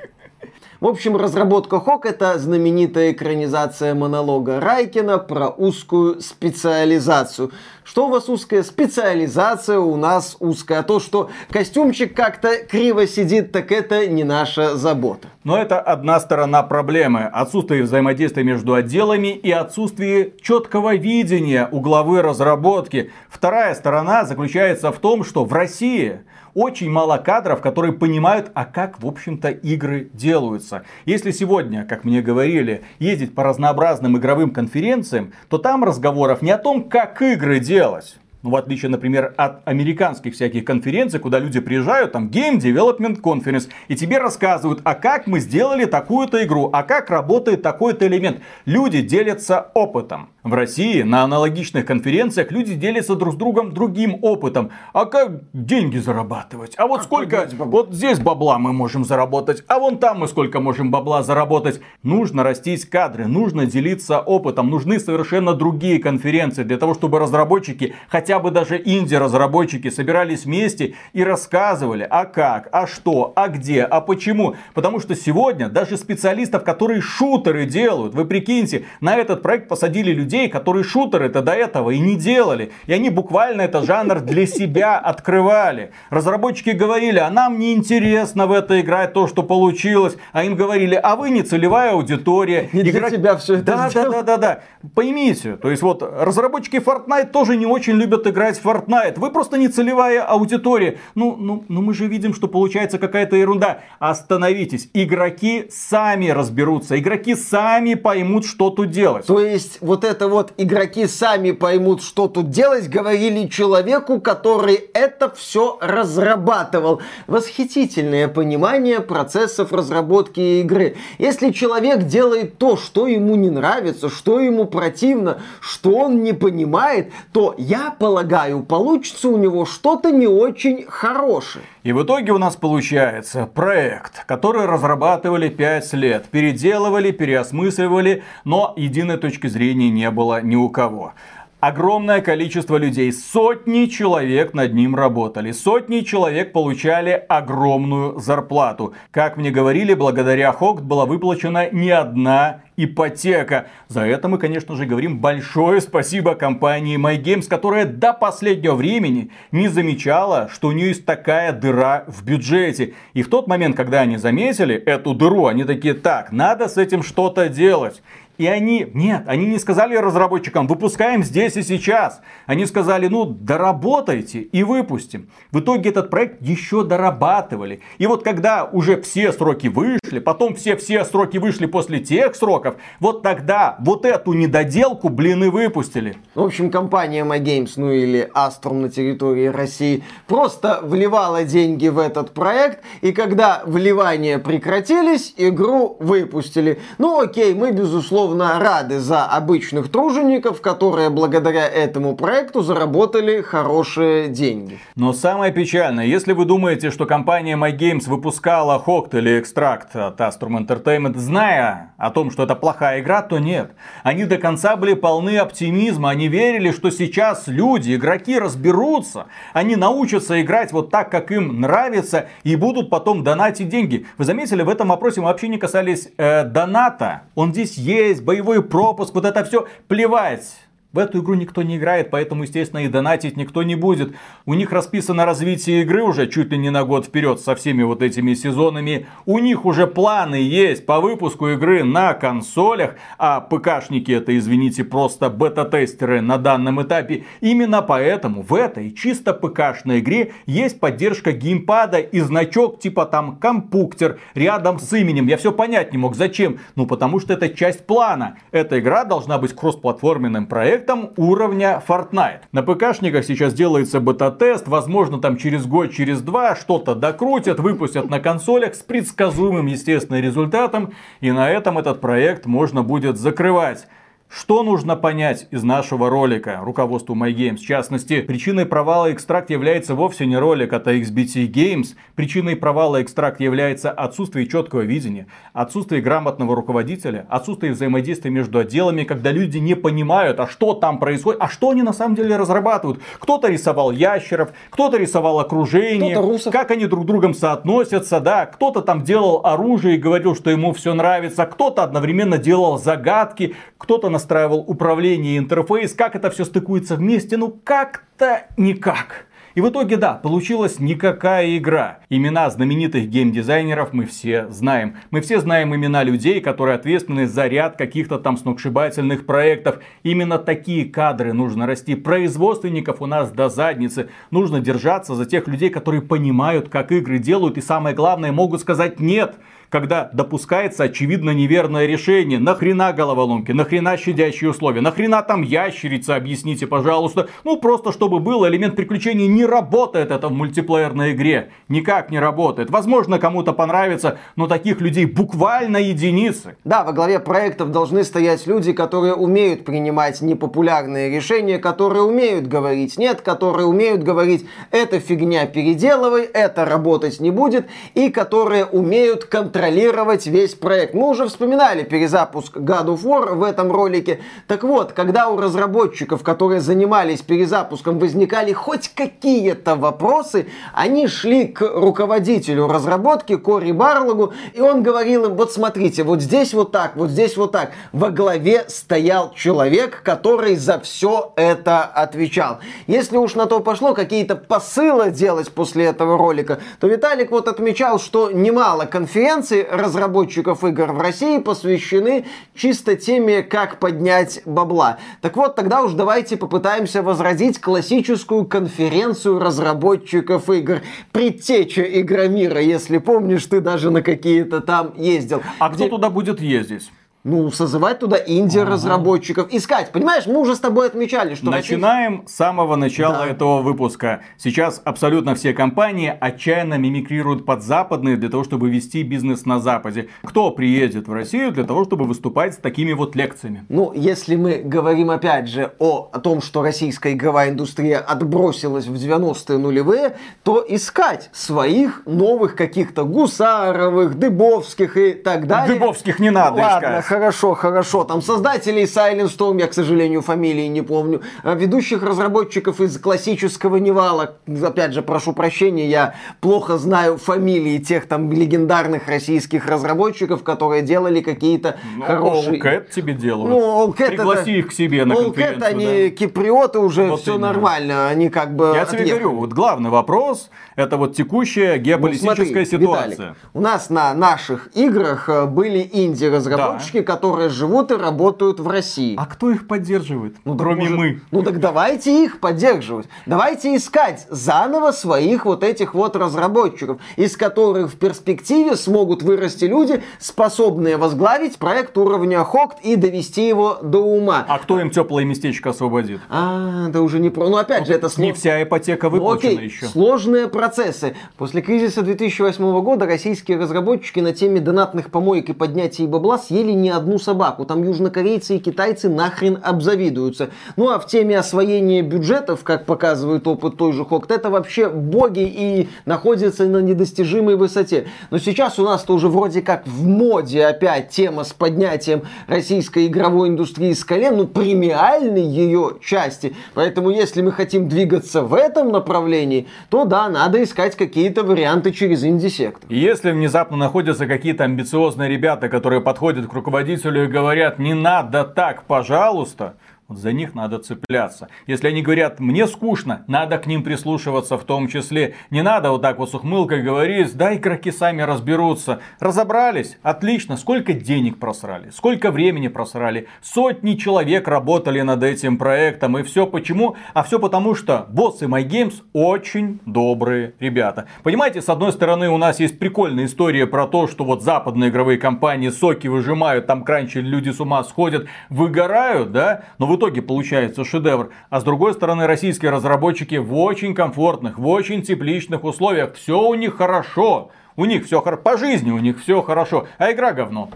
В 0.80 0.88
общем, 0.88 1.18
разработка 1.18 1.78
Хок 1.82 2.06
это 2.06 2.40
знаменитая 2.40 3.12
экранизация 3.12 3.94
монолога 3.94 4.62
Райкина 4.62 5.18
про 5.18 5.50
узкую 5.50 6.22
специализацию. 6.22 7.52
Что 7.84 8.08
у 8.08 8.10
вас 8.10 8.30
узкая 8.30 8.64
специализация, 8.64 9.78
у 9.78 9.98
нас 9.98 10.38
узкая. 10.40 10.80
А 10.80 10.84
то, 10.84 11.02
что 11.02 11.32
костюмчик 11.50 12.16
как-то 12.16 12.60
криво 12.66 13.08
сидит, 13.08 13.52
так 13.52 13.74
это 13.74 14.08
не 14.08 14.24
наша 14.24 14.78
забота. 14.78 15.28
Но 15.44 15.58
это 15.58 15.82
одна 15.82 16.18
сторона 16.22 16.64
проблемы. 16.64 17.26
Отсутствие 17.26 17.84
взаимодействия 17.84 18.44
между 18.46 18.74
отделами 18.74 19.36
и 19.36 19.52
отсутствие 19.52 20.32
четкого 20.42 20.96
видения 20.96 21.68
у 21.74 21.82
главы 21.82 22.22
разработки. 22.22 23.12
Вторая 23.30 23.76
сторона 23.76 24.24
заключается 24.24 24.94
в 24.94 25.00
том, 25.00 25.26
что 25.26 25.44
в 25.44 25.52
России 25.52 26.22
очень 26.54 26.90
мало 26.90 27.18
кадров, 27.18 27.62
которые 27.62 27.94
понимают, 27.94 28.52
а 28.54 28.66
как, 28.66 29.02
в 29.02 29.08
общем-то, 29.08 29.50
игры 29.50 30.10
делаются. 30.14 30.84
Если 31.06 31.32
сегодня, 31.32 31.86
как 31.86 32.04
мне 32.04 32.22
говорили, 32.22 32.84
ездить 33.00 33.36
по 33.36 33.44
разнообразным 33.44 34.18
игровым 34.18 34.52
конференциям, 34.52 35.34
то 35.50 35.58
там 35.58 35.84
разговоров 35.84 36.42
не 36.42 36.52
о 36.52 36.58
том, 36.58 36.90
как 36.90 37.22
игры 37.22 37.60
делать, 37.60 38.18
ну, 38.42 38.52
в 38.52 38.56
отличие, 38.56 38.90
например, 38.90 39.34
от 39.36 39.68
американских 39.68 40.34
всяких 40.34 40.64
конференций, 40.64 41.20
куда 41.20 41.40
люди 41.40 41.60
приезжают, 41.60 42.14
там 42.14 42.30
Game 42.30 42.58
Development 42.58 43.20
Conference, 43.22 43.68
и 43.90 43.96
тебе 43.96 44.18
рассказывают, 44.18 44.80
а 44.86 44.96
как 44.96 45.28
мы 45.28 45.42
сделали 45.42 45.84
такую-то 45.84 46.42
игру, 46.46 46.70
а 46.72 46.84
как 46.84 47.10
работает 47.10 47.62
такой-то 47.62 48.08
элемент. 48.08 48.40
Люди 48.66 49.02
делятся 49.02 49.70
опытом. 49.74 50.30
В 50.44 50.54
России 50.54 51.02
на 51.02 51.24
аналогичных 51.24 51.86
конференциях 51.86 52.52
люди 52.52 52.76
делятся 52.76 53.16
друг 53.16 53.34
с 53.34 53.38
другом 53.38 53.74
другим 53.74 54.20
опытом. 54.22 54.72
А 54.94 55.06
как 55.06 55.42
деньги 55.52 55.98
зарабатывать? 55.98 56.76
А 56.78 56.88
вот 56.88 57.00
как 57.00 57.06
сколько, 57.06 57.50
вот 57.58 57.94
здесь 57.94 58.20
бабла 58.20 58.58
мы 58.58 58.72
можем 58.72 59.04
заработать, 59.04 59.64
а 59.68 59.80
вон 59.80 59.98
там 59.98 60.20
мы 60.20 60.28
сколько 60.30 60.62
можем 60.62 60.92
бабла 60.92 61.24
заработать. 61.24 61.82
Нужно 62.04 62.44
растить 62.44 62.90
кадры, 62.90 63.28
нужно 63.28 63.66
делиться 63.66 64.20
опытом, 64.22 64.70
нужны 64.70 65.00
совершенно 65.00 65.54
другие 65.54 66.00
конференции 66.00 66.64
для 66.64 66.78
того, 66.78 66.94
чтобы 66.94 67.20
разработчики 67.20 67.96
хотя 68.08 68.30
хотя 68.30 68.38
бы 68.38 68.52
даже 68.52 68.80
инди-разработчики 68.86 69.90
собирались 69.90 70.46
вместе 70.46 70.94
и 71.14 71.24
рассказывали, 71.24 72.06
а 72.08 72.26
как, 72.26 72.70
а 72.72 72.86
что, 72.86 73.34
а 73.36 73.48
где, 73.48 73.82
а 73.82 74.02
почему. 74.02 74.56
Потому 74.76 75.00
что 75.00 75.16
сегодня 75.16 75.68
даже 75.68 75.98
специалистов, 75.98 76.64
которые 76.64 77.02
шутеры 77.02 77.66
делают, 77.66 78.14
вы 78.14 78.26
прикиньте, 78.26 78.86
на 79.02 79.16
этот 79.16 79.42
проект 79.42 79.68
посадили 79.68 80.12
людей, 80.12 80.29
людей, 80.30 80.48
которые 80.48 80.84
шутеры-то 80.84 81.42
до 81.42 81.54
этого 81.54 81.90
и 81.90 82.00
не 82.00 82.16
делали. 82.16 82.72
И 82.86 82.94
они 82.94 83.10
буквально 83.10 83.62
этот 83.64 83.86
жанр 83.86 84.20
для 84.20 84.46
себя 84.46 85.00
открывали. 85.00 85.92
Разработчики 86.12 86.70
говорили, 86.70 87.18
а 87.18 87.32
нам 87.32 87.58
не 87.58 87.74
интересно 87.74 88.46
в 88.46 88.52
это 88.52 88.80
играть 88.80 89.14
то, 89.14 89.28
что 89.28 89.42
получилось. 89.42 90.18
А 90.32 90.44
им 90.44 90.56
говорили, 90.56 90.94
а 90.94 91.16
вы 91.16 91.32
не 91.32 91.42
целевая 91.42 91.94
аудитория. 91.94 92.70
Не 92.74 92.82
Игра... 92.82 93.10
для 93.10 93.18
тебя 93.18 93.38
все 93.38 93.56
это 93.56 93.64
да, 93.64 93.90
да, 93.92 94.10
да, 94.10 94.22
да, 94.22 94.38
да. 94.38 94.60
Поймите, 94.94 95.56
то 95.56 95.72
есть 95.72 95.82
вот 95.82 96.04
разработчики 96.04 96.78
Fortnite 96.78 97.32
тоже 97.32 97.58
не 97.58 97.66
очень 97.66 97.96
любят 97.96 98.28
играть 98.28 98.60
в 98.60 98.66
Fortnite. 98.66 99.20
Вы 99.20 99.32
просто 99.32 99.58
не 99.58 99.68
целевая 99.68 100.22
аудитория. 100.22 101.00
Ну, 101.16 101.36
ну, 101.38 101.66
ну 101.68 101.82
мы 101.82 101.96
же 101.96 102.06
видим, 102.06 102.36
что 102.36 102.48
получается 102.48 103.00
какая-то 103.00 103.36
ерунда. 103.36 103.80
Остановитесь. 103.98 104.90
Игроки 104.94 105.66
сами 105.72 106.30
разберутся. 106.30 107.00
Игроки 107.00 107.36
сами 107.36 107.96
поймут, 107.96 108.46
что 108.46 108.70
тут 108.70 108.92
делать. 108.92 109.26
То 109.26 109.40
есть 109.40 109.80
вот 109.82 110.04
это 110.04 110.19
вот 110.28 110.54
игроки 110.58 111.08
сами 111.08 111.52
поймут, 111.52 112.04
что 112.04 112.28
тут 112.28 112.50
делать, 112.50 112.90
говорили 112.90 113.48
человеку, 113.48 114.20
который 114.20 114.76
это 114.76 115.30
все 115.30 115.78
разрабатывал. 115.82 117.02
Восхитительное 117.28 118.28
понимание 118.28 119.00
процессов 119.00 119.72
разработки 119.72 120.62
игры. 120.62 120.98
Если 121.18 121.52
человек 121.52 122.04
делает 122.04 122.58
то, 122.58 122.76
что 122.78 123.08
ему 123.08 123.36
не 123.36 123.50
нравится, 123.50 124.10
что 124.10 124.40
ему 124.40 124.66
противно, 124.66 125.42
что 125.62 125.92
он 125.92 126.24
не 126.24 126.34
понимает, 126.34 127.12
то 127.32 127.56
я 127.58 127.96
полагаю, 127.98 128.64
получится 128.64 129.30
у 129.30 129.38
него 129.38 129.66
что-то 129.66 130.12
не 130.12 130.28
очень 130.28 130.86
хорошее. 130.88 131.64
И 131.90 131.92
в 131.92 132.04
итоге 132.04 132.34
у 132.34 132.38
нас 132.38 132.56
получается 132.56 133.48
проект, 133.48 134.24
который 134.28 134.68
разрабатывали 134.68 135.50
5 135.50 135.94
лет, 135.94 136.26
переделывали, 136.30 137.10
переосмысливали, 137.10 138.22
но 138.44 138.76
единой 138.78 139.18
точки 139.18 139.48
зрения 139.48 139.90
не 139.90 140.12
было 140.12 140.40
ни 140.40 140.56
у 140.56 140.70
кого. 140.70 141.14
Огромное 141.60 142.22
количество 142.22 142.78
людей, 142.78 143.12
сотни 143.12 143.88
человек 143.88 144.54
над 144.54 144.74
ним 144.74 144.96
работали, 144.96 145.52
сотни 145.52 146.00
человек 146.02 146.54
получали 146.54 147.12
огромную 147.28 148.18
зарплату. 148.18 148.94
Как 149.12 149.36
мне 149.36 149.52
говорили, 149.52 149.94
благодаря 149.94 150.54
Хокт 150.54 150.84
была 150.84 151.06
выплачена 151.06 151.70
не 151.70 151.90
одна 151.90 152.62
ипотека. 152.78 153.68
За 153.90 154.06
это 154.06 154.30
мы, 154.30 154.38
конечно 154.38 154.78
же, 154.78 154.86
говорим 154.86 155.20
большое 155.20 155.82
спасибо 155.82 156.34
компании 156.36 156.98
MyGames, 156.98 157.50
которая 157.50 157.84
до 157.84 158.14
последнего 158.14 158.76
времени 158.76 159.30
не 159.52 159.68
замечала, 159.68 160.50
что 160.54 160.70
у 160.70 160.72
нее 160.72 160.88
есть 160.88 161.06
такая 161.06 161.52
дыра 161.52 162.06
в 162.08 162.24
бюджете. 162.24 162.94
И 163.14 163.22
в 163.22 163.30
тот 163.30 163.48
момент, 163.48 163.76
когда 163.76 164.00
они 164.00 164.16
заметили 164.16 164.76
эту 164.76 165.14
дыру, 165.14 165.48
они 165.48 165.66
такие, 165.66 165.94
так, 165.94 166.32
надо 166.32 166.70
с 166.70 166.78
этим 166.78 167.04
что-то 167.04 167.50
делать. 167.50 168.02
И 168.40 168.48
они, 168.48 168.88
нет, 168.94 169.24
они 169.28 169.46
не 169.48 169.60
сказали 169.60 169.98
разработчикам, 169.98 170.66
выпускаем 170.66 171.26
здесь 171.26 171.58
и 171.58 171.62
сейчас. 171.62 172.22
Они 172.46 172.66
сказали, 172.66 173.10
ну, 173.10 173.26
доработайте 173.26 174.40
и 174.40 174.64
выпустим. 174.64 175.30
В 175.52 175.60
итоге 175.60 175.90
этот 175.90 176.10
проект 176.10 176.42
еще 176.42 176.86
дорабатывали. 176.86 177.82
И 177.98 178.08
вот 178.08 178.24
когда 178.24 178.64
уже 178.64 179.02
все 179.02 179.34
сроки 179.34 179.68
вышли, 179.68 180.20
потом 180.20 180.56
все-все 180.56 181.04
сроки 181.04 181.38
вышли 181.38 181.66
после 181.66 182.00
тех 182.00 182.34
сроков, 182.34 182.76
вот 183.02 183.24
тогда 183.24 183.76
вот 183.82 184.06
эту 184.06 184.32
недоделку, 184.32 185.10
блин, 185.10 185.44
и 185.44 185.50
выпустили. 185.50 186.16
В 186.34 186.42
общем, 186.42 186.72
компания 186.72 187.26
MyGames, 187.26 187.74
ну 187.76 187.92
или 187.92 188.32
Astrum 188.34 188.76
на 188.76 188.90
территории 188.90 189.48
России, 189.48 190.06
просто 190.28 190.80
вливала 190.82 191.44
деньги 191.44 191.90
в 191.90 192.00
этот 192.00 192.34
проект, 192.34 192.86
и 193.02 193.12
когда 193.12 193.64
вливания 193.66 194.40
прекратились, 194.40 195.34
игру 195.36 195.98
выпустили. 196.00 196.80
Ну 197.00 197.20
окей, 197.20 197.54
мы 197.54 197.74
безусловно 197.74 198.29
безусловно, 198.30 198.60
рады 198.60 199.00
за 199.00 199.26
обычных 199.26 199.92
тружеников, 199.92 200.62
которые 200.62 201.10
благодаря 201.10 201.68
этому 201.68 202.16
проекту 202.16 202.62
заработали 202.62 203.42
хорошие 203.42 204.28
деньги. 204.28 204.80
Но 204.96 205.14
самое 205.14 205.52
печальное, 205.52 206.06
если 206.06 206.34
вы 206.34 206.46
думаете, 206.46 206.92
что 206.92 207.06
компания 207.06 207.56
MyGames 207.58 208.08
выпускала 208.08 208.80
Хокт 208.80 209.16
или 209.16 209.40
Экстракт 209.40 209.96
от 209.96 210.20
Astrum 210.20 210.66
Entertainment, 210.66 211.18
зная 211.18 211.94
о 211.98 212.12
том, 212.12 212.32
что 212.32 212.44
это 212.44 212.56
плохая 212.56 213.02
игра, 213.02 213.22
то 213.22 213.40
нет. 213.40 213.72
Они 214.04 214.26
до 214.26 214.38
конца 214.38 214.76
были 214.76 214.94
полны 214.94 215.38
оптимизма, 215.38 216.10
они 216.10 216.28
верили, 216.28 216.72
что 216.72 216.92
сейчас 216.92 217.48
люди, 217.48 217.96
игроки 217.96 218.38
разберутся, 218.38 219.26
они 219.54 219.76
научатся 219.76 220.42
играть 220.42 220.72
вот 220.72 220.92
так, 220.92 221.10
как 221.10 221.32
им 221.32 221.62
нравится, 221.62 222.28
и 222.44 222.56
будут 222.56 222.90
потом 222.90 223.24
донатить 223.24 223.70
деньги. 223.70 224.06
Вы 224.18 224.26
заметили, 224.26 224.62
в 224.62 224.70
этом 224.70 224.90
вопросе 224.90 225.22
мы 225.22 225.28
вообще 225.28 225.48
не 225.48 225.58
касались 225.58 226.10
э, 226.18 226.44
доната. 226.44 227.24
Он 227.36 227.52
здесь 227.52 227.78
есть, 227.78 228.19
боевой 228.20 228.64
пропуск, 228.64 229.14
вот 229.14 229.26
это 229.26 229.44
все 229.44 229.68
плевать. 229.88 230.58
В 230.92 230.98
эту 230.98 231.20
игру 231.20 231.36
никто 231.36 231.62
не 231.62 231.78
играет, 231.78 232.10
поэтому, 232.10 232.42
естественно, 232.42 232.80
и 232.80 232.88
донатить 232.88 233.38
никто 233.38 233.62
не 233.62 233.76
будет. 233.76 234.16
У 234.48 234.56
них 234.56 234.72
расписано 234.72 235.24
развитие 235.24 235.84
игры 235.84 236.02
уже 236.02 236.26
чуть 236.26 236.52
ли 236.52 236.58
не 236.58 236.72
на 236.72 236.84
год 236.84 237.06
вперед 237.06 237.40
со 237.40 237.54
всеми 237.56 237.84
вот 237.84 238.02
этими 238.02 238.34
сезонами. 238.34 239.06
У 239.28 239.38
них 239.38 239.66
уже 239.66 239.86
планы 239.86 240.38
есть 240.38 240.88
по 240.88 241.00
выпуску 241.00 241.50
игры 241.50 241.84
на 241.84 242.16
консолях, 242.16 242.96
а 243.20 243.40
ПКшники 243.40 244.12
это, 244.12 244.36
извините, 244.36 244.84
просто 244.84 245.30
бета-тестеры 245.30 246.22
на 246.22 246.40
данном 246.40 246.82
этапе. 246.82 247.26
Именно 247.40 247.84
поэтому 247.84 248.42
в 248.42 248.56
этой 248.56 248.90
чисто 248.90 249.36
ПКшной 249.36 250.00
игре 250.00 250.32
есть 250.48 250.80
поддержка 250.80 251.34
геймпада 251.34 252.00
и 252.00 252.20
значок 252.20 252.80
типа 252.80 253.06
там 253.06 253.36
компуктер 253.36 254.18
рядом 254.34 254.80
с 254.80 254.92
именем. 254.94 255.28
Я 255.28 255.38
все 255.38 255.52
понять 255.52 255.92
не 255.92 256.00
мог, 256.00 256.16
зачем? 256.16 256.58
Ну 256.76 256.88
потому 256.88 257.20
что 257.20 257.34
это 257.34 257.48
часть 257.48 257.86
плана. 257.86 258.40
Эта 258.50 258.80
игра 258.80 259.04
должна 259.04 259.38
быть 259.38 259.54
кроссплатформенным 259.54 260.48
проектом 260.48 260.79
проектом 260.80 261.12
уровня 261.18 261.82
Fortnite. 261.86 262.42
На 262.54 262.64
ПКшниках 262.64 263.26
сейчас 263.26 263.54
делается 263.54 264.00
бета-тест, 264.00 264.68
возможно 264.68 265.20
там 265.20 265.36
через 265.36 265.66
год, 265.66 265.92
через 265.92 266.22
два 266.22 266.56
что-то 266.56 266.96
докрутят, 266.96 267.60
выпустят 267.60 268.10
на 268.10 268.20
консолях 268.20 268.76
с 268.76 268.80
предсказуемым, 268.80 269.66
естественно, 269.66 270.22
результатом. 270.22 270.94
И 271.20 271.32
на 271.32 271.50
этом 271.50 271.78
этот 271.78 272.00
проект 272.00 272.46
можно 272.46 272.82
будет 272.82 273.18
закрывать. 273.18 273.88
Что 274.32 274.62
нужно 274.62 274.96
понять 274.96 275.48
из 275.50 275.64
нашего 275.64 276.08
ролика 276.08 276.60
руководству 276.62 277.16
MyGames? 277.16 277.58
В 277.58 277.66
частности, 277.66 278.22
причиной 278.22 278.68
провала 278.68 279.12
экстракт 279.12 279.50
является 279.50 279.96
вовсе 279.96 280.28
не 280.28 280.38
ролик 280.38 280.72
от 280.72 280.86
XBT 280.86 281.48
Games. 281.52 281.96
Причиной 282.14 282.56
провала 282.56 283.02
экстракт 283.02 283.40
является 283.40 283.90
отсутствие 283.90 284.48
четкого 284.48 284.82
видения, 284.82 285.26
отсутствие 285.54 286.04
грамотного 286.04 286.56
руководителя, 286.56 287.26
отсутствие 287.28 287.74
взаимодействия 287.74 288.30
между 288.30 288.60
отделами, 288.60 289.04
когда 289.04 289.32
люди 289.32 289.58
не 289.58 289.74
понимают, 289.74 290.40
а 290.40 290.48
что 290.48 290.76
там 290.76 291.00
происходит, 291.00 291.42
а 291.42 291.48
что 291.48 291.72
они 291.72 291.82
на 291.82 291.94
самом 291.94 292.14
деле 292.14 292.38
разрабатывают. 292.38 293.02
Кто-то 293.20 293.48
рисовал 293.48 293.90
ящеров, 293.90 294.52
кто-то 294.70 294.98
рисовал 294.98 295.40
окружение, 295.40 296.16
как 296.52 296.70
они 296.70 296.86
друг 296.86 297.06
с 297.06 297.08
другом 297.08 297.34
соотносятся, 297.34 298.20
да, 298.20 298.46
кто-то 298.46 298.82
там 298.82 299.02
делал 299.02 299.42
оружие 299.44 299.96
и 299.96 300.00
говорил, 300.00 300.36
что 300.36 300.52
ему 300.52 300.72
все 300.74 300.94
нравится, 300.94 301.48
кто-то 301.48 301.82
одновременно 301.82 302.38
делал 302.38 302.78
загадки, 302.78 303.56
кто-то 303.80 304.19
настраивал 304.20 304.60
управление 304.68 305.36
и 305.36 305.38
интерфейс, 305.38 305.94
как 305.94 306.16
это 306.16 306.30
все 306.30 306.44
стыкуется 306.44 306.98
вместе, 306.98 307.38
ну 307.38 307.58
как-то 307.64 308.48
никак. 308.58 309.28
И 309.56 309.62
в 309.62 309.70
итоге, 309.70 309.98
да, 309.98 310.14
получилась 310.14 310.80
никакая 310.80 311.58
игра. 311.58 312.00
Имена 312.10 312.50
знаменитых 312.50 313.08
геймдизайнеров 313.08 313.94
мы 313.94 314.06
все 314.06 314.48
знаем. 314.50 314.98
Мы 315.10 315.22
все 315.22 315.40
знаем 315.40 315.74
имена 315.74 316.04
людей, 316.04 316.40
которые 316.40 316.76
ответственны 316.76 317.28
за 317.28 317.48
ряд 317.48 317.76
каких-то 317.76 318.20
там 318.20 318.38
сногсшибательных 318.38 319.26
проектов. 319.26 319.80
Именно 320.04 320.38
такие 320.38 320.86
кадры 320.86 321.34
нужно 321.34 321.66
расти. 321.66 321.96
Производственников 321.96 323.02
у 323.02 323.06
нас 323.06 323.32
до 323.32 323.50
задницы. 323.50 324.10
Нужно 324.32 324.60
держаться 324.60 325.16
за 325.16 325.26
тех 325.26 325.48
людей, 325.48 325.70
которые 325.70 326.02
понимают, 326.02 326.70
как 326.70 326.92
игры 326.92 327.18
делают. 327.18 327.58
И 327.58 327.62
самое 327.62 327.96
главное, 327.96 328.32
могут 328.32 328.62
сказать 328.62 329.00
нет 329.00 329.36
когда 329.70 330.10
допускается 330.14 330.84
очевидно 330.84 331.32
неверное 331.32 331.86
решение. 331.86 332.40
Нахрена 332.40 332.92
головоломки, 332.94 333.52
нахрена 333.52 333.98
щадящие 333.98 334.50
условия, 334.50 334.82
нахрена 334.82 335.22
там 335.22 335.42
ящерица, 335.42 336.16
объясните, 336.16 336.68
пожалуйста. 336.68 337.30
Ну, 337.44 337.58
просто 337.58 337.92
чтобы 337.92 338.20
был 338.20 338.48
элемент 338.48 338.76
приключений, 338.76 339.28
не 339.28 339.46
работает 339.46 340.12
это 340.12 340.28
в 340.28 340.32
мультиплеерной 340.32 341.14
игре. 341.14 341.52
Никак 341.68 342.12
не 342.12 342.20
работает. 342.20 342.70
Возможно, 342.70 343.20
кому-то 343.20 343.54
понравится, 343.54 344.18
но 344.36 344.48
таких 344.48 344.82
людей 344.82 345.06
буквально 345.06 345.78
единицы. 345.78 346.58
Да, 346.64 346.84
во 346.84 346.94
главе 346.94 347.20
проектов 347.20 347.72
должны 347.72 348.04
стоять 348.04 348.48
люди, 348.48 348.74
которые 348.74 349.14
умеют 349.14 349.66
принимать 349.66 350.22
непопулярные 350.22 351.16
решения, 351.16 351.60
которые 351.60 352.04
умеют 352.04 352.48
говорить 352.48 352.98
нет, 352.98 353.22
которые 353.22 353.68
умеют 353.68 354.04
говорить 354.04 354.46
это 354.72 355.00
фигня, 355.00 355.46
переделывай, 355.46 356.24
это 356.24 356.66
работать 356.66 357.20
не 357.20 357.32
будет, 357.32 357.68
и 357.94 358.10
которые 358.10 358.66
умеют 358.66 359.26
контролировать 359.26 359.59
контролировать 359.60 360.26
весь 360.26 360.56
проект. 360.56 360.94
Мы 360.94 361.10
уже 361.10 361.28
вспоминали 361.28 361.84
перезапуск 361.84 362.56
God 362.56 362.86
of 362.86 363.04
War 363.04 363.36
в 363.36 363.44
этом 363.44 363.74
ролике. 363.74 364.22
Так 364.48 364.64
вот, 364.64 364.94
когда 364.94 365.28
у 365.28 365.38
разработчиков, 365.38 366.24
которые 366.24 366.62
занимались 366.62 367.22
перезапуском, 367.22 368.00
возникали 368.00 368.54
хоть 368.54 368.88
какие-то 368.88 369.76
вопросы, 369.76 370.48
они 370.74 371.08
шли 371.08 371.48
к 371.48 371.62
руководителю 371.62 372.68
разработки 372.68 373.36
Кори 373.36 373.74
Барлогу, 373.74 374.34
и 374.54 374.62
он 374.62 374.82
говорил 374.82 375.26
им, 375.26 375.36
вот 375.36 375.52
смотрите, 375.52 376.04
вот 376.04 376.22
здесь 376.22 376.54
вот 376.54 376.72
так, 376.72 376.96
вот 376.96 377.10
здесь 377.10 377.36
вот 377.36 377.52
так. 377.52 377.72
Во 377.92 378.12
главе 378.12 378.64
стоял 378.70 379.34
человек, 379.34 380.04
который 380.04 380.56
за 380.56 380.80
все 380.80 381.34
это 381.36 381.84
отвечал. 381.84 382.60
Если 382.88 383.18
уж 383.18 383.36
на 383.36 383.46
то 383.46 383.60
пошло 383.60 383.94
какие-то 383.94 384.38
посылы 384.38 385.12
делать 385.12 385.52
после 385.52 385.88
этого 385.88 386.18
ролика, 386.18 386.60
то 386.80 386.88
Виталик 386.88 387.32
вот 387.32 387.50
отмечал, 387.50 388.00
что 388.00 388.32
немало 388.32 388.86
конференций 388.86 389.49
разработчиков 389.52 390.64
игр 390.64 390.92
в 390.92 391.02
России 391.02 391.40
посвящены 391.40 392.26
чисто 392.56 392.96
теме, 392.96 393.44
как 393.44 393.80
поднять 393.80 394.42
бабла. 394.46 395.00
Так 395.22 395.38
вот, 395.38 395.56
тогда 395.56 395.84
уж 395.84 395.94
давайте 395.94 396.38
попытаемся 396.38 397.02
возродить 397.02 397.60
классическую 397.60 398.46
конференцию 398.46 399.40
разработчиков 399.40 400.50
игр. 400.50 400.82
Предтеча 401.12 401.82
Игромира, 401.82 402.62
если 402.62 402.98
помнишь, 402.98 403.46
ты 403.46 403.62
даже 403.62 403.92
на 403.92 404.02
какие-то 404.02 404.62
там 404.62 404.94
ездил. 404.96 405.42
А 405.60 405.70
где... 405.70 405.86
кто 405.86 405.98
туда 405.98 406.10
будет 406.10 406.42
ездить? 406.42 406.92
Ну, 407.24 407.52
созывать 407.52 408.00
туда 408.00 408.18
инди-разработчиков, 408.18 409.48
ага. 409.48 409.58
искать. 409.58 409.92
Понимаешь, 409.92 410.26
мы 410.26 410.40
уже 410.40 410.56
с 410.56 410.60
тобой 410.60 410.88
отмечали, 410.88 411.36
что... 411.36 411.52
Начинаем 411.52 412.22
Россия... 412.22 412.28
с 412.28 412.36
самого 412.36 412.76
начала 412.78 413.20
да. 413.20 413.28
этого 413.28 413.62
выпуска. 413.62 414.22
Сейчас 414.38 414.82
абсолютно 414.86 415.36
все 415.36 415.54
компании 415.54 416.16
отчаянно 416.18 416.76
мимикрируют 416.76 417.46
под 417.46 417.62
западные 417.62 418.16
для 418.16 418.30
того, 418.30 418.46
чтобы 418.46 418.70
вести 418.70 419.04
бизнес 419.04 419.46
на 419.46 419.60
Западе. 419.60 420.08
Кто 420.24 420.52
приедет 420.52 421.08
в 421.08 421.14
Россию 421.14 421.52
для 421.52 421.66
того, 421.66 421.84
чтобы 421.84 422.06
выступать 422.06 422.54
с 422.54 422.58
такими 422.58 422.94
вот 422.94 423.16
лекциями? 423.16 423.66
Ну, 423.68 423.92
если 423.94 424.38
мы 424.38 424.62
говорим 424.64 425.12
опять 425.12 425.50
же 425.50 425.74
о, 425.80 426.10
о 426.12 426.20
том, 426.20 426.42
что 426.42 426.62
российская 426.62 427.14
игровая 427.14 427.50
индустрия 427.50 428.00
отбросилась 428.00 428.88
в 428.88 428.94
90-е 428.94 429.58
нулевые, 429.58 430.16
то 430.44 430.66
искать 430.68 431.30
своих 431.34 432.04
новых 432.06 432.56
каких-то 432.56 433.04
гусаровых, 433.04 434.16
дыбовских 434.18 434.96
и 434.96 435.12
так 435.12 435.48
далее. 435.48 435.78
Дыбовских 435.78 436.20
не 436.20 436.30
надо 436.30 436.62
Ладно, 436.62 436.86
искать 436.86 437.09
хорошо, 437.10 437.56
хорошо. 437.56 438.04
Там 438.04 438.22
создателей 438.22 438.84
Silent 438.84 439.36
Storm, 439.36 439.60
я, 439.60 439.68
к 439.68 439.74
сожалению, 439.74 440.22
фамилии 440.22 440.68
не 440.68 440.84
помню. 440.84 441.22
А 441.44 441.56
ведущих 441.56 442.04
разработчиков 442.04 442.80
из 442.80 443.00
классического 443.00 443.78
Невала. 443.78 444.36
Опять 444.64 444.94
же, 444.94 445.02
прошу 445.02 445.34
прощения, 445.34 445.88
я 445.88 446.14
плохо 446.40 446.78
знаю 446.78 447.18
фамилии 447.18 447.80
тех 447.80 448.08
там 448.08 448.32
легендарных 448.32 449.08
российских 449.08 449.66
разработчиков, 449.68 450.44
которые 450.44 450.84
делали 450.84 451.22
какие-то 451.22 451.78
ну, 451.98 452.06
хорошие... 452.06 452.60
Allcat 452.62 452.92
тебе 452.94 453.14
делают. 453.14 453.50
Ну, 453.50 453.88
Allcat 453.88 454.10
Пригласи 454.10 454.42
это... 454.42 454.52
их 454.52 454.68
к 454.68 454.74
себе 454.74 455.06
на 455.06 455.16
конференцию. 455.16 455.68
они 455.68 455.86
да. 455.86 456.10
киприоты 456.12 456.80
уже, 456.80 457.06
вот 457.06 457.22
все 457.22 457.36
именно. 457.36 457.48
нормально. 457.48 458.08
Они 458.08 458.30
как 458.30 458.56
бы 458.56 458.74
Я 458.76 458.84
отъехали. 458.84 458.98
тебе 458.98 459.10
говорю, 459.10 459.36
вот 459.40 459.54
главный 459.54 459.90
вопрос, 459.90 460.50
это 460.76 460.98
вот 460.98 461.16
текущая 461.16 461.78
геополитическая 461.78 462.36
ну, 462.36 462.46
смотри, 462.46 462.66
ситуация. 462.66 463.12
Виталик, 463.12 463.38
у 463.54 463.62
нас 463.62 463.90
на 463.90 464.14
наших 464.14 464.70
играх 464.76 465.28
э, 465.28 465.46
были 465.46 465.90
инди-разработчики, 465.92 466.99
да. 466.99 466.99
Которые 467.02 467.50
живут 467.50 467.92
и 467.92 467.96
работают 467.96 468.60
в 468.60 468.68
России. 468.68 469.16
А 469.18 469.26
кто 469.26 469.52
их 469.52 469.68
поддерживает, 469.68 470.36
ну, 470.46 470.58
кроме 470.58 470.82
может, 470.82 470.98
мы? 470.98 471.22
Ну 471.32 471.44
так 471.44 471.60
давайте 471.60 472.24
их 472.24 472.40
поддерживать. 472.40 473.08
Давайте 473.26 473.76
искать 473.76 474.26
заново 474.30 474.92
своих 474.92 475.46
вот 475.46 475.64
этих 475.64 475.94
вот 475.94 476.16
разработчиков, 476.16 477.00
из 477.16 477.38
которых 477.38 477.94
в 477.94 477.98
перспективе 477.98 478.76
смогут 478.76 479.24
вырасти 479.24 479.66
люди, 479.66 480.04
способные 480.20 480.98
возглавить 480.98 481.58
проект 481.58 481.98
уровня 481.98 482.44
Хокт 482.44 482.80
и 482.84 482.96
довести 482.96 483.48
его 483.48 483.80
до 483.82 484.00
ума. 484.00 484.46
А 484.48 484.60
кто 484.60 484.80
им 484.80 484.90
теплое 484.90 485.26
местечко 485.26 485.72
освободит? 485.72 486.22
А, 486.30 486.88
да 486.90 487.02
уже 487.02 487.20
не 487.20 487.30
про... 487.30 487.50
Ну 487.50 487.58
опять 487.58 487.82
ну, 487.82 487.86
же, 487.88 487.94
это... 487.94 488.10
Не 488.18 488.34
вся 488.34 488.64
ипотека 488.64 489.10
выплачена 489.10 489.52
ну, 489.52 489.58
окей, 489.58 489.66
еще. 489.66 489.86
Сложные 489.86 490.48
процессы 490.48 490.80
процессы. 490.80 491.16
После 491.38 491.62
кризиса 491.62 492.02
2008 492.02 492.82
года 492.82 493.06
российские 493.06 493.58
разработчики 493.58 494.20
на 494.20 494.34
теме 494.34 494.60
донатных 494.60 495.10
помоек 495.10 495.50
и 495.50 495.54
поднятия 495.54 496.08
бабла 496.08 496.38
съели 496.38 496.72
не 496.72 496.89
одну 496.90 497.20
собаку. 497.20 497.66
Там 497.66 497.84
южнокорейцы 497.84 498.58
и 498.58 498.60
китайцы 498.60 499.10
нахрен 499.10 499.60
обзавидуются. 499.64 500.50
Ну 500.76 500.90
а 500.90 501.00
в 501.00 501.08
теме 501.08 501.38
освоения 501.38 502.02
бюджетов, 502.02 502.64
как 502.64 502.86
показывает 502.86 503.48
опыт 503.48 503.78
той 503.78 503.94
же 503.94 504.06
Хокт, 504.06 504.32
это 504.32 504.50
вообще 504.50 504.90
боги 504.90 505.42
и 505.42 505.90
находятся 506.06 506.66
на 506.66 506.80
недостижимой 506.80 507.56
высоте. 507.56 508.08
Но 508.32 508.38
сейчас 508.38 508.80
у 508.80 508.84
нас-то 508.84 509.14
уже 509.14 509.28
вроде 509.28 509.62
как 509.62 509.86
в 509.88 510.08
моде 510.08 510.66
опять 510.66 511.10
тема 511.10 511.44
с 511.44 511.54
поднятием 511.54 512.24
российской 512.48 513.08
игровой 513.08 513.50
индустрии 513.50 513.94
с 513.94 514.04
колен, 514.04 514.38
ну 514.38 514.48
премиальной 514.48 515.44
ее 515.44 515.98
части. 516.02 516.56
Поэтому 516.74 517.10
если 517.10 517.42
мы 517.42 517.52
хотим 517.52 517.88
двигаться 517.88 518.42
в 518.42 518.54
этом 518.54 518.92
направлении, 518.92 519.68
то 519.90 520.06
да, 520.06 520.30
надо 520.30 520.64
искать 520.64 520.96
какие-то 520.96 521.44
варианты 521.44 521.92
через 521.92 522.24
инди-сектор. 522.24 522.92
Если 522.92 523.32
внезапно 523.32 523.78
находятся 523.78 524.28
какие-то 524.28 524.64
амбициозные 524.64 525.30
ребята, 525.30 525.70
которые 525.70 526.02
подходят 526.02 526.48
к 526.48 526.54
руководителю 526.54 526.79
и 527.24 527.28
говорят, 527.28 527.80
не 527.80 527.94
надо 527.94 528.46
так, 528.46 528.84
пожалуйста, 528.84 529.76
вот 530.10 530.18
за 530.18 530.34
них 530.34 530.56
надо 530.56 530.80
цепляться. 530.80 531.50
Если 531.68 531.88
они 531.88 532.02
говорят, 532.02 532.40
мне 532.40 532.66
скучно, 532.66 533.24
надо 533.28 533.60
к 533.60 533.68
ним 533.68 533.84
прислушиваться 533.84 534.58
в 534.58 534.64
том 534.64 534.88
числе. 534.88 535.36
Не 535.52 535.62
надо 535.62 535.92
вот 535.92 536.02
так 536.02 536.18
вот 536.18 536.32
с 536.32 536.34
ухмылкой 536.34 536.82
говорить, 536.82 537.38
да 537.38 537.56
игроки 537.56 537.92
сами 537.92 538.24
разберутся. 538.24 539.02
Разобрались? 539.20 540.00
Отлично. 540.02 540.58
Сколько 540.58 540.94
денег 540.94 541.38
просрали? 541.38 541.92
Сколько 541.92 542.32
времени 542.32 542.70
просрали? 542.70 543.28
Сотни 543.44 543.94
человек 543.94 544.48
работали 544.48 545.02
над 545.02 545.24
этим 545.24 545.58
проектом. 545.58 546.18
И 546.18 546.24
все 546.24 546.48
почему? 546.48 546.96
А 547.14 547.22
все 547.22 547.38
потому, 547.38 547.76
что 547.76 548.08
боссы 548.10 548.46
MyGames 548.46 549.04
очень 549.14 549.80
добрые 549.86 550.56
ребята. 550.60 551.06
Понимаете, 551.22 551.62
с 551.62 551.70
одной 551.70 551.94
стороны 551.94 552.30
у 552.30 552.38
нас 552.38 552.60
есть 552.60 552.80
прикольная 552.80 553.26
история 553.26 553.68
про 553.68 553.86
то, 553.86 554.08
что 554.08 554.24
вот 554.24 554.42
западные 554.42 554.90
игровые 554.90 555.20
компании 555.20 555.70
соки 555.70 556.08
выжимают, 556.08 556.66
там 556.66 556.84
кранчи 556.84 557.20
люди 557.20 557.52
с 557.52 557.60
ума 557.60 557.84
сходят, 557.84 558.26
выгорают, 558.50 559.32
да? 559.32 559.66
Но 559.78 559.86
вы 559.86 559.99
итоге 560.00 560.24
получается 560.24 560.84
шедевр. 560.84 561.30
А 561.52 561.60
с 561.60 561.64
другой 561.64 561.94
стороны, 561.94 562.26
российские 562.26 562.72
разработчики 562.72 563.36
в 563.36 563.56
очень 563.56 563.94
комфортных, 563.94 564.58
в 564.58 564.66
очень 564.68 565.04
тепличных 565.04 565.64
условиях. 565.64 566.16
Все 566.16 566.42
у 566.42 566.56
них 566.56 566.78
хорошо. 566.78 567.52
У 567.76 567.86
них 567.86 568.06
все 568.06 568.22
хорошо. 568.22 568.42
По 568.42 568.58
жизни 568.58 568.90
у 568.90 568.98
них 568.98 569.22
все 569.22 569.42
хорошо. 569.42 569.88
А 569.98 570.12
игра 570.12 570.32
говно. 570.32 570.70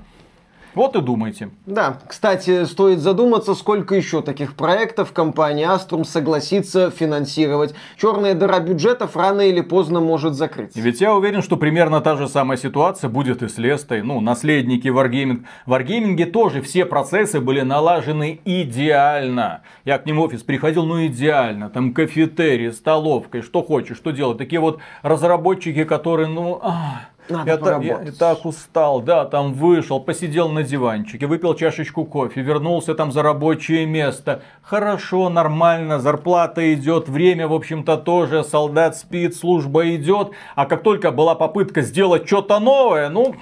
Вот 0.75 0.95
и 0.95 1.01
думайте. 1.01 1.49
Да, 1.65 1.99
кстати, 2.07 2.65
стоит 2.65 2.99
задуматься, 2.99 3.53
сколько 3.53 3.95
еще 3.95 4.21
таких 4.21 4.55
проектов 4.55 5.11
компания 5.11 5.67
Astrum 5.67 6.03
согласится 6.03 6.89
финансировать. 6.89 7.75
Черная 7.97 8.33
дыра 8.33 8.59
бюджетов 8.59 9.15
рано 9.15 9.41
или 9.41 9.61
поздно 9.61 9.99
может 9.99 10.33
закрыться. 10.33 10.79
Ведь 10.79 11.01
я 11.01 11.13
уверен, 11.13 11.41
что 11.41 11.57
примерно 11.57 12.01
та 12.01 12.15
же 12.15 12.27
самая 12.27 12.57
ситуация 12.57 13.09
будет 13.09 13.43
и 13.43 13.47
с 13.47 13.57
Лестой. 13.57 14.01
Ну, 14.01 14.19
наследники 14.19 14.87
Wargaming. 14.87 15.45
В 15.65 15.73
Wargaming 15.73 16.25
тоже 16.25 16.61
все 16.61 16.85
процессы 16.85 17.39
были 17.39 17.61
налажены 17.61 18.39
идеально. 18.43 19.61
Я 19.85 19.99
к 19.99 20.05
ним 20.05 20.17
в 20.17 20.21
офис 20.21 20.43
приходил, 20.43 20.85
ну 20.85 21.05
идеально. 21.05 21.69
Там 21.69 21.93
кафетерий, 21.93 22.71
столовкой, 22.71 23.41
что 23.41 23.61
хочешь, 23.61 23.97
что 23.97 24.11
делать. 24.11 24.37
Такие 24.37 24.59
вот 24.59 24.79
разработчики, 25.01 25.83
которые, 25.83 26.27
ну... 26.27 26.59
Ах 26.61 27.12
надо 27.29 27.51
я, 27.51 27.57
та, 27.57 27.77
я, 27.81 28.01
я 28.01 28.11
так 28.11 28.45
устал, 28.45 29.01
да, 29.01 29.25
там 29.25 29.53
вышел, 29.53 29.99
посидел 29.99 30.49
на 30.49 30.63
диванчике, 30.63 31.27
выпил 31.27 31.53
чашечку 31.55 32.05
кофе, 32.05 32.41
вернулся 32.41 32.95
там 32.95 33.11
за 33.11 33.23
рабочее 33.23 33.85
место. 33.85 34.41
Хорошо, 34.61 35.29
нормально, 35.29 35.99
зарплата 35.99 36.73
идет, 36.73 37.09
время, 37.09 37.47
в 37.47 37.53
общем-то, 37.53 37.97
тоже, 37.97 38.43
солдат 38.43 38.97
спит, 38.97 39.35
служба 39.35 39.95
идет. 39.95 40.31
А 40.55 40.65
как 40.65 40.83
только 40.83 41.11
была 41.11 41.35
попытка 41.35 41.81
сделать 41.81 42.27
что-то 42.27 42.59
новое, 42.59 43.09
ну, 43.09 43.35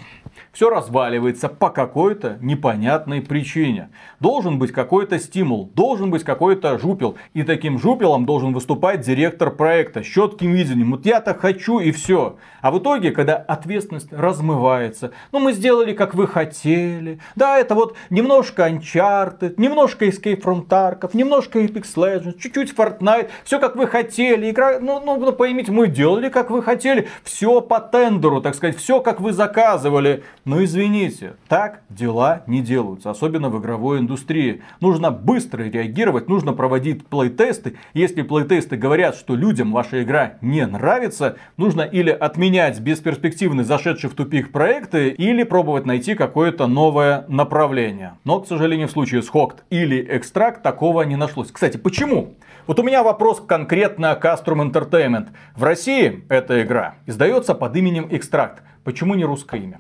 все 0.52 0.70
разваливается 0.70 1.48
по 1.48 1.70
какой-то 1.70 2.38
непонятной 2.42 3.22
причине. 3.22 3.90
Должен 4.20 4.60
быть 4.60 4.72
какой-то 4.72 5.18
стимул, 5.20 5.72
должен 5.74 6.12
быть 6.12 6.24
какой-то 6.24 6.78
жупел. 6.78 7.16
И 7.34 7.44
таким 7.44 7.80
жупелом 7.80 8.26
должен 8.26 8.54
выступать 8.54 9.02
директор 9.02 9.52
проекта 9.52 10.04
с 10.04 10.06
четким 10.06 10.52
видением. 10.52 10.92
Вот 10.92 11.06
я 11.06 11.22
так 11.22 11.40
хочу 11.40 11.80
и 11.80 11.92
все. 11.92 12.38
А 12.62 12.72
в 12.72 12.80
итоге, 12.80 13.12
когда 13.12 13.36
ответственность 13.36 14.12
размывается, 14.12 15.12
ну 15.32 15.40
мы 15.40 15.54
сделали 15.54 15.94
как 15.94 16.16
вы 16.16 16.28
хотели. 16.28 17.20
Да, 17.36 17.58
это 17.58 17.74
вот 17.74 17.96
немножко 18.10 18.68
Uncharted, 18.68 19.56
немножко 19.58 20.06
Escape 20.06 20.42
from 20.42 20.68
Tarkov, 20.68 21.12
немножко 21.14 21.60
Apex 21.60 21.96
Legends, 21.96 22.38
чуть-чуть 22.38 22.74
Fortnite. 22.74 23.30
Все 23.44 23.60
как 23.60 23.76
вы 23.76 23.88
хотели. 23.88 24.52
Игра, 24.52 24.80
ну, 24.80 25.02
ну, 25.04 25.18
ну 25.18 25.32
поймите, 25.32 25.72
мы 25.72 25.88
делали 25.88 26.30
как 26.30 26.52
вы 26.52 26.62
хотели. 26.62 27.08
Все 27.24 27.62
по 27.62 27.80
тендеру, 27.80 28.42
так 28.42 28.56
сказать, 28.56 28.78
все 28.78 29.00
как 29.00 29.22
вы 29.22 29.32
заказывали. 29.32 30.24
Но 30.44 30.64
извините, 30.64 31.36
так 31.48 31.82
дела 31.90 32.42
не 32.48 32.62
делаются, 32.62 33.12
особенно 33.12 33.50
в 33.50 33.60
игровой 33.60 34.00
индустрии. 34.00 34.64
Нужно 34.80 35.12
быстро 35.12 35.64
реагировать, 35.64 36.30
нужно 36.30 36.54
проводить 36.54 37.06
плейтесты. 37.06 37.78
Если 37.94 38.24
плейтесты 38.24 38.76
говорят, 38.76 39.16
что 39.16 39.36
людям 39.36 39.72
ваша 39.72 40.02
игра 40.02 40.34
не 40.42 40.66
нравится, 40.66 41.38
нужно 41.58 41.82
или 41.82 42.10
отменять 42.10 42.80
бесперспективные 42.80 43.66
зашедшие 43.66 44.10
в 44.10 44.16
тупик 44.16 44.52
проекты, 44.52 45.10
или 45.10 45.44
пробовать 45.44 45.86
найти 45.86 46.16
какое-то 46.16 46.66
новое 46.66 47.26
направление. 47.28 48.14
Но, 48.24 48.40
к 48.40 48.48
сожалению, 48.48 48.88
в 48.88 48.92
случае 48.92 49.22
с 49.22 49.30
Хокт 49.30 49.64
или 49.70 50.08
Экстракт 50.10 50.64
такого 50.64 51.04
не 51.04 51.18
нашлось. 51.18 51.52
Кстати, 51.52 51.78
почему? 51.78 52.34
Вот 52.66 52.80
у 52.80 52.84
меня 52.84 53.04
вопрос 53.04 53.42
конкретно 53.42 54.16
к 54.16 54.26
Castrum 54.26 54.72
Entertainment. 54.72 55.28
В 55.56 55.64
России 55.64 56.24
эта 56.30 56.64
игра 56.64 56.96
издается 57.06 57.54
под 57.54 57.76
именем 57.76 58.08
Экстракт. 58.10 58.64
Почему 58.84 59.14
не 59.14 59.26
русское 59.26 59.62
имя? 59.62 59.80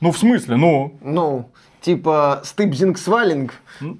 Ну, 0.00 0.12
в 0.12 0.18
смысле, 0.18 0.56
ну? 0.56 0.98
Ну, 1.02 1.50
типа 1.80 2.40
Стыбзинг 2.44 2.98
Свалинг, 2.98 3.54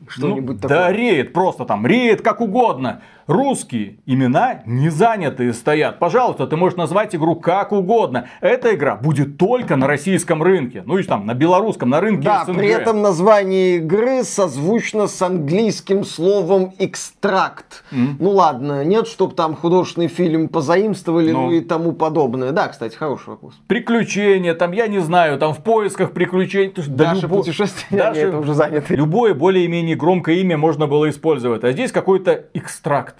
что-нибудь 0.08 0.56
ну, 0.56 0.60
такое. 0.60 0.78
Да, 0.78 0.92
рейд, 0.92 1.32
просто 1.32 1.64
там, 1.64 1.86
рейд 1.86 2.22
как 2.22 2.40
угодно 2.40 3.02
русские 3.30 3.98
имена 4.06 4.62
не 4.66 4.88
занятые 4.88 5.52
стоят. 5.52 5.98
Пожалуйста, 5.98 6.46
ты 6.46 6.56
можешь 6.56 6.76
назвать 6.76 7.14
игру 7.14 7.36
как 7.36 7.72
угодно. 7.72 8.26
Эта 8.40 8.74
игра 8.74 8.96
будет 8.96 9.38
только 9.38 9.76
на 9.76 9.86
российском 9.86 10.42
рынке. 10.42 10.82
Ну 10.84 10.98
и 10.98 11.02
там 11.04 11.26
на 11.26 11.34
белорусском, 11.34 11.90
на 11.90 12.00
рынке 12.00 12.24
Да, 12.24 12.44
СНГ. 12.44 12.56
при 12.56 12.68
этом 12.68 13.02
название 13.02 13.76
игры 13.76 14.24
созвучно 14.24 15.06
с 15.06 15.22
английским 15.22 16.04
словом 16.04 16.72
экстракт. 16.78 17.84
Mm. 17.92 18.16
Ну 18.18 18.30
ладно, 18.30 18.84
нет, 18.84 19.06
чтобы 19.06 19.34
там 19.34 19.54
художественный 19.54 20.08
фильм 20.08 20.48
позаимствовали, 20.48 21.30
ну. 21.30 21.46
ну 21.46 21.52
и 21.52 21.60
тому 21.60 21.92
подобное. 21.92 22.50
Да, 22.50 22.68
кстати, 22.68 22.96
хороший 22.96 23.30
вопрос. 23.30 23.54
Приключения, 23.68 24.54
там, 24.54 24.72
я 24.72 24.88
не 24.88 24.98
знаю, 24.98 25.38
там 25.38 25.54
в 25.54 25.62
поисках 25.62 26.10
приключений. 26.12 26.72
Да, 26.88 27.14
Наше 27.14 27.22
любо... 27.22 27.36
путешествие, 27.36 28.02
Даже... 28.02 28.20
это 28.20 28.38
уже 28.38 28.54
занято. 28.54 28.94
Любое 28.94 29.34
более-менее 29.34 29.94
громкое 29.94 30.36
имя 30.36 30.58
можно 30.58 30.86
было 30.86 31.08
использовать. 31.08 31.62
А 31.62 31.72
здесь 31.72 31.92
какой-то 31.92 32.46
экстракт. 32.54 33.19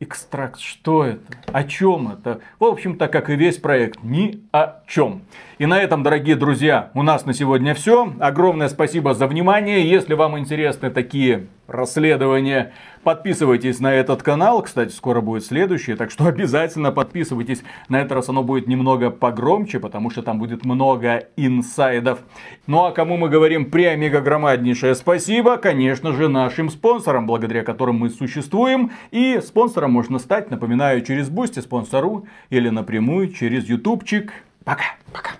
Экстракт, 0.00 0.60
что 0.60 1.04
это? 1.04 1.20
О 1.46 1.64
чем 1.64 2.12
это? 2.12 2.38
В 2.60 2.64
общем-то, 2.64 3.08
как 3.08 3.30
и 3.30 3.34
весь 3.34 3.56
проект, 3.56 4.00
ни 4.04 4.44
о 4.52 4.80
чем. 4.86 5.22
И 5.58 5.66
на 5.66 5.80
этом, 5.80 6.04
дорогие 6.04 6.36
друзья, 6.36 6.92
у 6.94 7.02
нас 7.02 7.26
на 7.26 7.34
сегодня 7.34 7.74
все. 7.74 8.12
Огромное 8.20 8.68
спасибо 8.68 9.12
за 9.14 9.26
внимание. 9.26 9.90
Если 9.90 10.14
вам 10.14 10.38
интересны 10.38 10.90
такие 10.90 11.48
расследования, 11.68 12.72
подписывайтесь 13.04 13.78
на 13.78 13.92
этот 13.92 14.22
канал. 14.22 14.62
Кстати, 14.62 14.90
скоро 14.90 15.20
будет 15.20 15.44
следующий, 15.44 15.94
так 15.94 16.10
что 16.10 16.26
обязательно 16.26 16.90
подписывайтесь. 16.90 17.62
На 17.88 18.00
этот 18.00 18.12
раз 18.12 18.28
оно 18.30 18.42
будет 18.42 18.66
немного 18.66 19.10
погромче, 19.10 19.78
потому 19.78 20.10
что 20.10 20.22
там 20.22 20.38
будет 20.38 20.64
много 20.64 21.28
инсайдов. 21.36 22.20
Ну 22.66 22.84
а 22.84 22.92
кому 22.92 23.16
мы 23.16 23.28
говорим 23.28 23.70
преомега 23.70 24.20
громаднейшее 24.20 24.94
спасибо, 24.94 25.58
конечно 25.58 26.12
же, 26.12 26.28
нашим 26.28 26.70
спонсорам, 26.70 27.26
благодаря 27.26 27.62
которым 27.62 27.96
мы 27.96 28.10
существуем. 28.10 28.90
И 29.10 29.40
спонсором 29.44 29.92
можно 29.92 30.18
стать, 30.18 30.50
напоминаю, 30.50 31.02
через 31.02 31.28
Boosty, 31.28 31.60
спонсору 31.60 32.26
или 32.48 32.70
напрямую 32.70 33.28
через 33.32 33.68
ютубчик. 33.68 34.32
Пока. 34.64 34.84
Пока. 35.12 35.32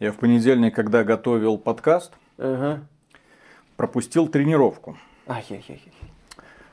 Я 0.00 0.12
в 0.12 0.16
понедельник, 0.16 0.74
когда 0.74 1.04
готовил 1.04 1.58
подкаст, 1.58 2.12
ага. 2.38 2.82
Пропустил 3.76 4.28
тренировку. 4.28 4.96
Ай-яй-яй. 5.26 5.82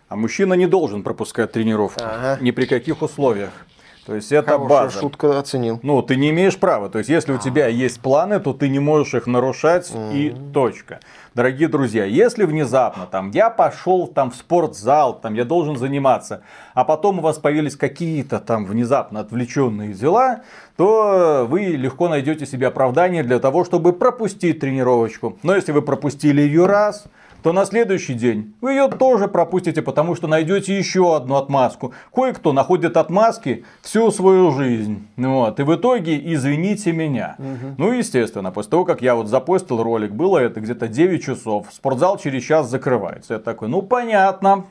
А 0.10 0.16
мужчина 0.16 0.56
не 0.56 0.68
должен 0.68 1.04
пропускать 1.04 1.52
тренировку. 1.54 2.04
Ага. 2.04 2.38
Ни 2.41 2.52
при 2.52 2.66
каких 2.66 3.02
условиях. 3.02 3.52
То 4.06 4.16
есть 4.16 4.32
это 4.32 4.52
Хорошая 4.52 4.68
база. 4.68 4.99
шутка 4.99 5.39
оценил. 5.39 5.80
Ну, 5.84 6.02
ты 6.02 6.16
не 6.16 6.32
имеешь 6.32 6.58
права. 6.58 6.89
То 6.89 6.97
есть, 6.97 7.10
если 7.10 7.32
у 7.32 7.38
тебя 7.38 7.68
есть 7.68 8.02
планы, 8.02 8.39
то 8.39 8.54
ты 8.54 8.68
не 8.68 8.80
можешь 8.80 9.14
их 9.14 9.28
нарушать 9.28 9.91
mm-hmm. 9.91 10.14
и 10.14 10.54
точка. 10.54 10.99
Дорогие 11.34 11.70
друзья, 11.70 12.04
если 12.04 12.44
внезапно 12.44 13.06
там 13.06 13.32
я 13.32 13.50
пошел 13.50 14.06
там 14.06 14.32
в 14.32 14.36
спортзал, 14.36 15.18
там 15.18 15.34
я 15.34 15.46
должен 15.46 15.78
заниматься, 15.78 16.44
а 16.74 16.84
потом 16.84 17.20
у 17.20 17.22
вас 17.22 17.38
появились 17.38 17.78
какие-то 17.78 18.40
там 18.40 18.66
внезапно 18.66 19.22
отвлеченные 19.22 19.94
дела, 19.94 20.42
то 20.76 21.46
вы 21.50 21.68
легко 21.68 22.10
найдете 22.10 22.46
себе 22.46 22.68
оправдание 22.68 23.24
для 23.24 23.40
того, 23.40 23.64
чтобы 23.64 23.94
пропустить 23.94 24.60
тренировочку. 24.60 25.40
Но 25.42 25.56
если 25.56 25.72
вы 25.72 25.82
пропустили 25.82 26.42
ее 26.42 26.66
раз, 26.66 27.06
то 27.44 27.54
на 27.54 27.66
следующий 27.66 28.14
день 28.14 28.54
вы 28.62 28.72
ее 28.72 28.88
тоже 28.88 29.28
пропустите, 29.28 29.82
потому 29.82 30.16
что 30.16 30.28
найдете 30.28 30.78
еще 30.78 31.16
одну 31.16 31.36
отмазку. 31.36 31.94
Кое-кто 32.14 32.54
находит 32.54 32.98
отмазки 32.98 33.66
всю 33.82 34.12
свою 34.12 34.52
жизнь. 34.52 35.08
Вот. 35.18 35.60
И 35.60 35.64
в 35.64 35.76
итоге, 35.76 36.20
извините 36.34 36.92
меня. 36.92 37.36
Угу. 37.39 37.76
Ну, 37.78 37.92
естественно, 37.92 38.52
после 38.52 38.72
того, 38.72 38.86
как 38.86 39.02
я 39.02 39.16
вот 39.16 39.28
запостил 39.28 39.82
ролик, 39.82 40.12
было 40.12 40.38
это 40.38 40.60
где-то 40.60 40.88
9 40.88 41.24
часов. 41.24 41.68
Спортзал 41.72 42.18
через 42.18 42.44
час 42.44 42.70
закрывается. 42.70 43.34
Я 43.34 43.39
такой, 43.39 43.68
ну 43.70 43.82
понятно. 43.82 44.66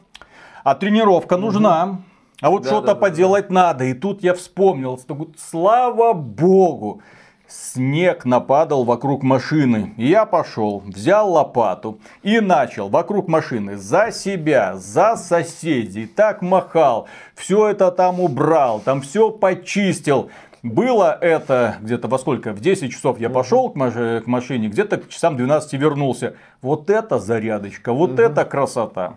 А 0.62 0.74
тренировка 0.74 1.34
угу. 1.34 1.42
нужна. 1.42 2.00
А 2.40 2.50
вот 2.50 2.62
да, 2.62 2.68
что-то 2.68 2.86
да, 2.88 2.94
поделать 2.94 3.48
да. 3.48 3.54
надо. 3.54 3.84
И 3.84 3.94
тут 3.94 4.22
я 4.22 4.34
вспомнил, 4.34 4.98
слава 5.36 6.12
богу, 6.12 7.02
снег 7.50 8.24
нападал 8.24 8.84
вокруг 8.84 9.22
машины. 9.22 9.92
И 9.96 10.06
я 10.06 10.24
пошел, 10.24 10.82
взял 10.86 11.30
лопату 11.30 11.98
и 12.22 12.40
начал 12.40 12.88
вокруг 12.88 13.28
машины 13.28 13.76
за 13.76 14.10
себя, 14.12 14.76
за 14.76 15.16
соседей. 15.16 16.06
Так 16.06 16.42
махал, 16.42 17.08
все 17.34 17.68
это 17.68 17.90
там 17.90 18.20
убрал, 18.20 18.80
там 18.80 19.00
все 19.00 19.30
почистил. 19.30 20.30
Было 20.62 21.16
это 21.20 21.76
где-то 21.80 22.08
во 22.08 22.18
сколько? 22.18 22.52
В 22.52 22.60
10 22.60 22.92
часов 22.92 23.18
я 23.18 23.30
пошел 23.30 23.70
к, 23.70 23.76
маш- 23.76 24.22
к 24.22 24.26
машине, 24.26 24.68
где-то 24.68 24.98
к 24.98 25.08
часам 25.08 25.36
12 25.36 25.72
вернулся. 25.74 26.34
Вот 26.60 26.90
это 26.90 27.18
зарядочка, 27.18 27.92
вот 27.92 28.12
угу. 28.12 28.22
это 28.22 28.44
красота. 28.44 29.14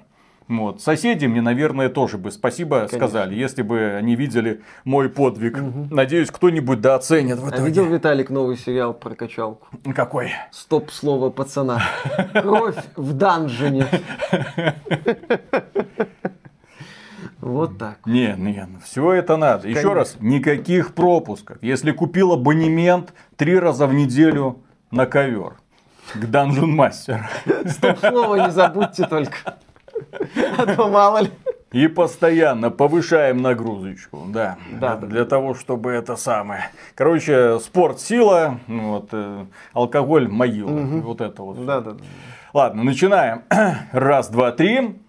Вот. 0.48 0.82
Соседи 0.82 1.26
мне, 1.26 1.41
наверное, 1.41 1.89
тоже 1.89 2.18
бы 2.18 2.32
спасибо 2.32 2.78
Конечно. 2.78 2.98
сказали, 2.98 3.36
если 3.36 3.62
бы 3.62 3.96
они 3.98 4.16
видели 4.16 4.62
мой 4.84 5.10
подвиг. 5.10 5.58
Угу. 5.58 5.88
Надеюсь, 5.91 6.32
кто-нибудь 6.32 6.82
дооценит 6.82 7.38
в 7.38 7.50
итоге. 7.50 7.64
А 7.64 7.66
видел, 7.66 7.86
Виталик, 7.86 8.30
новый 8.30 8.58
сериал 8.58 8.94
про 8.94 9.16
качалку? 9.16 9.68
Какой? 9.96 10.32
Стоп 10.52 10.91
слово 10.91 11.30
пацана. 11.30 11.82
Кровь 12.34 12.78
в 12.96 13.14
данжене. 13.14 13.88
Вот 17.39 17.78
так. 17.78 17.98
Не, 18.06 18.36
не, 18.38 18.68
все 18.86 19.12
это 19.12 19.36
надо. 19.36 19.68
Еще 19.68 19.91
раз, 19.91 20.16
никаких 20.22 20.94
пропусков. 20.94 21.58
Если 21.62 21.91
купил 21.91 22.32
абонемент 22.32 23.14
три 23.36 23.60
раза 23.60 23.86
в 23.86 23.94
неделю 23.94 24.64
на 24.91 25.06
ковер 25.06 25.56
к 26.14 26.24
Dungeon 26.24 26.76
Master. 26.76 27.22
Стоп 27.70 28.00
слово 28.00 28.46
не 28.46 28.52
забудьте 28.52 29.06
только. 29.08 29.58
А 30.58 30.66
то 30.66 30.88
мало 30.88 31.20
ли. 31.20 31.32
И 31.72 31.88
постоянно 31.88 32.70
повышаем 32.70 33.41
нагрузочку, 33.41 34.26
да, 34.28 34.58
да, 34.80 34.96
для 34.96 35.24
да. 35.24 35.30
того, 35.30 35.56
чтобы 35.56 35.91
это 35.91 36.16
самое. 36.16 36.66
Короче, 36.94 37.60
спорт 37.60 38.00
сила, 38.00 38.60
вот, 38.68 39.10
э, 39.12 39.46
алкоголь 39.74 40.28
могила, 40.28 40.70
угу. 40.70 41.00
вот 41.00 41.22
это 41.22 41.41
вот. 41.41 41.66
Да, 41.66 41.82
да, 41.82 41.94
да. 41.94 42.04
Ладно, 42.54 42.84
начинаем. 42.84 43.41
Раз, 43.91 44.30
два, 44.30 44.52
три. 44.52 45.00